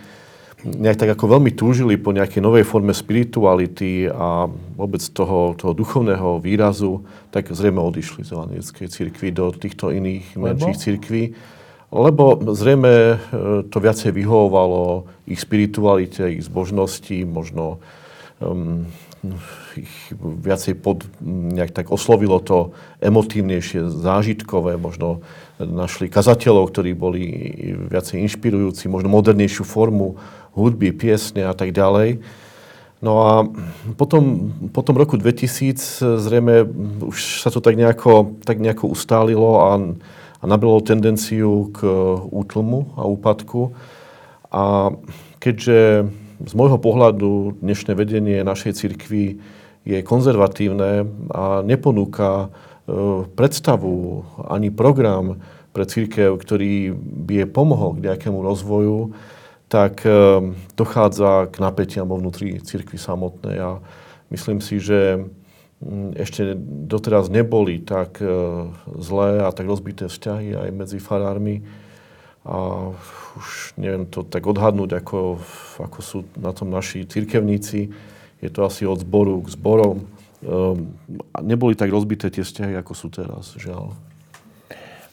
[0.64, 6.44] nejak tak ako veľmi túžili po nejakej novej forme spirituality a vôbec toho, toho duchovného
[6.44, 11.23] výrazu, tak zrejme odišli z evangelickej cirkvi do týchto iných menších cirkví.
[11.90, 13.15] Lebo zrejme e,
[13.65, 17.81] to viacej vyhovovalo ich spiritualite, ich zbožnosti, možno
[18.38, 18.86] um,
[19.76, 22.72] ich viacej pod, nejak tak oslovilo to
[23.03, 25.26] emotívnejšie, zážitkové, možno
[25.60, 27.23] našli kazateľov, ktorí boli
[27.91, 30.15] viacej inšpirujúci, možno modernejšiu formu
[30.60, 32.19] hudby, piesne a tak ďalej.
[32.99, 33.48] No a
[33.95, 36.68] potom, potom roku 2000 zrejme
[37.07, 39.80] už sa to tak nejako, tak nejako ustálilo a,
[40.40, 41.88] a nabralo tendenciu k
[42.27, 43.72] útlmu a úpadku.
[44.52, 44.91] A
[45.40, 46.11] keďže
[46.44, 49.40] z môjho pohľadu dnešné vedenie našej cirkvi
[49.88, 52.48] je konzervatívne a neponúka e,
[53.31, 55.40] predstavu ani program
[55.72, 59.15] pre církev, ktorý by je pomohol k nejakému rozvoju,
[59.69, 63.71] tak ehm, dochádza k napätiam vo vnútri cirkvi samotnej a
[64.33, 65.29] myslím si, že
[65.85, 66.57] mm, ešte
[66.89, 68.25] doteraz neboli tak e,
[68.97, 71.61] zlé a tak rozbité vzťahy aj medzi farármi
[72.49, 72.89] a
[73.37, 75.37] už neviem to tak odhadnúť, ako,
[75.77, 77.93] ako sú na tom naši cirkevníci.
[78.41, 80.07] Je to asi od zboru k zborom.
[80.39, 80.95] Um,
[81.43, 83.91] neboli tak rozbité tie vzťahy, ako sú teraz, žiaľ.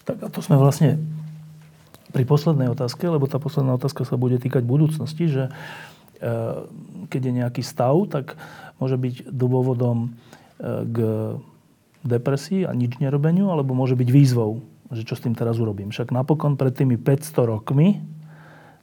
[0.06, 1.02] Tak a to sme vlastne
[2.16, 5.50] pri poslednej otázke, lebo tá posledná otázka sa bude týkať budúcnosti, že e,
[7.12, 8.40] keď je nejaký stav, tak
[8.80, 10.08] môže byť dôvodom e,
[10.88, 10.96] k
[12.08, 14.64] depresii a nič nerobeniu, alebo môže byť výzvou,
[14.96, 15.92] že čo s tým teraz urobím.
[15.92, 18.00] Však napokon pred tými 500 rokmi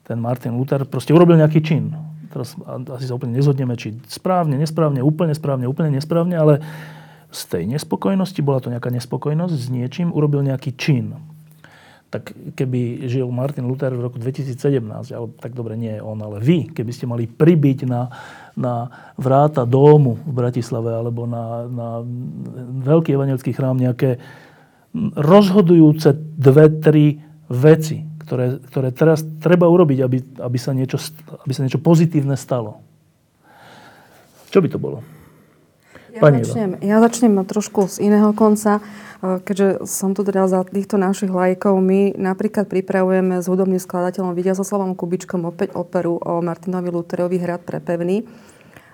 [0.05, 1.89] ten Martin Luther proste urobil nejaký čin.
[2.29, 6.53] Teraz asi sa úplne nezhodneme, či správne, nesprávne, úplne správne, úplne nesprávne, ale
[7.33, 11.32] z tej nespokojnosti, bola to nejaká nespokojnosť s niečím, urobil nejaký čin
[12.13, 14.53] tak keby žil Martin Luther v roku 2017,
[15.09, 18.05] ale tak dobre nie je on, ale vy, keby ste mali pribiť na,
[18.53, 18.85] na
[19.17, 21.87] vráta domu v Bratislave alebo na, na
[22.85, 24.21] veľký evangelický chrám nejaké
[25.17, 27.17] rozhodujúce dve, tri
[27.49, 31.01] veci, ktoré, ktoré teraz treba urobiť, aby, aby, sa niečo,
[31.41, 32.77] aby sa niečo pozitívne stalo.
[34.53, 35.01] Čo by to bolo?
[36.13, 38.77] Ja začnem, ja začnem trošku z iného konca.
[38.77, 38.81] E,
[39.41, 44.93] keďže som tu teda za týchto našich lajkov, my napríklad pripravujeme s hudobným skladateľom Vidiazoslavom
[44.93, 48.21] Kubičkom opäť operu o Martinovi Luterovi Hrad pre pevný.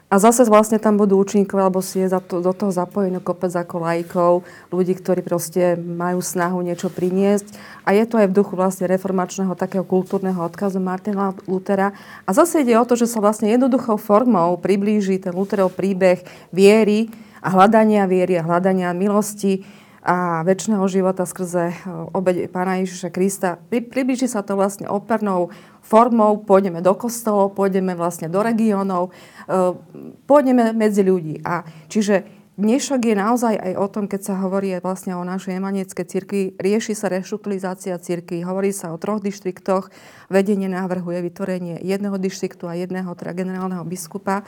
[0.10, 3.78] A zase vlastne tam budú účinkovia, alebo si je to, do toho zapojený kopec ako
[3.78, 4.32] lajkov,
[4.74, 7.54] ľudí, ktorí proste majú snahu niečo priniesť.
[7.86, 11.94] A je to aj v duchu vlastne reformačného takého kultúrneho odkazu Martina Lutera.
[12.26, 17.14] A zase ide o to, že sa vlastne jednoduchou formou priblíži ten Luterov príbeh viery
[17.46, 19.62] a hľadania viery a hľadania milosti
[20.10, 21.74] a väčšného života skrze e,
[22.18, 23.62] obede Pána Ježiša Krista.
[23.70, 25.54] Priblíži sa to vlastne opernou
[25.86, 29.14] formou, pôjdeme do kostolov, pôjdeme vlastne do regiónov,
[29.46, 29.78] e,
[30.26, 31.46] pôjdeme medzi ľudí.
[31.46, 31.62] A
[31.94, 32.26] čiže
[32.58, 36.98] dnešok je naozaj aj o tom, keď sa hovorí vlastne o našej emanieckej cirkvi, rieši
[36.98, 39.94] sa reštrukturalizácia cirkvi, hovorí sa o troch dištriktoch,
[40.34, 44.42] vedenie návrhuje vytvorenie jedného dištriktu a jedného teda generálneho biskupa.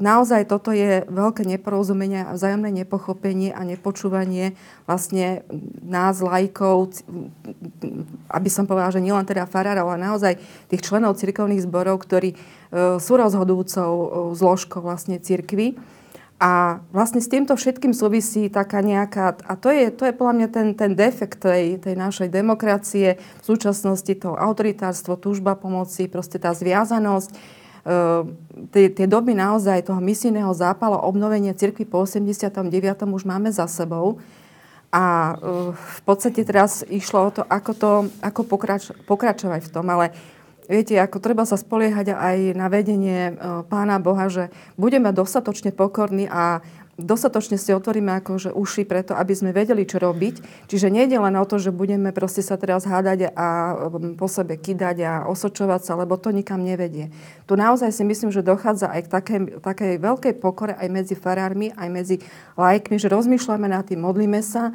[0.00, 4.56] Naozaj toto je veľké neporozumenie a vzájomné nepochopenie a nepočúvanie
[4.88, 5.44] vlastne
[5.84, 7.04] nás, lajkov,
[8.32, 10.40] aby som povedala, že nielen teda farárov, ale naozaj
[10.72, 15.76] tých členov cirkovných zborov, ktorí ehm, sú rozhodujúcou ehm, zložkou vlastne cirkvy.
[16.40, 20.48] A vlastne s týmto všetkým súvisí taká nejaká, a to je, to je podľa mňa
[20.48, 26.56] ten, ten defekt tej, tej našej demokracie, v súčasnosti to autoritárstvo, túžba pomoci, proste tá
[26.56, 27.59] zviazanosť,
[28.72, 32.68] tie, tie doby naozaj toho misijného zápala, obnovenia cirkvi po 89.
[33.08, 34.20] už máme za sebou.
[34.90, 37.90] A ehm, v podstate teraz išlo o to, ako, to,
[38.20, 39.86] ako pokrač, pokračovať v tom.
[39.86, 40.10] Ale
[40.66, 46.26] viete, ako treba sa spoliehať aj na vedenie ehm, Pána Boha, že budeme dostatočne pokorní
[46.26, 46.58] a
[47.02, 50.68] dostatočne si otvoríme akože uši preto, aby sme vedeli, čo robiť.
[50.70, 53.48] Čiže nie je len o to, že budeme proste sa teraz hádať a
[53.90, 57.08] um, po sebe kydať a osočovať sa, lebo to nikam nevedie.
[57.48, 61.74] Tu naozaj si myslím, že dochádza aj k takej, takej veľkej pokore aj medzi farármi,
[61.74, 62.16] aj medzi
[62.54, 64.70] lajkmi, že rozmýšľame nad tým, modlíme sa,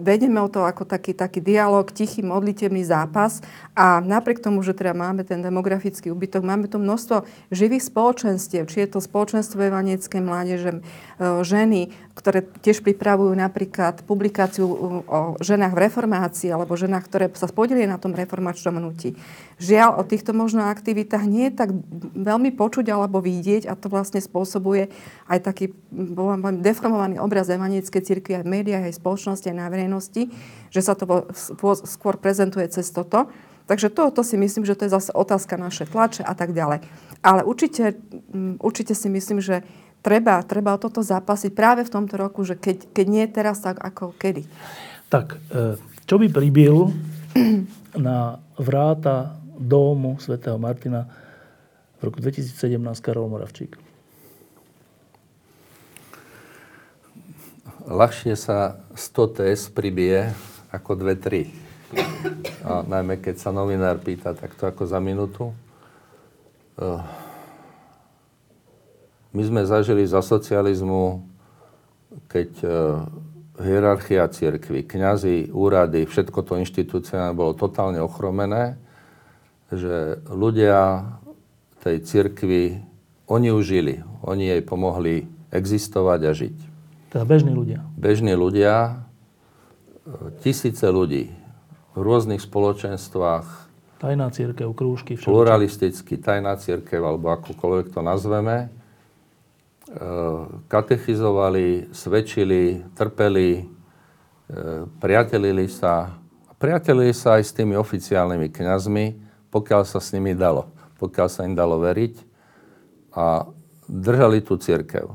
[0.00, 3.44] vedeme o to ako taký, taký dialog, tichý modlitebný zápas.
[3.76, 8.88] A napriek tomu, že teda máme ten demografický úbytok, máme tu množstvo živých spoločenstiev, či
[8.88, 10.80] je to spoločenstvo evaniecké mládeže, e,
[11.44, 14.64] ženy, ktoré tiež pripravujú napríklad publikáciu
[15.04, 19.20] o ženách v reformácii alebo ženách, ktoré sa spodili na tom reformačnom hnutí.
[19.60, 21.76] Žiaľ, o týchto možno aktivitách nie je tak
[22.16, 24.88] veľmi počuť alebo vidieť a to vlastne spôsobuje
[25.28, 25.76] aj taký
[26.64, 30.32] deformovaný obraz evanieckej cirkvi aj v médiách, aj v spoločnosti, aj na verejnosti,
[30.72, 31.04] že sa to
[31.84, 33.28] skôr prezentuje cez toto.
[33.66, 36.86] Takže toto si myslím, že to je zase otázka naše tlače a tak ďalej.
[37.20, 37.98] Ale určite,
[38.62, 39.66] určite si myslím, že
[40.04, 43.80] treba, treba o toto zápasiť práve v tomto roku, že keď, keď nie teraz, tak
[43.80, 44.46] ako kedy.
[45.06, 46.90] Tak, e, čo by pribil
[48.06, 51.08] na vráta domu svätého Martina
[52.00, 53.78] v roku 2017 Karol Moravčík?
[57.86, 60.34] Ľahšie sa 100 TS pribije
[60.74, 61.46] ako 2-3.
[62.66, 65.54] A najmä keď sa novinár pýta takto ako za minútu.
[66.74, 66.98] Uh,
[69.36, 71.20] my sme zažili za socializmu,
[72.32, 72.68] keď e,
[73.60, 78.80] hierarchia cirkvy, kňazi, úrady, všetko to inštitúciálne bolo totálne ochromené,
[79.68, 81.04] že ľudia
[81.84, 82.80] tej cirkvi,
[83.28, 83.94] oni ju žili,
[84.24, 86.56] oni jej pomohli existovať a žiť.
[87.12, 87.84] Teda bežní ľudia.
[87.92, 89.04] Bežní ľudia,
[90.08, 91.28] e, tisíce ľudí
[91.92, 93.68] v rôznych spoločenstvách.
[94.00, 95.28] Tajná církev, krúžky, všetko.
[95.28, 98.72] Pluralisticky, tajná církev, alebo akokoľvek to nazveme
[100.66, 106.10] katechizovali, svedčili, trpeli, eh, priatelili sa.
[106.56, 109.04] Priatelili sa aj s tými oficiálnymi kňazmi,
[109.52, 112.14] pokiaľ sa s nimi dalo, pokiaľ sa im dalo veriť
[113.14, 113.46] a
[113.86, 115.06] držali tú církev.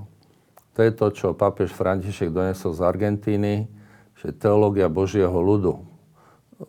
[0.72, 3.68] To je to, čo pápež František donesol z Argentíny,
[4.16, 5.84] že teológia Božieho ľudu,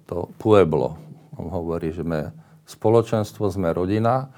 [0.08, 0.96] to pueblo,
[1.36, 2.32] on hovorí, že sme
[2.64, 4.32] spoločenstvo, sme rodina.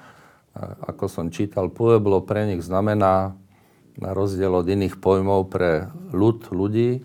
[0.87, 3.35] Ako som čítal, pueblo pre nich znamená
[3.95, 7.03] na rozdiel od iných pojmov pre ľud, ľudí,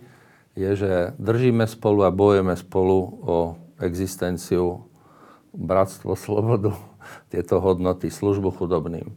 [0.58, 3.36] je, že držíme spolu a bojujeme spolu o
[3.78, 4.84] existenciu,
[5.54, 6.74] bratstvo, slobodu,
[7.32, 9.14] tieto hodnoty, službu chudobným.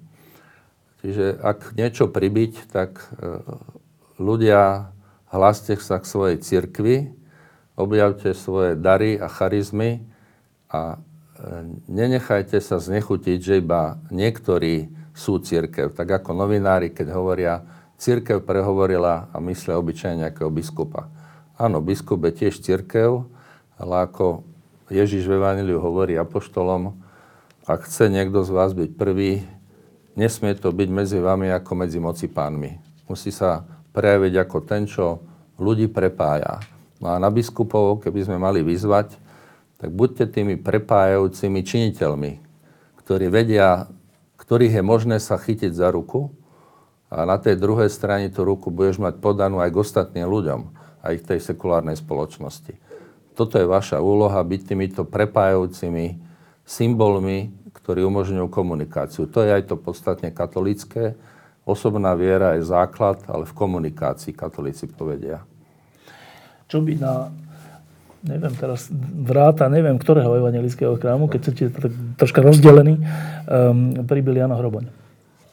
[1.04, 3.44] Čiže ak niečo pribiť, tak e,
[4.16, 4.94] ľudia,
[5.28, 7.12] hláste sa k svojej cirkvi,
[7.76, 10.08] objavte svoje dary a charizmy
[10.72, 10.98] a e,
[11.92, 15.94] nenechajte sa znechutiť, že iba niektorí sú církev.
[15.94, 17.62] Tak ako novinári, keď hovoria,
[18.02, 21.08] církev prehovorila a myslia obyčajne nejakého biskupa.
[21.56, 23.24] Áno, biskup je tiež církev,
[23.78, 24.44] ale ako
[24.90, 26.98] Ježiš v Evangeliu hovorí apoštolom,
[27.64, 29.48] ak chce niekto z vás byť prvý,
[30.20, 32.76] nesmie to byť medzi vami ako medzi moci pánmi.
[33.08, 33.64] Musí sa
[33.96, 35.24] prejaviť ako ten, čo
[35.56, 36.60] ľudí prepája.
[37.00, 39.16] No a na biskupov, keby sme mali vyzvať,
[39.80, 42.32] tak buďte tými prepájajúcimi činiteľmi,
[43.04, 43.88] ktorí vedia,
[44.54, 46.30] ktorých je možné sa chytiť za ruku
[47.10, 50.70] a na tej druhej strane tú ruku budeš mať podanú aj k ostatným ľuďom,
[51.02, 52.78] aj v tej sekulárnej spoločnosti.
[53.34, 56.22] Toto je vaša úloha, byť týmito prepájajúcimi
[56.70, 59.26] symbolmi, ktorí umožňujú komunikáciu.
[59.26, 61.18] To je aj to podstatne katolické.
[61.66, 65.42] Osobná viera je základ, ale v komunikácii katolíci povedia.
[66.70, 67.34] Čo by na,
[68.24, 68.88] neviem teraz,
[69.20, 73.04] vráta, neviem ktorého evangelického chrámu, keď ste tak troška rozdelení,
[73.46, 74.88] um, pribil Jano Hroboň.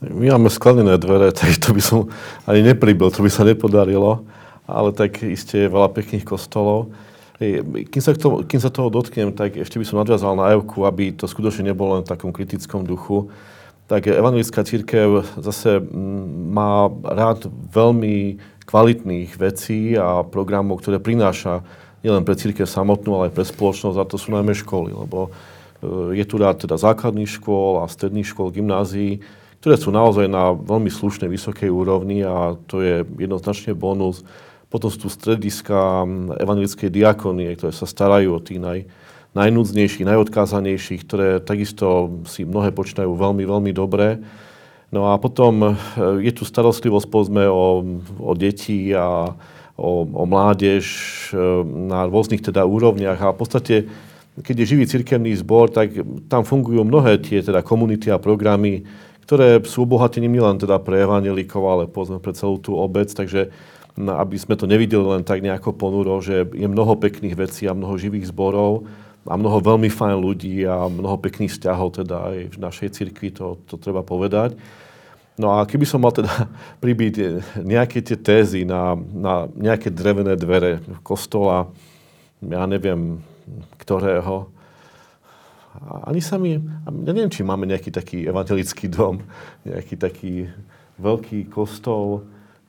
[0.01, 2.09] My máme sklenené dvere, tak to by som
[2.49, 4.25] ani nepribil, to by sa nepodarilo,
[4.65, 6.95] ale tak iste je veľa pekných kostolov.
[7.41, 11.17] Kým sa, tomu, kým sa toho dotknem, tak ešte by som nadviazal na Evku, aby
[11.17, 13.33] to skutočne nebolo len v takom kritickom duchu.
[13.89, 18.39] Tak evangelická církev zase mm, má rád veľmi
[18.69, 21.65] kvalitných vecí a programov, ktoré prináša
[22.01, 26.21] nielen pre církev samotnú, ale aj pre spoločnosť, a to sú najmä školy, lebo e,
[26.21, 29.21] je tu rád teda základných škôl a stredných škôl, gymnázií,
[29.61, 34.25] ktoré sú naozaj na veľmi slušnej, vysokej úrovni a to je jednoznačne bonus
[34.71, 36.07] potom sú tu strediska
[36.39, 38.79] evangelickej diakonie, ktoré sa starajú o tých naj,
[39.35, 44.23] najnúdznejších, najodkázanejších, ktoré takisto si mnohé počítajú veľmi, veľmi dobre.
[44.95, 45.71] No a potom e,
[46.23, 47.83] je tu starostlivosť povedzme o,
[48.23, 49.35] o deti a
[49.81, 50.85] o, o mládež
[51.33, 53.75] e, na rôznych teda úrovniach a v podstate
[54.41, 55.93] keď je živý cirkevný zbor, tak
[56.31, 58.87] tam fungujú mnohé tie teda komunity a programy,
[59.27, 63.53] ktoré sú obohatením nielen teda pre evangelikov, ale povedzme pre celú tú obec, takže
[63.99, 68.01] aby sme to nevideli len tak nejako ponuro, že je mnoho pekných vecí a mnoho
[68.01, 68.87] živých zborov
[69.29, 73.61] a mnoho veľmi fajn ľudí a mnoho pekných vzťahov teda aj v našej cirkvi, to,
[73.69, 74.57] to treba povedať.
[75.41, 76.29] No a keby som mal teda
[76.85, 81.73] pribiť nejaké tie tézy na, na nejaké drevené dvere kostola,
[82.45, 83.25] ja neviem
[83.81, 84.53] ktorého,
[86.07, 89.23] ani sa mi, ja neviem, či máme nejaký taký evangelický dom,
[89.65, 90.33] nejaký taký
[91.01, 92.27] veľký kostol,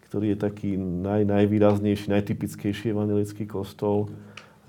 [0.07, 4.09] ktorý je taký naj, najvýraznejší, najtypickejší evangelický kostol.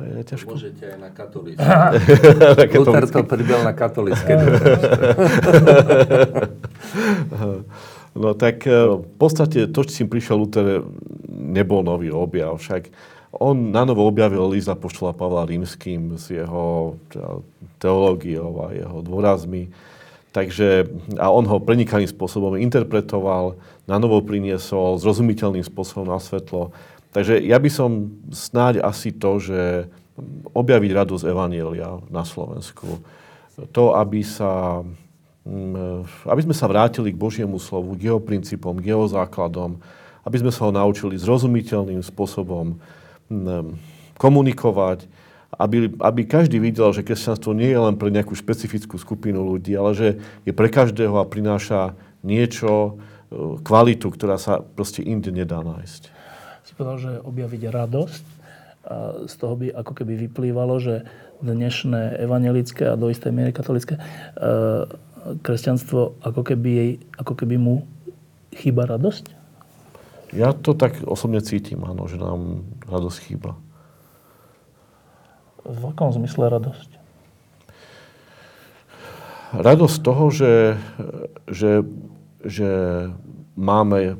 [0.03, 0.59] Je ťažko.
[0.59, 1.63] Môžete aj na katolícky.
[2.83, 4.35] Luther to pridal na katolícké.
[8.17, 10.85] no tak e, v podstate to, si prišiel Luther,
[11.29, 12.57] nebol nový objav.
[12.61, 12.93] Však
[13.33, 16.97] on na novo objavil list Apoštola Pavla Rímským s jeho
[17.81, 19.73] teológiou a jeho dôrazmi.
[20.33, 20.89] Takže,
[21.21, 26.73] a on ho prenikavým spôsobom interpretoval, na novo priniesol, zrozumiteľným spôsobom na svetlo.
[27.13, 29.61] Takže ja by som snáď asi to, že
[30.57, 33.01] objaviť radosť Evanielia na Slovensku.
[33.77, 34.81] To, aby sa
[36.27, 39.83] aby sme sa vrátili k Božiemu slovu, k jeho princípom, k jeho základom,
[40.23, 42.79] aby sme sa ho naučili zrozumiteľným spôsobom
[43.27, 43.75] mm,
[44.15, 45.11] komunikovať,
[45.59, 49.93] aby, aby každý videl, že kresťanstvo nie je len pre nejakú špecifickú skupinu ľudí, ale
[49.93, 50.09] že
[50.47, 52.71] je pre každého a prináša niečo,
[53.29, 56.03] e, kvalitu, ktorá sa proste inde nedá nájsť.
[56.63, 58.25] Si povedal, že objaviť radosť.
[58.83, 61.07] A z toho by ako keby vyplývalo, že
[61.43, 64.03] dnešné evangelické a do istej miery katolické e,
[65.43, 67.87] kresťanstvo ako keby, jej, ako keby mu
[68.53, 69.43] chýba radosť?
[70.33, 73.53] Ja to tak osobne cítim, áno, že nám radosť chýba.
[75.63, 76.91] V akom zmysle radosť?
[79.53, 80.81] Radosť toho, že,
[81.45, 81.85] že,
[82.41, 82.71] že
[83.55, 84.17] máme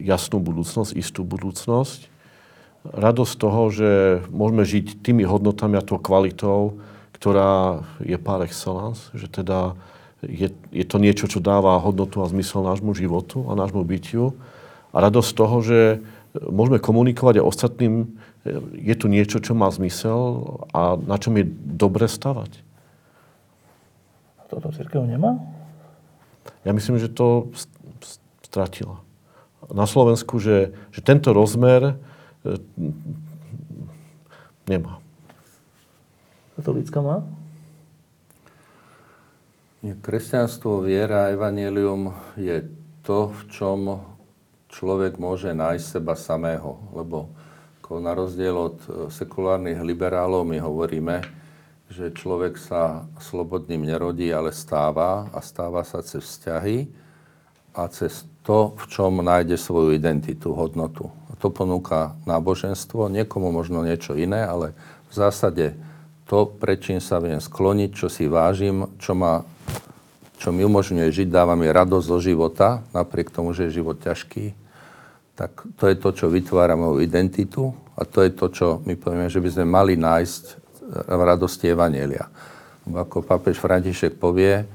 [0.00, 2.08] jasnú budúcnosť, istú budúcnosť.
[2.82, 3.90] Radosť toho, že
[4.32, 6.80] môžeme žiť tými hodnotami a tou kvalitou,
[7.14, 9.76] ktorá je par excellence, že teda
[10.22, 14.38] je, je to niečo, čo dáva hodnotu a zmysel nášmu životu a nášmu bytiu.
[14.94, 15.80] A radosť toho, že
[16.38, 17.94] môžeme komunikovať aj ostatným
[18.74, 20.42] je tu niečo, čo má zmysel
[20.74, 22.50] a na čom je dobre stavať.
[24.38, 25.38] A toto církev nemá?
[26.66, 27.54] Ja myslím, že to
[28.42, 28.98] stratila.
[29.70, 31.94] Na Slovensku, že, že tento rozmer
[32.42, 32.58] e,
[34.66, 34.98] nemá.
[36.58, 37.22] Katolícka má?
[39.82, 42.70] Kresťanstvo, viera, evanelium je
[43.02, 43.78] to, v čom
[44.70, 46.78] človek môže nájsť seba samého.
[46.94, 47.34] Lebo
[47.98, 51.26] na rozdiel od e, sekulárnych liberálov my hovoríme,
[51.90, 56.86] že človek sa slobodným nerodí, ale stáva a stáva sa cez vzťahy
[57.74, 61.10] a cez to, v čom nájde svoju identitu, hodnotu.
[61.26, 64.78] A to ponúka náboženstvo, niekomu možno niečo iné, ale
[65.10, 65.74] v zásade
[66.30, 69.42] to, pred čím sa viem skloniť, čo si vážim, čo, ma,
[70.42, 74.58] čo mi umožňuje žiť, dáva mi radosť zo života, napriek tomu, že je život ťažký,
[75.38, 79.30] tak to je to, čo vytvára moju identitu a to je to, čo my povieme,
[79.30, 80.42] že by sme mali nájsť
[81.06, 82.26] v radosti Evanielia.
[82.90, 84.66] Ako pápež František povie,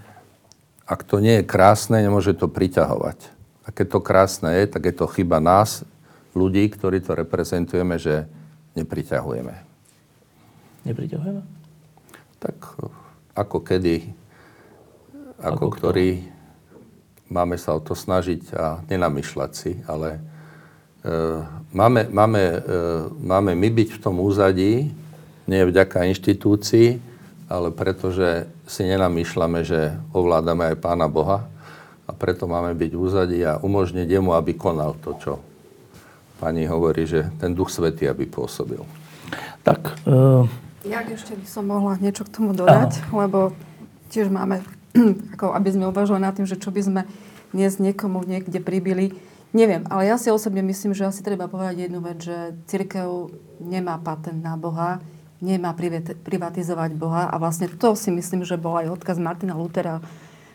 [0.88, 3.19] ak to nie je krásne, nemôže to priťahovať.
[3.68, 5.84] A keď to krásne je, tak je to chyba nás,
[6.31, 8.23] ľudí, ktorí to reprezentujeme, že
[8.80, 9.56] nepriťahujeme.
[10.88, 11.41] Nepriťahujeme?
[12.39, 12.56] Tak
[13.35, 14.15] ako kedy,
[15.41, 16.09] ako, ako ktorý
[17.27, 20.19] máme sa o to snažiť a nenamýšľať si, ale
[21.03, 21.09] e,
[21.76, 22.59] máme, máme, e,
[23.19, 24.91] máme my byť v tom úzadí,
[25.47, 26.99] nie vďaka inštitúcii,
[27.47, 31.47] ale pretože si nenamýšľame, že ovládame aj Pána Boha
[32.07, 35.34] a preto máme byť v úzadí a umožniť jemu, aby konal to, čo
[36.39, 38.84] pani hovorí, že ten Duch Svetý, aby pôsobil.
[39.64, 40.07] Tak.
[40.07, 40.47] Uh...
[40.88, 43.27] Ja ešte by som mohla niečo k tomu dodať, Aha.
[43.27, 43.51] lebo
[44.07, 44.64] tiež máme,
[45.38, 47.02] ako aby sme uvažovali nad tým, že čo by sme
[47.56, 49.15] dnes niekomu niekde pribili.
[49.56, 53.32] Neviem, ale ja si osobne myslím, že asi treba povedať jednu vec, že církev
[53.64, 54.99] nemá patent na Boha,
[55.40, 55.72] nemá
[56.26, 60.03] privatizovať Boha a vlastne to si myslím, že bol aj odkaz Martina Lutera,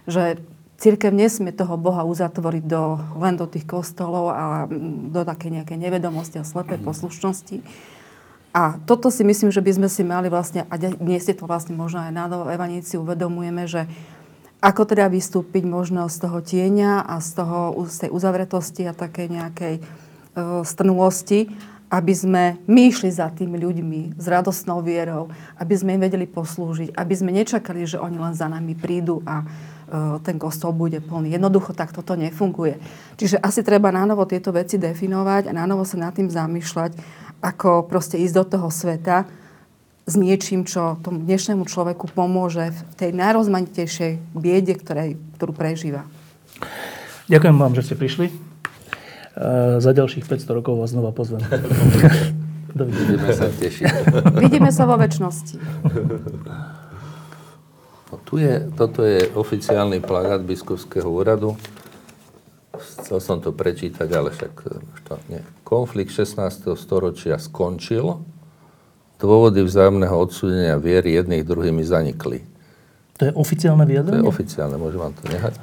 [0.04, 0.42] že
[0.76, 4.66] církev nesmie toho Boha uzatvoriť do, len do tých kostolov a
[5.08, 7.62] do také nejakej nevedomosti a slepej poslušnosti.
[8.52, 11.72] A toto si myslím, že by sme si mali vlastne, a dnes si to vlastne
[11.72, 13.88] možno aj na Evaníci uvedomujeme, že
[14.62, 19.26] ako teda vystúpiť možno z toho tieňa a z, toho, z tej uzavretosti a také
[19.26, 21.50] nejakej uh, strnulosti,
[21.90, 25.28] aby sme my išli za tými ľuďmi s radostnou vierou,
[25.58, 29.42] aby sme im vedeli poslúžiť, aby sme nečakali, že oni len za nami prídu a
[29.42, 31.34] uh, ten kostol bude plný.
[31.34, 32.78] Jednoducho tak toto nefunguje.
[33.18, 36.94] Čiže asi treba nánovo tieto veci definovať a nánovo sa nad tým zamýšľať,
[37.42, 39.41] ako proste ísť do toho sveta,
[40.02, 46.02] s niečím, čo tomu dnešnému človeku pomôže v tej najrozmanitejšej biede, ktorej, ktorú prežíva.
[47.30, 48.26] Ďakujem vám, že ste prišli.
[48.28, 48.34] E,
[49.78, 51.38] za ďalších 500 rokov vás znova pozvem.
[52.72, 53.84] Vidíme sa tešiť.
[54.42, 55.60] Vidíme sa vo väčšnosti.
[58.10, 61.54] No, tu je, toto je oficiálny plagát biskupského úradu.
[62.74, 64.52] Chcel som to prečítať, ale však
[65.06, 65.44] to nie.
[65.62, 66.74] Konflikt 16.
[66.74, 68.24] storočia skončil
[69.22, 72.42] dôvody vzájomného odsúdenia viery jedných druhými zanikli.
[73.22, 74.18] To je oficiálne vyjadrenie?
[74.18, 75.54] To je oficiálne, môžem vám to nehať.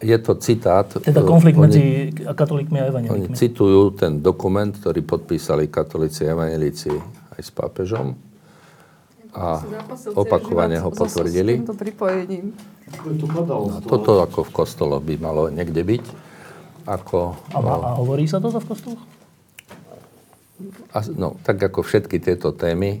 [0.00, 0.88] Je to citát.
[0.88, 1.82] Teda konflikt oni, medzi
[2.16, 3.32] katolíkmi a evangelíkmi.
[3.32, 6.92] Oni citujú ten dokument, ktorý podpísali katolíci a evangelíci
[7.36, 8.16] aj s pápežom
[9.36, 9.60] a
[10.16, 11.60] opakovane ho potvrdili.
[11.60, 12.56] S pripojením.
[12.88, 16.04] A toto ako v kostoloch by malo niekde byť.
[16.86, 19.02] Ako, a, a hovorí sa toto v kostoloch?
[21.16, 23.00] No, tak ako všetky tieto témy,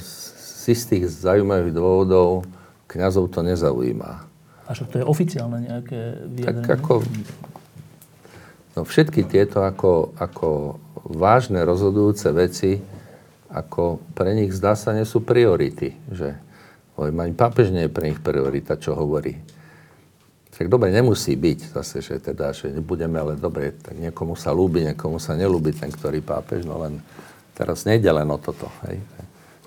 [0.00, 2.44] z istých zaujímavých dôvodov
[2.88, 4.24] kňazov to nezaujíma.
[4.68, 6.44] A čo to je oficiálne nejaké vyjadrenie?
[6.44, 6.92] Tak ako,
[8.76, 10.48] no všetky tieto ako, ako
[11.08, 12.80] vážne rozhodujúce veci,
[13.48, 15.96] ako pre nich zdá sa nie sú priority.
[16.12, 16.36] Že,
[17.00, 19.40] ani pápež nie je pre nich priorita, čo hovorí
[20.58, 24.90] tak dobre, nemusí byť zase, že teda, že nebudeme, ale dobre, tak niekomu sa ľúbi,
[24.90, 26.98] niekomu sa nelúbi ten, ktorý pápež, no len
[27.54, 28.66] teraz nejde len o toto.
[28.90, 28.98] Hej.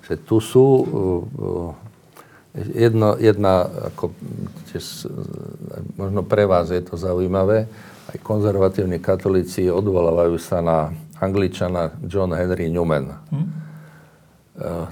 [0.04, 1.72] Že tu sú uh, uh,
[2.76, 4.12] jedno, jedna, ako
[4.68, 7.64] tiež, uh, možno pre vás je to zaujímavé,
[8.12, 13.48] aj konzervatívni katolíci odvolávajú sa na angličana John Henry Newman, hm?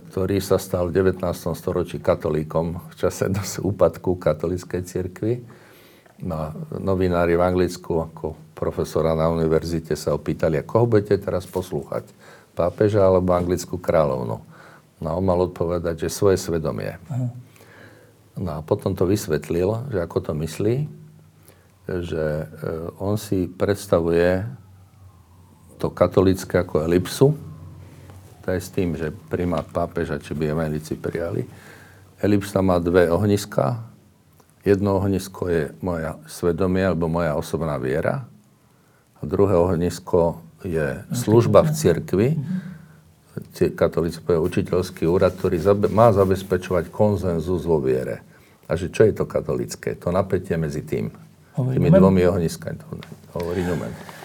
[0.08, 1.20] ktorý sa stal v 19.
[1.52, 3.28] storočí katolíkom v čase
[3.68, 5.59] úpadku katolíckej cirkvi
[6.20, 12.04] No, novinári v Anglicku ako profesora na univerzite sa opýtali, a koho budete teraz poslúchať?
[12.52, 14.36] Pápeža alebo anglickú kráľovnu?
[15.00, 17.00] No on mal odpovedať, že svoje svedomie.
[18.36, 20.84] No a potom to vysvetlil, že ako to myslí,
[21.88, 22.46] že e,
[23.00, 24.44] on si predstavuje
[25.80, 27.32] to katolické ako elipsu,
[28.44, 31.48] to je s tým, že primát pápeža, či by evangelíci prijali.
[32.20, 33.89] Elipsa má dve ohniska,
[34.60, 38.28] Jedno ohnisko je moja svedomie alebo moja osobná viera
[39.16, 42.28] a druhé ohnisko je služba v cirkvi,
[43.72, 45.56] katolíci povie učiteľský úrad, ktorý
[45.88, 48.20] má zabezpečovať konzenzus vo viere.
[48.68, 49.96] A že čo je to katolické?
[49.98, 51.10] To napätie medzi tým.
[51.56, 52.78] Hovorí tými dvomi ohniskami.
[53.34, 54.19] Hovorí Newman.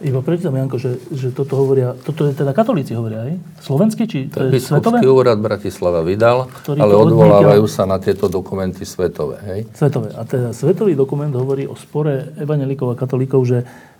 [0.00, 3.34] Iba prečítam, Janko, že, že toto hovoria, toto je teda katolíci hovoria, aj?
[3.60, 5.04] Slovenský, či to, to je svetové?
[5.04, 9.60] úrad Bratislava vydal, Ktorý ale odvolávajú sa na tieto dokumenty svetové, hej?
[9.76, 10.16] Svetové.
[10.16, 13.58] A teda svetový dokument hovorí o spore evangelikov a katolíkov, že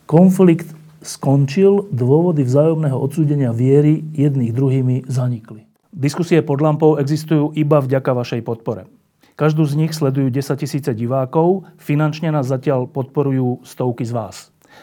[0.09, 0.73] konflikt
[1.05, 5.69] skončil, dôvody vzájomného odsúdenia viery jedných druhými zanikli.
[5.93, 8.89] Diskusie pod lampou existujú iba vďaka vašej podpore.
[9.37, 14.37] Každú z nich sledujú 10 tisíce divákov, finančne nás zatiaľ podporujú stovky z vás.